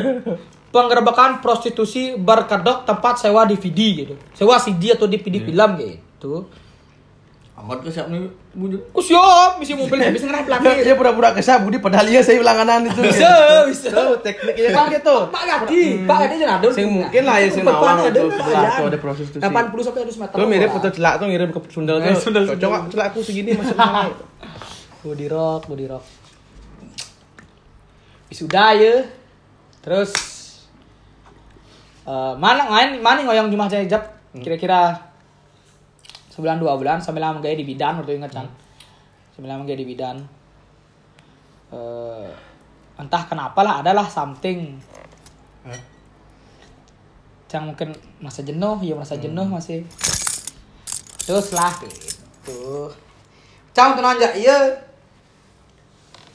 Penggerabakan 0.75 1.39
prostitusi 1.39 2.15
berkedok 2.15 2.83
tempat 2.83 3.21
sewa 3.21 3.47
DVD 3.47 3.79
gitu. 4.03 4.15
Sewa 4.35 4.59
CD 4.59 4.91
atau 4.91 5.07
DVD 5.07 5.39
film 5.39 5.69
gitu. 5.79 6.47
Angkot 7.65 7.81
ke 7.81 7.89
siap 7.89 8.13
nih 8.13 8.29
bujur. 8.53 8.77
Ku 8.93 9.01
siap, 9.01 9.57
misi 9.57 9.73
mobilnya 9.73 10.13
bisa 10.13 10.29
ngerah 10.29 10.45
belakang. 10.45 10.85
Dia 10.85 10.93
pura-pura 10.93 11.33
kesah 11.33 11.57
Budi 11.57 11.81
padahal 11.81 12.05
dia 12.05 12.21
saya 12.21 12.37
ulanganan 12.37 12.85
itu. 12.85 13.01
Bisa, 13.01 13.25
bisa. 13.65 13.89
Tahu 13.89 14.21
tekniknya 14.21 14.69
kan 14.69 14.85
gitu. 14.93 15.17
Pak 15.33 15.43
Gadi, 15.65 16.05
Pak 16.05 16.17
Gadi 16.21 16.35
jangan 16.37 16.61
ada. 16.61 16.67
Sing 16.69 16.87
mungkin 16.87 17.21
lah 17.25 17.35
ya, 17.41 17.47
sing 17.49 17.65
ada, 17.65 18.05
itu, 18.05 18.21
sebelah 18.29 18.61
ada. 18.61 18.77
tuh 18.77 18.85
ada 18.85 18.99
prostitusi. 19.01 19.41
80 19.41 19.81
sampai 19.81 20.01
100 20.05 20.21
meter. 20.21 20.35
Lu 20.37 20.45
mirip 20.45 20.69
foto 20.69 20.89
celak 20.93 21.13
tuh 21.17 21.25
ngirim 21.25 21.49
ke 21.49 21.59
Sundal 21.67 21.97
Eh, 21.97 22.13
tuh. 22.13 22.21
Sundal, 22.21 22.43
Cocok 22.45 22.61
Sundal. 22.61 22.81
celak 22.93 23.05
aku 23.09 23.19
segini 23.19 23.49
masuk 23.57 23.73
sana. 23.73 24.13
body 25.01 25.25
rock 25.25 25.61
body 25.65 25.85
rock 25.85 26.05
wisuda 28.25 28.73
ya 28.73 29.05
terus 29.79 30.11
eh, 32.03 32.33
mana 32.35 32.65
main 32.67 32.97
mana 32.99 33.21
ngoyong 33.21 33.49
Jumat 33.49 33.69
Jajab 33.69 34.01
kira-kira 34.35 35.13
sebulan 36.35 36.59
dua 36.59 36.75
bulan 36.75 36.99
sambil 36.99 37.23
lama 37.23 37.39
gaya 37.39 37.55
di 37.55 37.63
bidan 37.63 37.95
waktu 38.03 38.19
ingat 38.19 38.35
kan 38.35 38.51
sambil 39.31 39.55
lama 39.55 39.63
gaya 39.63 39.79
di 39.79 39.87
bidan. 39.87 40.19
Eh, 41.71 42.29
entah 42.99 43.23
kenapa 43.23 43.63
lah 43.63 43.79
adalah 43.79 44.07
something. 44.07 44.75
Yang 47.55 47.63
mungkin 47.71 47.95
masa 48.19 48.43
jenuh 48.43 48.83
ya 48.83 48.99
masa 48.99 49.15
jenuh 49.15 49.47
masih. 49.47 49.87
Terus 51.23 51.55
lah 51.55 51.71
gitu. 51.79 52.91
Cang 53.71 53.95
tuh 53.95 54.03
iya. 54.35 54.59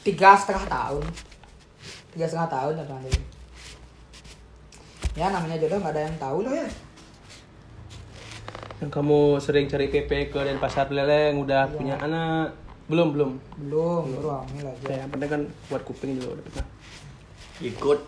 Tiga 0.01 0.33
setengah 0.33 0.65
tahun, 0.65 1.05
tiga 2.17 2.25
setengah 2.25 2.49
tahun 2.49 2.73
Ya 5.13 5.29
namanya 5.29 5.61
jodoh 5.61 5.77
nggak 5.77 5.93
ada 5.93 6.09
yang 6.09 6.17
tahu 6.17 6.41
loh 6.41 6.57
ya. 6.57 6.65
Yang 8.81 8.91
kamu 8.91 9.21
sering 9.39 9.67
cari 9.67 9.87
PP 9.87 10.11
ke 10.29 10.41
Denpasar 10.41 10.89
Beleleng 10.89 11.37
udah 11.39 11.69
Iya. 11.69 11.73
punya 11.73 11.95
anak? 11.97 12.57
Belum, 12.89 13.13
belum. 13.13 13.31
Belum, 13.61 14.03
baru 14.11 14.29
hamil 14.41 14.67
aja. 14.67 14.85
Ya, 14.89 14.97
yang 15.05 15.11
penting 15.11 15.31
kan 15.31 15.43
buat 15.69 15.83
kuping 15.85 16.17
dulu 16.17 16.33
udah 16.33 16.45
pernah. 16.45 16.67
Ikut. 17.61 17.99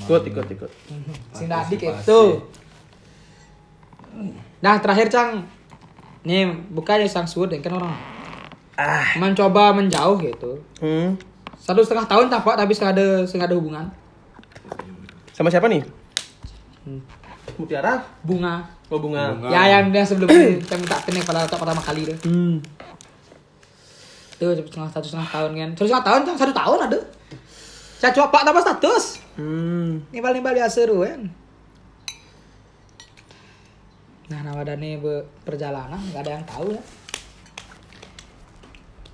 Ikut, 0.00 0.22
ikut, 0.26 0.46
ikut. 0.50 0.70
Si 1.36 1.44
Nadik 1.44 1.78
itu. 1.78 2.20
Nah 4.58 4.78
terakhir 4.78 5.06
Cang, 5.08 5.44
nih 6.22 6.46
bukan 6.70 7.02
ya 7.02 7.08
sang 7.08 7.26
sud 7.26 7.52
kan 7.52 7.74
orang 7.74 7.94
Ah. 8.74 9.06
mencoba 9.14 9.70
menjauh 9.70 10.18
gitu. 10.18 10.58
Hmm. 10.80 11.14
Satu 11.54 11.78
setengah 11.78 12.08
tahun 12.08 12.26
tampak 12.26 12.56
tapi 12.56 12.72
nggak 12.72 12.90
ada 12.90 13.06
nggak 13.22 13.46
ada 13.46 13.56
hubungan. 13.56 13.86
Sama 15.30 15.46
siapa 15.46 15.68
nih? 15.68 15.82
Mutiara? 17.54 18.00
Bunga. 18.24 18.64
Oh, 18.90 18.98
bunga. 18.98 19.32
Bunga. 19.36 19.48
Ya 19.52 19.78
yang 19.78 19.92
dia 19.92 20.04
sebelum 20.04 20.28
ini 20.34 20.60
kita 20.64 20.74
minta 20.80 20.96
pin 21.04 21.14
yang 21.16 21.26
pada 21.26 21.46
pertama 21.46 21.80
kali 21.80 22.08
deh. 22.08 22.18
Hmm. 22.24 22.58
Tuh 24.34 24.50
setengah 24.56 24.90
satu 24.90 25.06
setengah 25.06 25.28
tahun 25.30 25.50
kan. 25.54 25.70
Satu 25.78 25.86
setengah 25.88 26.06
tahun 26.06 26.20
satu 26.36 26.52
tahun 26.52 26.78
ada. 26.90 26.98
Saya 28.00 28.10
coba 28.12 28.26
pak 28.34 28.42
tambah 28.44 28.62
status. 28.62 29.04
Hmm. 29.38 30.02
Nimbal-nimbal 30.10 30.54
ya 30.54 30.66
seru 30.68 31.06
kan. 31.06 31.30
Nah, 34.24 34.40
nama 34.40 34.64
Dani 34.64 34.96
be- 34.96 35.24
perjalanan 35.44 36.00
nggak 36.10 36.22
ada 36.24 36.32
yang 36.40 36.44
tahu 36.48 36.72
ya. 36.72 36.82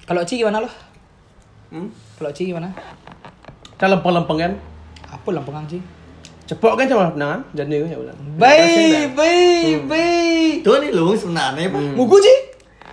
Kalau 0.06 0.22
Ci 0.26 0.38
gimana 0.38 0.62
loh? 0.62 0.72
Hmm. 1.70 1.90
Kalau 2.18 2.30
Ci 2.30 2.46
gimana? 2.46 2.70
Kita 3.74 3.86
lempeng-lempeng 3.90 4.38
kan? 4.38 4.52
Apa 5.10 5.28
lempengan 5.30 5.66
Ci? 5.66 5.78
Cepok 6.50 6.82
kan 6.82 6.90
sama 6.90 7.14
penangan? 7.14 7.46
Jadi 7.54 7.78
ya 7.78 7.94
udah. 7.94 8.10
Baik, 8.34 9.14
baik, 9.14 9.86
baik. 9.86 10.54
Tuh 10.66 10.82
nih 10.82 10.90
lu 10.90 11.14
sebenarnya 11.14 11.70
Pak. 11.70 11.94
Mugu 11.94 12.18
Ci? 12.18 12.34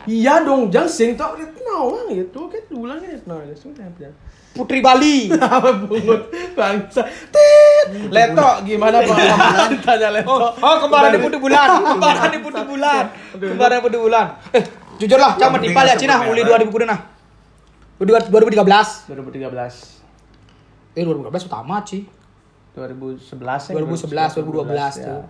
Iya 0.05 0.45
dong, 0.45 0.70
jangan 0.70 0.86
sing 0.86 1.18
tok 1.18 1.41
dia 1.41 1.49
kenal 1.49 1.89
lah 1.89 2.05
gitu 2.14 2.45
kan 2.53 2.62
ulang 2.70 3.01
kan 3.01 3.18
kenal 3.18 3.41
ya 3.41 3.58
sudah 3.58 3.89
ya. 3.97 4.14
Putri 4.53 4.78
Bali. 4.78 5.34
Apa 5.41 5.74
bungut 5.74 6.30
bangsa. 6.53 7.01
Tit. 7.34 8.14
Letok 8.14 8.62
gimana 8.62 9.01
pengalaman 9.01 9.74
tanya 9.89 10.10
letok. 10.14 10.38
Oh, 10.38 10.53
oh 10.53 10.76
kembaran 10.78 11.10
di 11.18 11.20
putih 11.26 11.41
bulan. 11.41 11.68
Kembaran 11.82 12.30
di 12.30 12.39
putih 12.45 12.62
bulan. 12.62 13.03
Kembaran 13.41 13.74
di 13.74 13.84
putih 13.89 13.99
bulan. 14.05 14.26
Eh, 14.53 14.64
jujur 15.01 15.18
lah, 15.18 15.34
Yang 15.41 15.51
menipal 15.58 15.86
ya 15.89 15.97
Cina 15.97 16.22
uli 16.30 16.45
2000 16.45 16.70
kudu 16.70 16.86
nah. 16.86 16.99
2013. 17.97 19.10
2013. 19.10 20.93
Eh 20.93 21.01
2013 21.01 21.49
utama 21.49 21.82
Ci. 21.82 22.16
2011 22.78 23.73
ya. 23.73 23.82
2011, 23.82 24.38
2012 24.38 25.01
ya. 25.01 25.05
tuh. 25.09 25.21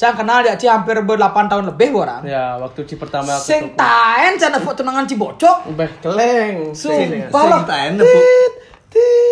Cang 0.00 0.16
kenal 0.16 0.40
ya 0.42 0.56
Ci 0.56 0.66
hampir 0.66 0.96
ber 1.04 1.20
8 1.20 1.46
tahun 1.52 1.64
lebih 1.68 1.92
orang. 1.94 2.24
Ya, 2.24 2.56
waktu 2.58 2.88
Ci 2.88 2.96
pertama 2.96 3.36
aku 3.36 3.44
Sing 3.44 3.76
taen 3.76 4.40
cana 4.40 4.56
dapat 4.58 4.74
tunangan 4.74 5.04
Ci 5.04 5.14
bocok. 5.20 5.68
Ubeh 5.68 5.90
keleng. 6.00 6.72
Sumpah 6.72 7.42
lah. 7.46 7.60
Sing 7.60 7.68
taen 7.68 7.92
nepuk. 8.00 8.24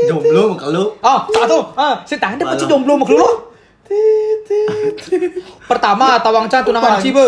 Jomblo 0.06 0.42
muka 0.54 0.66
lu. 0.68 0.84
Ah, 1.00 1.24
satu. 1.26 1.58
Ah, 1.74 2.04
sing 2.04 2.20
taen 2.20 2.36
dapat 2.36 2.60
Ci 2.60 2.68
jomblo 2.68 3.00
mak 3.00 3.08
lu. 3.08 3.50
Pertama 5.66 6.20
tawang 6.22 6.46
Cang 6.46 6.62
tunangan 6.62 7.00
Ci 7.00 7.10
be. 7.10 7.24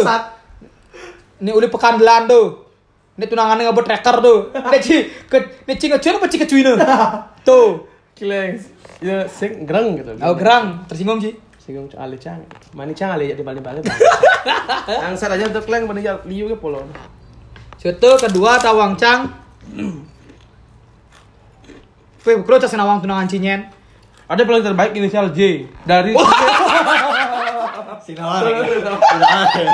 Ini 1.42 1.50
uli 1.50 1.66
pekandelan 1.66 2.30
tuh. 2.30 2.62
Ini 3.18 3.26
tunangannya 3.26 3.66
nggak 3.66 3.86
tracker 3.88 4.16
tuh. 4.22 4.38
Ini 4.54 4.78
Ci 4.78 4.96
ke 5.26 5.66
ini 5.66 5.72
Ci 5.80 5.90
ngecuin 5.90 6.14
apa 6.20 6.26
Ci 6.30 6.36
kecuin 6.38 6.78
Tuh. 7.48 7.91
Keleng. 8.22 8.54
Ya 9.02 9.26
sing 9.26 9.66
gereng 9.66 9.98
gitu. 9.98 10.14
Oh 10.22 10.38
gerang, 10.38 10.86
tersinggung 10.86 11.18
Ci. 11.18 11.34
Singgung 11.58 11.90
ale 11.98 12.14
cang. 12.22 12.38
Mani 12.70 12.94
cang 12.94 13.18
ale 13.18 13.26
jadi 13.34 13.42
balik-balik. 13.42 13.82
Angsat 15.10 15.34
aja 15.34 15.50
untuk 15.50 15.66
keleng 15.66 15.90
pada 15.90 16.22
liu 16.30 16.46
ke 16.46 16.54
polo. 16.54 16.86
Situ 17.82 18.10
kedua 18.22 18.62
tawang 18.62 18.94
Cang. 18.94 19.26
Wih, 22.22 22.38
bukro 22.38 22.62
cas 22.62 22.70
nawang 22.78 23.02
tunangan 23.02 23.26
Cinyen. 23.26 23.66
Ada 24.30 24.46
paling 24.46 24.62
terbaik 24.62 24.94
inisial 24.94 25.34
J 25.34 25.66
dari 25.82 26.14
Sinalar. 28.06 28.46
Sinalar. 29.10 29.66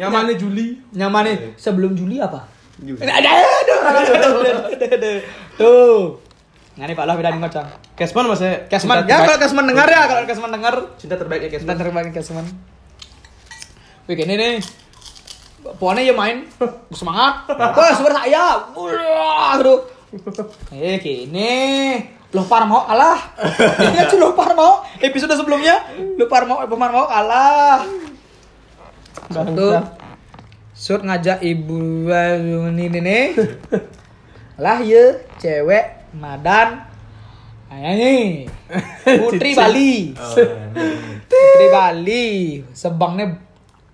nyamannya 0.00 0.40
Juli. 0.40 0.80
Nyamannya 0.96 1.52
sebelum 1.60 1.92
Juli 1.92 2.16
apa? 2.16 2.48
Juli. 2.80 3.04
Ada, 3.04 3.12
ada, 3.12 3.28
ada, 3.28 3.76
ada, 4.08 4.72
ada, 4.72 4.86
ada. 4.88 5.12
Tuh. 5.58 6.22
Ngani 6.78 6.94
Pak 6.94 7.04
lah 7.04 7.14
beda 7.18 7.34
nih 7.34 7.40
ngocang. 7.42 7.66
Kesman 7.98 8.30
masih 8.30 8.70
Kesman, 8.70 9.02
cinta 9.02 9.10
ya 9.10 9.18
kalau 9.18 9.34
terbaik- 9.34 9.42
Kesman 9.42 9.64
dengar 9.66 9.88
ya, 9.90 10.02
kalau 10.06 10.22
Kesman 10.22 10.50
dengar. 10.54 10.74
cinta 10.94 11.14
terbaik 11.18 11.40
ya 11.42 11.50
Kesman. 11.50 11.74
terbang 11.74 12.06
Kesman. 12.14 12.46
Wih, 14.06 14.14
ini 14.14 14.34
nih. 14.38 14.54
Puannya 15.76 16.06
ya 16.06 16.14
main. 16.14 16.46
Semangat. 16.94 17.50
Wah, 17.50 17.90
super 17.92 18.14
saya. 18.14 18.70
Wah, 18.70 19.58
aduh. 19.58 19.82
Eh, 20.70 21.02
kini. 21.02 21.98
Loh 22.30 22.46
Parmo 22.46 22.84
kalah. 22.84 23.18
Ini 23.82 24.04
kan 24.04 24.16
loh 24.16 24.36
Parmo. 24.36 24.84
Episode 25.00 25.32
sebelumnya. 25.32 25.80
Loh 26.16 26.28
Parmo, 26.28 26.60
Parmo 26.60 27.08
kalah. 27.08 27.82
Satu. 29.28 29.68
Sud 30.72 31.02
ngajak 31.02 31.42
ibu 31.42 32.06
ini 32.70 32.86
nih 32.86 33.00
nih. 33.02 33.24
Lah 34.58 34.82
ya, 34.82 35.14
cewek 35.38 36.10
Madan. 36.18 36.82
Ayah 37.70 37.94
nih. 37.94 38.50
Putri 39.22 39.54
Bali. 39.54 40.10
Putri 41.30 41.66
Bali. 41.70 42.26
Sebangnya 42.74 43.38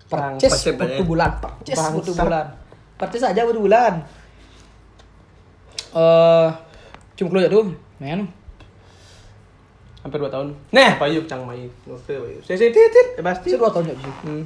percis 0.08 0.72
satu 0.72 1.04
bulan. 1.04 1.30
Percis 1.36 1.76
Bangsat. 1.76 2.16
bulan. 2.16 2.46
Percis 2.96 3.22
aja 3.28 3.40
satu 3.44 3.60
bulan. 3.60 4.00
Eh, 5.94 6.48
cuma 7.20 7.28
keluar 7.28 7.46
tuh, 7.52 7.70
men. 8.00 8.26
Hampir 10.00 10.20
2 10.20 10.32
tahun. 10.32 10.48
Nah, 10.72 10.90
payuk 10.96 11.24
cang 11.28 11.44
mai. 11.44 11.68
Ngote 11.84 12.12
payuk. 12.12 12.40
Saya 12.40 12.56
saya 12.60 12.70
titit, 12.72 13.20
eh, 13.20 13.24
pasti. 13.24 13.52
Dua 13.56 13.68
tahun 13.68 13.92
ya. 13.92 13.96
Hmm. 14.26 14.42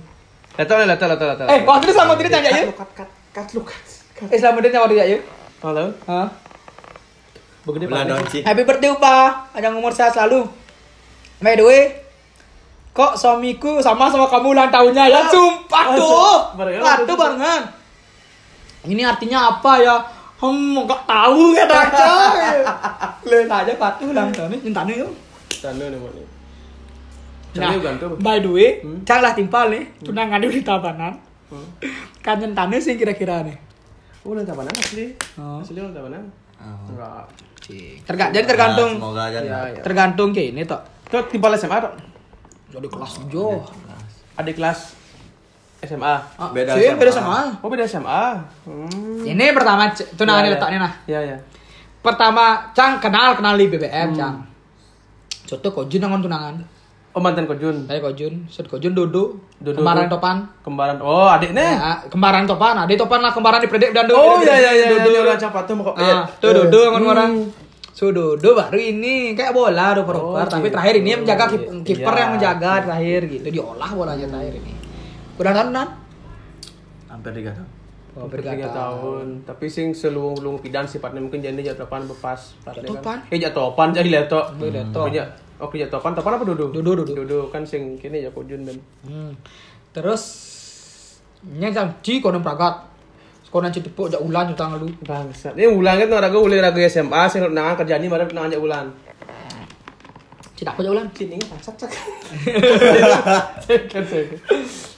Letak 0.59 0.75
nih, 0.83 0.87
letak, 0.87 1.07
letak, 1.15 1.27
letak. 1.35 1.47
Eh, 1.47 1.61
waktu 1.63 1.85
itu 1.89 1.95
sama 1.95 2.19
tadi 2.19 2.31
tanya 2.31 2.51
ya. 2.51 2.63
Kat, 2.75 2.91
kat, 2.95 3.09
kat, 3.35 3.47
lu 3.55 3.63
kat. 3.63 3.83
kat. 4.19 4.29
Eh, 4.35 4.39
selama 4.39 4.59
dia 4.63 4.71
nyawa 4.75 4.87
dia 4.91 5.05
ya. 5.07 5.19
Tahu, 5.59 5.91
Hah? 6.07 6.29
begede 7.63 7.85
donci. 7.85 8.39
Happy 8.41 8.63
birthday 8.63 8.89
Upa, 8.89 9.45
panjang 9.51 9.75
umur 9.75 9.93
sehat 9.93 10.15
selalu. 10.15 10.49
By 11.39 11.53
the 11.53 11.63
way, 11.63 11.83
kok 12.91 13.15
suamiku 13.15 13.79
sama 13.79 14.09
sama 14.09 14.25
kamu 14.25 14.57
ulang 14.57 14.71
tahunnya 14.71 15.05
ya? 15.05 15.21
Sumpah 15.29 15.85
Masa? 15.87 15.99
tuh, 15.99 16.37
atau 17.05 17.15
barengan. 17.15 17.61
Ini 18.87 19.03
artinya 19.05 19.39
apa 19.53 19.73
ya? 19.79 19.97
Hmm, 20.39 20.81
nggak 20.81 21.03
tahu 21.05 21.53
ya 21.53 21.67
aja. 21.85 22.11
Lihat 23.23 23.51
aja 23.51 23.73
patuh 23.75 24.09
ulang 24.09 24.31
tahunnya, 24.31 24.63
nyentane 24.63 24.93
yuk. 24.97 25.11
Tanda 25.59 25.91
nih, 25.91 25.99
Mak. 25.99 26.13
Nah, 27.59 27.75
by 28.17 28.39
the 28.39 28.49
way, 28.49 28.71
Hmm. 28.81 29.03
cang 29.03 29.19
lah 29.19 29.35
timpal 29.35 29.67
nih, 29.69 29.83
tunangan 30.01 30.41
di 30.41 30.63
Tabanan. 30.63 31.15
Kan 32.23 32.39
nyentane 32.39 32.79
sih 32.79 32.95
kira-kira 32.95 33.43
nih. 33.43 33.59
Oh, 34.23 34.33
udah 34.33 34.43
tabanan 34.43 34.75
asli. 34.75 35.15
Oh. 35.37 35.61
Asli 35.61 35.79
udah 35.79 35.95
tabanan. 35.95 36.25
Oh. 36.59 36.91
Enggak. 36.91 37.25
Terga 38.03 38.33
jadi 38.33 38.47
tergantung, 38.47 38.97
Nah, 38.97 39.01
semoga 39.05 39.23
aja. 39.29 39.39
Iya. 39.45 39.83
tergantung 39.85 40.33
kayak 40.33 40.49
ini 40.51 40.63
toh. 40.65 40.81
Itu 41.05 41.21
timpal 41.29 41.53
SMA 41.55 41.79
tok. 41.79 41.95
Jadi 42.69 42.87
kelas 42.87 43.13
jo. 43.29 43.61
Adik 44.35 44.57
kelas 44.57 44.97
SMA. 45.81 46.15
Ah, 46.35 46.51
Beda 46.51 46.75
sih, 46.75 46.89
sama. 46.89 46.99
beda 46.99 47.13
sama. 47.13 47.37
Oh, 47.61 47.69
beda 47.69 47.85
SMA. 47.85 48.23
Hmm. 48.65 49.21
Ini 49.23 49.53
pertama 49.53 49.87
tunangan 49.93 50.43
Iya, 50.43 50.51
letaknya 50.51 50.79
nah. 50.81 50.93
Iya, 51.05 51.21
iya. 51.23 51.37
Pertama, 52.01 52.73
Cang 52.73 52.99
kenal 52.99 53.37
kenal 53.37 53.55
di 53.55 53.69
BBM, 53.69 54.11
Cang. 54.13 54.43
Contoh 55.45 55.71
Kojun 55.71 56.01
dengan 56.01 56.19
tunangan. 56.19 56.57
Oh, 57.13 57.21
mantan 57.21 57.45
Kojun. 57.45 57.85
Saya 57.85 58.01
Kojun, 58.01 58.49
Sud 58.49 58.67
Kojun 58.67 58.93
Dodo, 58.93 59.39
Dodo. 59.59 59.75
kembaran 59.77 60.07
topan. 60.07 60.37
Kembaran. 60.63 60.97
Oh, 60.99 61.27
adiknya. 61.27 61.67
Ya, 61.75 61.91
kembaran 62.07 62.47
topan, 62.47 62.79
ada 62.79 62.95
topan 62.95 63.19
lah 63.19 63.31
kembaran 63.31 63.59
di 63.59 63.67
predek 63.67 63.91
dan 63.91 64.07
Oh, 64.09 64.39
iya 64.39 64.55
iya 64.57 64.71
iya. 64.73 64.87
Dodo. 64.89 65.11
Dodo 65.11 65.19
orang 65.25 65.41
capat 65.41 65.63
tuh 65.67 65.75
mau 65.75 65.91
Ah, 65.93 66.23
tuh 66.39 66.51
Dodo 66.53 66.79
dengan 66.85 67.03
orang. 67.05 67.33
So 67.91 68.15
Dodo 68.15 68.55
baru 68.55 68.79
ini 68.79 69.35
kayak 69.35 69.51
bola 69.51 69.91
do 69.91 70.07
Oh, 70.07 70.39
tapi 70.39 70.71
terakhir 70.71 71.03
ini 71.03 71.09
yang 71.11 71.27
menjaga 71.27 71.51
kip- 71.51 71.67
kiper 71.83 72.07
Iya. 72.09 72.21
yang 72.21 72.31
menjaga 72.33 72.71
terakhir 72.81 73.21
gitu, 73.27 73.47
diolah 73.51 73.91
bolanya 73.91 74.27
terakhir 74.29 74.55
ini. 74.57 74.73
Udah 75.35 75.51
tahun 75.53 75.71
nan? 75.75 75.89
Hampir 77.09 77.33
tiga 77.35 77.51
tahun. 77.51 77.71
Oh, 78.15 78.27
Tiga 78.27 78.51
berkata. 78.51 78.71
tahun. 78.73 79.27
Tapi 79.43 79.67
sing 79.67 79.91
seluung-luung 79.91 80.59
pidan 80.59 80.83
sifatnya 80.85 81.19
mungkin 81.19 81.39
jadi 81.39 81.55
jatuh 81.65 81.87
topan 81.87 82.03
bepas. 82.05 82.55
Jatuh 82.65 82.95
topan? 82.95 83.19
Eh 83.27 83.39
jatuh 83.39 83.71
topan 83.71 83.89
jadi 83.91 84.11
leto. 84.13 84.39
Oh, 84.39 84.67
leto. 84.67 85.03
Kerja. 85.59 85.67
Oh 85.67 85.69
kerja 85.69 85.87
topan. 85.91 86.15
Topan 86.15 86.39
apa 86.39 86.47
Dodo? 86.47 86.71
Dodo, 86.71 87.03
Dodo. 87.03 87.13
Dodo 87.19 87.39
kan 87.51 87.67
sing 87.67 87.99
kini 87.99 88.23
ya 88.23 88.31
Kojun 88.31 88.63
ben. 88.63 88.79
Hmm. 89.03 89.35
Terus 89.91 90.23
nya 91.59 91.75
jam 91.75 91.99
ci 92.01 92.23
kono 92.23 92.39
pragat. 92.39 92.87
Kono 93.51 93.67
ci 93.75 93.83
tepuk 93.83 94.07
jak 94.07 94.23
ulan 94.23 94.55
jutang 94.55 94.79
lu. 94.79 94.87
Bangsat. 95.03 95.59
Ini 95.59 95.67
ulang 95.67 95.99
kan 95.99 96.23
ragu 96.23 96.39
ulih 96.39 96.63
ragu 96.63 96.79
SMA 96.87 97.27
sing 97.27 97.43
nangan 97.43 97.75
kerjaan 97.75 97.99
ini 97.99 98.07
baru 98.07 98.31
nangan 98.31 98.55
aja 98.55 98.61
ulan. 98.63 98.87
Ci 100.55 100.63
tak 100.63 100.79
jak 100.79 100.93
ulan. 100.95 101.11
Sini 101.11 101.39
bangsat 101.43 101.75
cak. 101.75 101.91
Seker. 103.67 104.03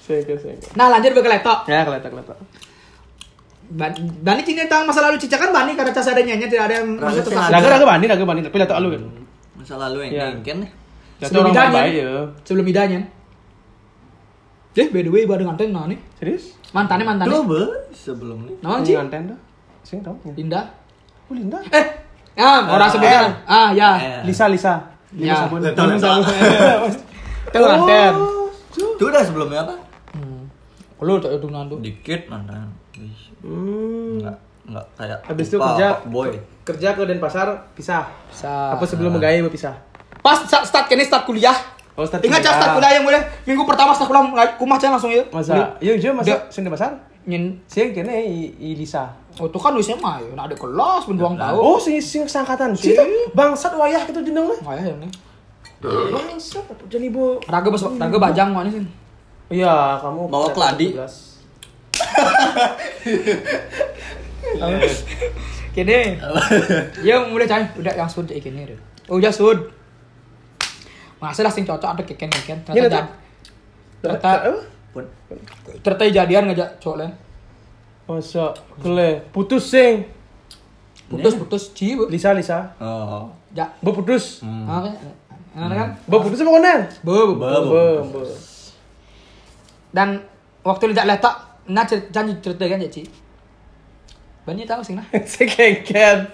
Seker 0.04 0.36
seker. 0.36 0.70
Nah, 0.76 0.90
lanjut 0.90 1.14
ke 1.14 1.30
letok. 1.30 1.58
Ya 1.70 1.86
keletak 1.88 2.11
keletak. 2.12 2.38
Ban 3.70 3.94
Bani 3.94 4.42
cini 4.42 4.66
tentang 4.66 4.82
masa 4.82 4.98
lalu 4.98 5.14
Cica 5.22 5.38
kan 5.38 5.54
Bani 5.54 5.78
karena 5.78 5.94
cas 5.94 6.11
ada 6.11 6.18
nyanyi 6.18 6.50
tidak 6.50 6.66
ada 6.66 6.82
yang 6.82 6.98
masuk 6.98 7.22
sih 7.22 7.30
tetangga. 7.30 7.54
Ragu 7.54 7.68
ragu 7.70 7.86
bani 7.86 8.04
ragu 8.11 8.24
bani 8.26 8.42
tapi 8.42 8.58
letak 8.58 8.74
alu 8.82 8.98
kan. 8.98 9.02
Masa 9.61 9.76
lalu 9.76 10.08
yang 10.08 10.12
Iya. 10.16 10.26
mungkin 10.34 10.56
nih. 10.64 10.70
Letak 11.20 11.28
Sebelum 11.28 11.52
idanya. 11.52 11.80
ya. 11.84 12.12
Sebelum 12.48 12.66
idanya. 12.66 13.00
Eh, 14.72 14.86
by 14.88 15.02
the 15.04 15.11
way, 15.12 15.28
baru 15.28 15.44
nganten 15.44 15.68
nah 15.68 15.84
nih. 15.84 15.98
Serius? 16.16 16.56
Mantannya 16.72 17.04
mantannya. 17.04 17.28
Coba 17.28 17.61
sebelum 17.92 18.38
nih. 18.48 18.56
Nama 18.64 18.74
sih? 18.80 18.94
nganten 18.96 19.22
dah. 19.28 19.38
Sing 19.84 19.98
tahu. 20.00 20.16
Linda. 20.32 20.64
Oh 21.28 21.34
Linda. 21.36 21.61
Eh, 21.68 21.84
ah, 22.40 22.64
orang 22.70 22.88
sebutnya. 22.88 23.28
Ah, 23.44 23.68
ya. 23.76 24.00
Eh. 24.00 24.22
Lisa 24.24 24.48
Lisa. 24.48 24.80
Lisa 25.12 25.44
Ya. 25.44 25.50
Letak, 25.50 25.84
letak. 25.92 26.16
Itu 27.50 27.58
nganten. 27.61 28.12
Itu 28.96 29.04
udah 29.04 29.22
sebelumnya 29.26 29.61
apa? 29.66 29.74
Hmm. 30.14 30.46
Lu 31.02 31.20
tak 31.20 31.36
itu 31.36 31.48
nandu. 31.52 31.76
Dikit 31.82 32.30
mantan. 32.32 32.70
Hmm. 33.44 34.16
Enggak 34.16 34.36
enggak 34.64 34.86
kayak 34.94 35.18
Habis 35.26 35.46
itu 35.50 35.56
kerja 35.58 35.88
boy. 36.06 36.30
Kerja 36.70 36.94
ke 36.94 37.02
Denpasar 37.06 37.46
pisah. 37.74 38.06
Bisa. 38.30 38.78
Apa 38.78 38.84
sebelum 38.86 39.14
menggawe 39.18 39.50
berpisah? 39.50 39.74
Pas 40.20 40.38
start, 40.46 40.64
start 40.68 40.86
kini 40.86 41.02
start 41.02 41.26
kuliah. 41.26 41.56
Oh, 41.98 42.06
start 42.06 42.22
Ingat 42.22 42.40
kuliah. 42.40 42.54
start 42.56 42.70
kuliah 42.78 42.92
yang 42.94 43.04
boleh 43.04 43.22
minggu 43.48 43.62
pertama 43.66 43.90
start 43.96 44.08
kuliah 44.08 44.48
kumah 44.60 44.76
aja 44.78 44.88
langsung 44.94 45.10
ya. 45.10 45.24
Masa? 45.34 45.74
Iya, 45.82 45.98
iya 45.98 46.10
masa 46.14 46.46
sing 46.52 46.62
Denpasar? 46.62 46.94
Nyen 47.28 47.60
Sing 47.68 47.92
kene 47.92 48.24
i, 48.24 48.54
i 48.56 48.68
Lisa. 48.78 49.12
Oh, 49.38 49.46
itu 49.46 49.58
kan 49.60 49.76
SMA 49.78 50.12
ya, 50.24 50.28
nak 50.34 50.50
ada 50.50 50.56
kelas 50.56 51.04
benduang 51.06 51.36
tahu. 51.36 51.56
Oh, 51.60 51.78
sing 51.78 52.00
sing 52.00 52.24
sangkatan. 52.24 52.72
Sing 52.72 52.96
bangsat 53.36 53.76
wayah 53.76 54.02
gitu 54.08 54.24
jeneng 54.24 54.48
mah. 54.48 54.58
Oh, 54.64 54.72
ya 54.72 54.88
ini. 54.88 55.08
Bangsat 55.84 56.64
jadi 56.88 57.06
bu. 57.12 57.40
Raga 57.44 57.68
bas, 57.68 57.82
raga 57.84 58.18
bajang 58.18 58.50
mana 58.52 58.68
sih? 58.72 58.82
Iya, 59.50 59.98
kamu 59.98 60.30
Bawa 60.30 60.54
keladi. 60.54 60.94
17. 60.94 61.30
Kini. 65.80 66.00
Ya 67.08 67.24
mulai 67.24 67.44
cai, 67.44 67.64
udah 67.74 67.94
yang 67.94 68.04
sud 68.06 68.28
kayak 68.28 68.42
gini 68.42 68.68
deh. 68.68 68.78
Oh, 69.08 69.16
udah 69.16 69.32
sud. 69.32 69.72
Masa 71.16 71.40
lah 71.40 71.48
sing 71.48 71.64
cocok 71.64 71.90
ada 71.90 72.02
keken 72.02 72.28
keken. 72.28 72.58
Ternyata 72.64 73.08
ternyata 74.00 74.30
ternyata 75.80 76.04
jadian 76.06 76.44
ngajak 76.48 76.76
cowok 76.78 76.96
lain. 76.96 77.12
Masa 78.04 78.52
kele 78.78 79.24
putus 79.30 79.64
sing. 79.66 80.04
Putus 81.06 81.34
putus 81.34 81.62
ci 81.72 81.94
bu. 81.94 82.06
Lisa 82.06 82.32
Lisa. 82.32 82.72
oh. 82.78 83.28
Ya. 83.50 83.66
Bu 83.80 83.90
putus. 83.92 84.40
Ah, 84.44 84.84
kan? 84.84 84.94
Enak 85.50 85.76
kan? 85.76 85.88
Bu 86.06 86.20
putus 86.20 86.38
apa 86.38 86.50
konen? 86.50 86.80
Bu, 87.02 87.34
bu. 87.34 88.22
Dan 89.90 90.22
waktu 90.62 90.94
lihat 90.94 91.02
letak, 91.04 91.34
nah 91.66 91.82
cer- 91.82 92.06
janji 92.08 92.38
cerita 92.38 92.62
kan 92.62 92.78
ya 92.78 92.86
Ci. 92.86 93.02
Banyak 94.51 94.66
tahu 94.66 94.82
sih 94.82 94.94
nah. 94.98 95.07
Sing 95.30 95.46
kengken. 95.46 96.26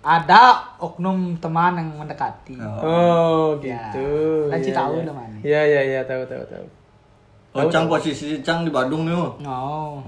Ada 0.00 0.56
oknum 0.80 1.36
teman 1.36 1.76
yang 1.76 1.92
mendekati. 1.94 2.56
Oh. 2.56 2.80
Oh, 2.80 3.48
Ya. 3.60 3.92
gitu. 3.92 4.08
Lanci 4.48 4.72
Iya, 4.72 4.78
tahu 4.80 4.94
iya. 4.96 5.04
namanya. 5.04 5.38
Iya, 5.44 5.60
iya, 5.62 5.80
iya, 5.86 6.00
tahu, 6.02 6.24
tahu, 6.24 6.40
tahu. 6.48 6.66
Oh, 7.52 7.68
Cang 7.68 7.84
posisi 7.84 8.40
Cang 8.40 8.64
di 8.64 8.72
Bandung 8.72 9.04
nih. 9.04 9.12
oh. 9.12 9.36
Oh, 9.44 10.00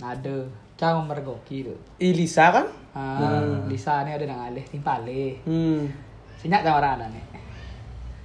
ada. 0.00 0.32
Cara 0.74 0.96
memergoki 0.96 1.62
tuh. 1.62 1.76
I 2.00 2.10
Lisa 2.10 2.50
kan? 2.50 2.66
Ah, 2.96 3.44
Lisa 3.68 4.02
ini 4.02 4.10
ada 4.10 4.24
nang 4.24 4.42
alih, 4.42 4.64
timpale. 4.64 5.38
Hmm. 5.44 5.86
Sinyak 6.34 6.64
sama 6.64 6.80
orang 6.80 6.92
ada 6.98 7.06
nih. 7.12 7.24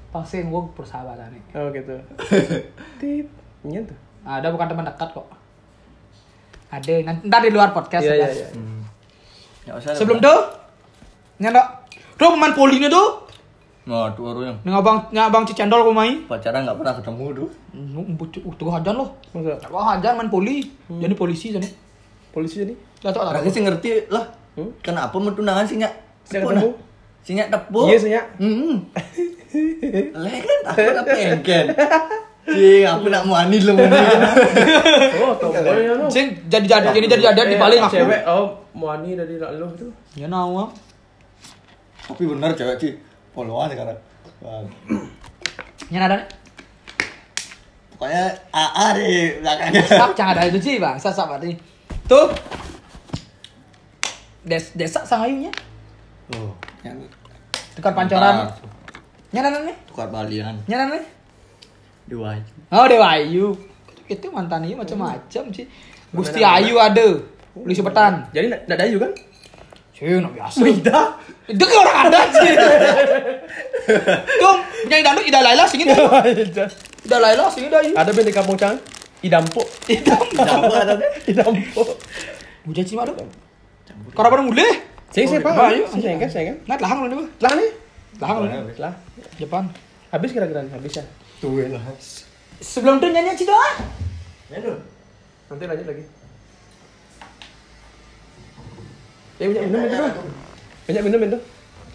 Pasti 0.10 0.42
gue 0.42 0.62
persahabatan 0.74 1.30
nih. 1.30 1.44
Oh, 1.54 1.68
gitu. 1.70 1.94
Tit. 3.00 3.28
Nyen 3.62 3.86
tuh. 3.86 3.98
Ada 4.24 4.50
bukan 4.50 4.66
teman 4.66 4.88
dekat 4.88 5.14
kok. 5.14 5.28
Ada, 6.70 6.94
nanti 7.02 7.22
ntar 7.26 7.42
di 7.42 7.50
luar 7.50 7.74
podcast. 7.74 8.06
Iya, 8.06 8.14
ya. 8.14 8.28
iya, 8.30 8.30
iya. 8.30 8.48
Ya 9.66 9.72
usah. 9.78 9.98
Sebelum 9.98 10.22
tuh, 10.22 10.40
nyandok. 11.42 11.66
Tuh 12.20 12.30
pemain 12.36 12.54
poli 12.54 12.78
ini 12.78 12.88
tuh. 12.90 13.26
Nah, 13.90 14.14
tuh 14.14 14.22
baru 14.30 14.54
yang 14.54 14.58
Nih 14.62 14.70
abang, 14.70 15.02
nih 15.10 15.24
abang 15.24 15.44
Cicendol 15.50 15.82
kau 15.82 15.96
main. 15.96 16.22
pacaran 16.30 16.62
nggak 16.62 16.78
pernah 16.78 16.94
ketemu 16.94 17.26
tuh. 17.34 17.50
Uh, 17.74 18.54
tuh 18.54 18.70
hajan 18.70 18.94
loh. 18.94 19.10
Masa 19.34 19.58
Wah 19.74 19.98
hajan 19.98 20.14
main 20.14 20.30
poli. 20.30 20.70
Jadi 20.86 21.14
polisi 21.18 21.50
jadi. 21.50 21.66
polisi 22.30 22.62
jadi? 22.62 22.74
Cocok 23.02 23.22
lah. 23.26 23.32
Raga 23.34 23.50
sih 23.50 23.66
ngerti 23.66 24.14
lah. 24.14 24.30
Hmm? 24.54 24.70
Kenapa 24.86 25.18
mau 25.18 25.34
tunangan 25.34 25.66
sih 25.66 25.82
nyak? 25.82 25.94
Ketemu. 26.30 26.70
Sinyak 27.26 27.48
tepuk. 27.52 27.86
Iya, 27.90 27.98
Senya. 28.00 28.22
Hmm. 28.40 28.80
Lah 30.24 30.32
kan 30.40 30.60
aku 30.72 30.82
apa 31.04 31.14
engken. 31.18 31.66
Cing, 32.50 32.84
aku 32.86 33.06
nak 33.14 33.24
mau 33.30 33.36
anil 33.38 33.62
lu 33.68 33.74
Oh, 33.78 35.34
tomboy 35.38 35.80
ya 35.86 35.94
lo. 35.94 36.06
Sing 36.10 36.34
jadi 36.50 36.66
jadi 36.66 36.90
ini 36.96 37.08
jadi 37.08 37.24
jadi 37.34 37.50
di 37.54 37.60
paling 37.62 37.80
aku. 37.84 37.94
Cewek, 37.94 38.22
oh, 38.26 38.66
Muani 38.74 39.14
dari 39.14 39.38
lo 39.38 39.68
itu. 39.74 39.88
Ya 40.18 40.26
nawa. 40.26 40.70
Tapi 42.06 42.24
bener 42.26 42.52
cewek 42.58 42.76
sih. 42.82 42.94
Followan 43.34 43.70
sekarang. 43.70 43.98
Yang 45.94 46.04
ada 46.06 46.16
nih. 46.18 46.28
Pokoknya 47.94 48.24
AA 48.56 48.86
di 48.96 49.08
belakangnya. 49.44 49.82
Sap 49.86 50.12
jangan 50.16 50.34
ada 50.40 50.48
itu 50.48 50.60
sih 50.64 50.76
bang, 50.80 50.96
sap 50.96 51.14
sap 51.14 51.28
tadi. 51.36 51.52
Tuh. 52.08 52.32
Des 54.48 54.72
desa 54.74 55.04
sangayunya. 55.04 55.52
Oh, 56.34 56.56
yang 56.82 56.96
Dekat 57.76 57.94
pancoran. 57.96 58.50
Nyanan 59.30 59.62
nih, 59.62 59.78
tukar 59.86 60.10
balian 60.10 60.58
nyanan 60.66 60.98
nih. 60.98 61.19
Dua. 62.10 62.42
Oh 62.70 62.86
Dewa 62.90 63.14
Ayu. 63.14 63.54
Itu 64.10 64.34
mantan 64.34 64.66
Ayu 64.66 64.76
macam-macam 64.76 65.44
sih. 65.54 65.66
Gusti 66.10 66.42
Ayu 66.42 66.76
ada. 66.76 67.22
Beli 67.54 67.74
sebetan. 67.74 68.26
Jadi 68.34 68.50
nak 68.50 68.66
nak 68.66 68.78
dayu 68.78 68.98
kan? 68.98 69.12
Sih, 69.94 70.18
nak 70.18 70.32
biasa. 70.34 70.58
Tidak. 70.64 71.08
Itu 71.50 71.64
kayak 71.64 71.82
orang 71.84 71.98
ada 72.08 72.20
sih. 72.32 72.52
Tuh, 74.40 74.56
penyanyi 74.86 75.04
dangdut 75.04 75.26
Ida 75.28 75.40
Laila 75.44 75.64
singin 75.68 75.92
tuh. 75.92 76.08
Ida 77.06 77.18
Laila 77.20 77.46
singin 77.52 77.70
Ayu. 77.70 77.94
Ada 77.94 78.10
band 78.10 78.26
di 78.26 78.34
kampung 78.34 78.58
Cang. 78.58 78.76
Idampo. 79.20 79.62
Campur 80.34 80.76
ada 80.88 80.96
deh. 80.96 81.12
Idampo. 81.28 81.84
Bujang 82.64 82.88
cima 82.88 83.04
ada. 83.04 83.12
Kau 84.16 84.24
pada 84.24 84.40
mulai. 84.40 84.88
Sing 85.12 85.26
Oh, 85.28 85.42
pak. 85.42 85.74
ayo. 85.76 85.84
Sing 85.92 86.16
kan 86.16 86.30
sing 86.30 86.46
kan. 86.48 86.58
Nah, 86.70 86.78
lahang 86.80 87.04
lu 87.04 87.20
nih. 87.20 87.28
Lah 87.44 87.52
nih. 87.60 87.70
Lahang 88.22 88.38
lu. 88.46 88.48
Lah. 88.80 88.94
Depan. 89.36 89.64
Habis 90.10 90.30
kira-kira 90.32 90.64
habis 90.72 90.96
ya. 90.96 91.04
Tuh 91.40 91.56
lah. 91.72 91.84
Sebelum 92.60 93.00
itu 93.00 93.08
nyanyi 93.08 93.32
Cida. 93.40 93.56
Aduh. 94.52 94.76
Nanti 95.48 95.64
lanjut 95.66 95.88
lagi. 95.88 96.04
Ya 99.40 99.48
banyak 99.48 99.64
minum 99.72 99.82
itu 99.88 99.96
tuh. 99.96 100.26
Banyak 100.84 101.04
minum 101.08 101.20
itu. 101.24 101.40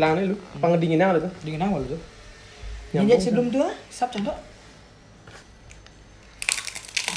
Lang 0.00 0.10
nih 0.16 0.24
lu. 0.32 0.36
Pangedinginan 0.58 1.12
ada 1.12 1.20
tuh. 1.28 1.32
Dingin 1.44 1.60
awal 1.60 1.84
tuh. 1.84 2.00
Nyanyi 2.96 3.20
sebelum 3.20 3.52
itu 3.52 3.60
ah, 3.60 3.76
sap 3.92 4.08
canda. 4.16 4.32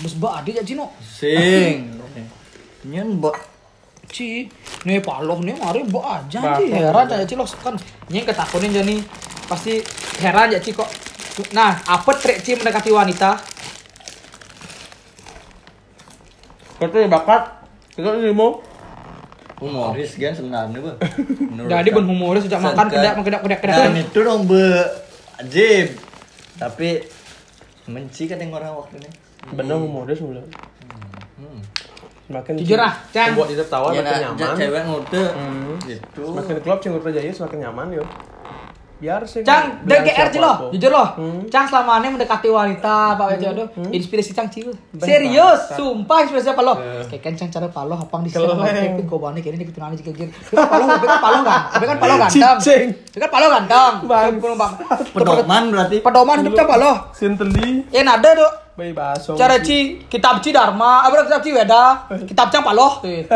Bus 0.03 0.19
ba 0.19 0.43
ade 0.43 0.51
ya 0.51 0.61
Cino. 0.67 0.91
Sing. 0.99 1.95
Nyen 2.83 3.17
mbok 3.17 3.39
Ci, 4.07 4.47
nih 4.87 5.03
paloh 5.03 5.43
nih 5.43 5.59
mari 5.59 5.83
ba 5.83 6.23
aja 6.23 6.59
heran 6.59 7.07
ya 7.11 7.27
Cilo 7.27 7.43
kan. 7.59 7.75
Nyi 8.07 8.23
ketakutin 8.23 8.71
jadi 8.71 8.95
pasti 9.47 9.79
heran 10.19 10.51
ya 10.51 10.59
Ci 10.59 10.75
kok. 10.75 11.06
Nah, 11.51 11.77
apa 11.85 12.11
trik 12.13 12.41
Ci 12.41 12.55
mendekati 12.55 12.89
wanita? 12.89 13.37
Kau 16.77 16.87
tuh 16.87 17.05
bakat. 17.05 17.41
Kita 17.93 18.13
ini 18.15 18.29
mau. 18.29 18.61
humoris 19.57 20.13
kan 20.13 20.37
sebenarnya, 20.37 20.77
Bu. 20.77 20.91
Menurut 21.49 21.69
Jadi 21.73 21.89
ben 21.89 22.05
humoris 22.05 22.45
sejak 22.45 22.61
makan 22.61 22.93
kedak 22.93 23.13
kedak 23.17 23.41
kedak 23.41 23.59
kedak. 23.59 23.77
Dan 23.81 23.97
itu 23.97 24.19
dong 24.21 24.45
be 24.45 24.61
ajib. 25.41 25.97
Tapi 26.55 27.01
menci 27.87 28.29
kan 28.29 28.37
yang 28.37 28.53
orang 28.53 28.77
waktu 28.77 29.01
ini. 29.01 29.09
Bener 29.49 29.81
humoris 29.81 30.21
mulai. 30.21 30.45
Hmm. 31.41 31.57
Semakin 32.29 32.53
Jujur 32.53 32.77
ah, 32.77 32.93
Cang. 33.09 33.33
Buat 33.33 33.49
dia 33.49 33.57
tertawa 33.57 33.89
Ya, 33.89 34.05
makin 34.05 34.13
nah, 34.13 34.19
nyaman. 34.37 34.57
cewek 34.57 34.81
ngute 34.85 35.23
Hmm. 35.33 35.73
gitu. 35.81 36.21
Semakin 36.27 36.55
klub 36.61 36.77
cinggur 36.77 37.01
jaya 37.09 37.31
semakin 37.33 37.57
nyaman 37.65 37.87
yo. 37.97 38.05
Biar 38.97 39.21
sih. 39.29 39.45
Cang, 39.45 39.85
DGR 39.85 40.09
siapa 40.09 40.33
Ci 40.33 40.39
lo, 40.41 40.49
apa. 40.49 40.65
jujur 40.73 40.89
lo. 40.89 41.05
Hmm. 41.21 41.41
Cang 41.53 41.69
selama 41.69 42.01
ini 42.01 42.17
mendekati 42.17 42.49
wanita, 42.49 43.13
Pak 43.13 43.25
Wejo 43.29 43.47
aduh, 43.53 43.67
inspirasi 43.93 44.33
Cang 44.33 44.49
Ci. 44.49 44.65
Baik, 44.65 45.05
Serius, 45.05 45.69
bangsat. 45.69 45.77
sumpah 45.77 46.17
inspirasi 46.25 46.49
apa 46.49 46.61
lo? 46.65 46.73
Eh. 46.81 47.05
Kayak 47.05 47.21
kan 47.21 47.33
Cang 47.37 47.49
cara 47.53 47.67
palo 47.69 47.93
hapang 47.93 48.25
di 48.25 48.33
sini, 48.33 49.05
kau 49.05 49.21
bani 49.21 49.39
kini 49.45 49.61
di 49.61 49.69
ketungan 49.69 49.93
jika 49.93 50.09
gini. 50.09 50.33
Tapi 50.33 50.57
kan 50.57 50.65
palo, 50.65 50.83
tapi 50.89 51.05
kan 51.05 51.19
palo 51.21 51.39
kan, 51.45 51.61
tapi 51.69 51.85
kan 51.85 51.97
palo 52.01 52.13
ganteng. 52.17 52.57
Tapi 53.13 53.19
kan 53.21 53.29
palo 53.29 53.45
ganteng. 53.53 53.93
Bang. 54.09 54.33
Bang. 54.41 54.73
Pedoman 55.13 55.63
berarti. 55.69 55.97
Pedoman 56.01 56.35
hidup 56.41 56.53
Cang 56.57 56.69
palo. 56.69 56.91
Sinteli. 57.13 57.85
Ya 57.93 58.01
nada 58.01 58.33
tuh. 58.33 58.51
Bayi 58.77 58.93
baso. 58.93 59.33
Cara 59.33 59.57
Ci, 59.57 60.05
kitab 60.05 60.37
Ci 60.37 60.53
Dharma, 60.53 61.01
apa 61.01 61.25
kitab 61.25 61.41
Ci 61.41 61.49
Weda, 61.49 62.05
kitab 62.25 62.53
Cang 62.53 62.61
palo. 62.61 63.01
Gitu. 63.01 63.29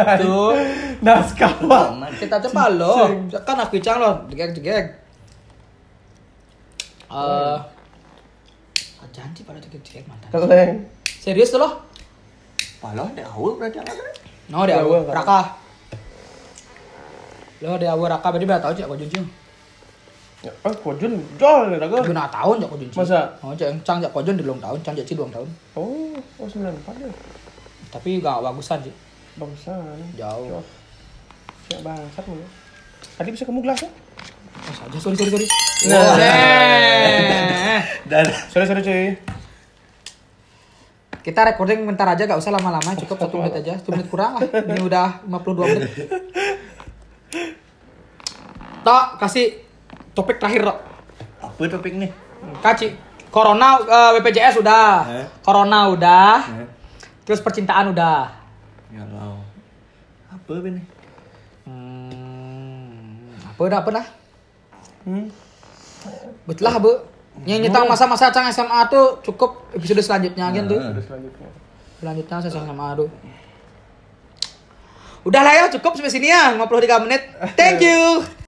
Naskah 1.05 1.53
pak. 1.57 1.85
Pedoman. 1.93 2.11
Kitab 2.17 2.39
Cang 2.45 2.53
palo. 2.53 2.93
Kan 3.29 3.57
aku 3.61 3.77
Cang 3.77 3.97
lo, 4.01 4.25
jegek-jegek. 4.29 5.00
Eh, 7.11 7.57
janji 9.11 9.43
pada 9.43 9.59
jegek-jegek 9.59 10.07
mantan. 10.07 10.31
Keleng. 10.31 10.87
Serius 11.03 11.51
tuh 11.51 11.59
lo? 11.59 11.83
Palo 12.79 13.11
ada 13.11 13.23
awal 13.27 13.59
berarti 13.59 13.83
anak 13.83 13.93
kan? 13.99 14.07
No, 14.47 14.63
awu 14.63 15.03
kan? 15.05 15.13
Raka. 15.19 15.39
Lo 17.61 17.75
dia 17.75 17.91
awu 17.91 18.07
Raka 18.07 18.27
berarti 18.31 18.47
berapa 18.47 18.63
tahun 18.63 18.75
cak 18.79 18.87
kau 18.87 18.97
junci? 18.97 19.19
Ya, 20.41 20.49
ah, 20.65 20.73
kojun 20.73 21.13
jol 21.37 21.69
nih 21.69 21.77
dago. 21.77 22.01
Dua 22.01 22.25
tahun 22.25 22.55
cak 22.63 22.69
kau 22.71 22.79
junci. 22.79 22.95
Masa? 22.97 23.19
Oh, 23.43 23.53
cak 23.53 23.69
cang 23.83 23.99
cak 23.99 24.09
kau 24.15 24.23
junci 24.23 24.41
belum 24.41 24.57
tahun, 24.63 24.79
cang 24.81 24.95
cak 24.95 25.05
ci 25.05 25.13
dua 25.13 25.27
tahun. 25.29 25.49
Oh, 25.75 26.15
oh 26.15 26.47
sembilan 26.47 26.73
empat 26.81 26.95
ya. 26.97 27.11
Tapi 27.91 28.23
gak 28.23 28.39
bagusan 28.39 28.79
sih. 28.87 28.95
Bangsan. 29.35 29.99
Jauh. 30.15 30.63
Siap 31.67 31.83
bangsat 31.83 32.23
mulu. 32.23 32.47
Tadi 33.19 33.29
bisa 33.35 33.43
kamu 33.43 33.59
gelas 33.61 33.83
ya? 33.83 33.91
Oh, 34.51 34.73
saja 34.75 34.97
sorry 34.99 35.15
sorry 35.15 35.31
sorry. 35.31 35.47
Nah. 35.87 36.15
Eh. 36.19 37.79
Dan 38.05 38.25
Sorry 38.51 38.65
sorry 38.67 38.81
cuy. 38.83 39.15
Kita 41.21 41.45
recording 41.45 41.85
bentar 41.85 42.09
aja 42.09 42.25
gak 42.25 42.41
usah 42.41 42.49
lama-lama, 42.49 42.97
cukup 42.97 43.13
satu 43.21 43.37
menit 43.37 43.61
aja, 43.61 43.77
satu 43.77 43.93
menit 43.93 44.09
kurang 44.09 44.35
lah. 44.35 44.41
Ini 44.41 44.81
udah 44.81 45.21
52 45.29 45.69
menit. 45.69 45.91
Tok, 48.81 49.05
kasih 49.21 49.61
topik 50.17 50.41
terakhir, 50.41 50.65
Tok. 50.65 50.79
apa 51.45 51.61
topik 51.69 51.93
nih? 51.93 52.09
Kaci, 52.65 52.97
Corona, 53.29 53.77
eh, 53.85 54.09
BPJS 54.17 54.57
udah, 54.65 54.85
Eh. 55.05 55.25
Corona 55.45 55.93
udah, 55.93 56.41
Eh, 56.57 56.67
terus 57.21 57.37
percintaan 57.37 57.93
udah. 57.93 58.33
Ya 58.89 59.05
Allah. 59.05 59.45
Apa 60.33 60.51
ini? 60.65 60.81
Hmm, 61.69 63.29
apa 63.45 63.61
dah, 63.69 63.79
apa 63.85 63.89
dah? 63.93 64.05
Hmm. 65.05 65.27
Betul 66.45 66.63
lah, 66.65 66.75
Bu. 66.81 66.93
Yang 67.47 67.69
nyetang 67.69 67.87
masa-masa 67.87 68.29
Cang 68.29 68.45
SMA 68.51 68.79
tuh 68.91 69.23
cukup 69.23 69.71
episode 69.71 70.03
selanjutnya 70.03 70.51
gitu. 70.51 70.75
Terus 70.75 71.05
selanjutnya. 71.07 71.49
Selanjutnya 72.01 72.35
saya 72.43 72.51
SMA 72.51 72.87
tuh. 72.97 73.09
Udah 75.21 75.41
lah 75.45 75.53
ya, 75.53 75.65
cukup 75.69 75.93
sampai 75.93 76.09
sini 76.09 76.33
ya, 76.33 76.57
53 76.57 77.05
menit. 77.05 77.21
Thank 77.53 77.85
you. 77.85 78.01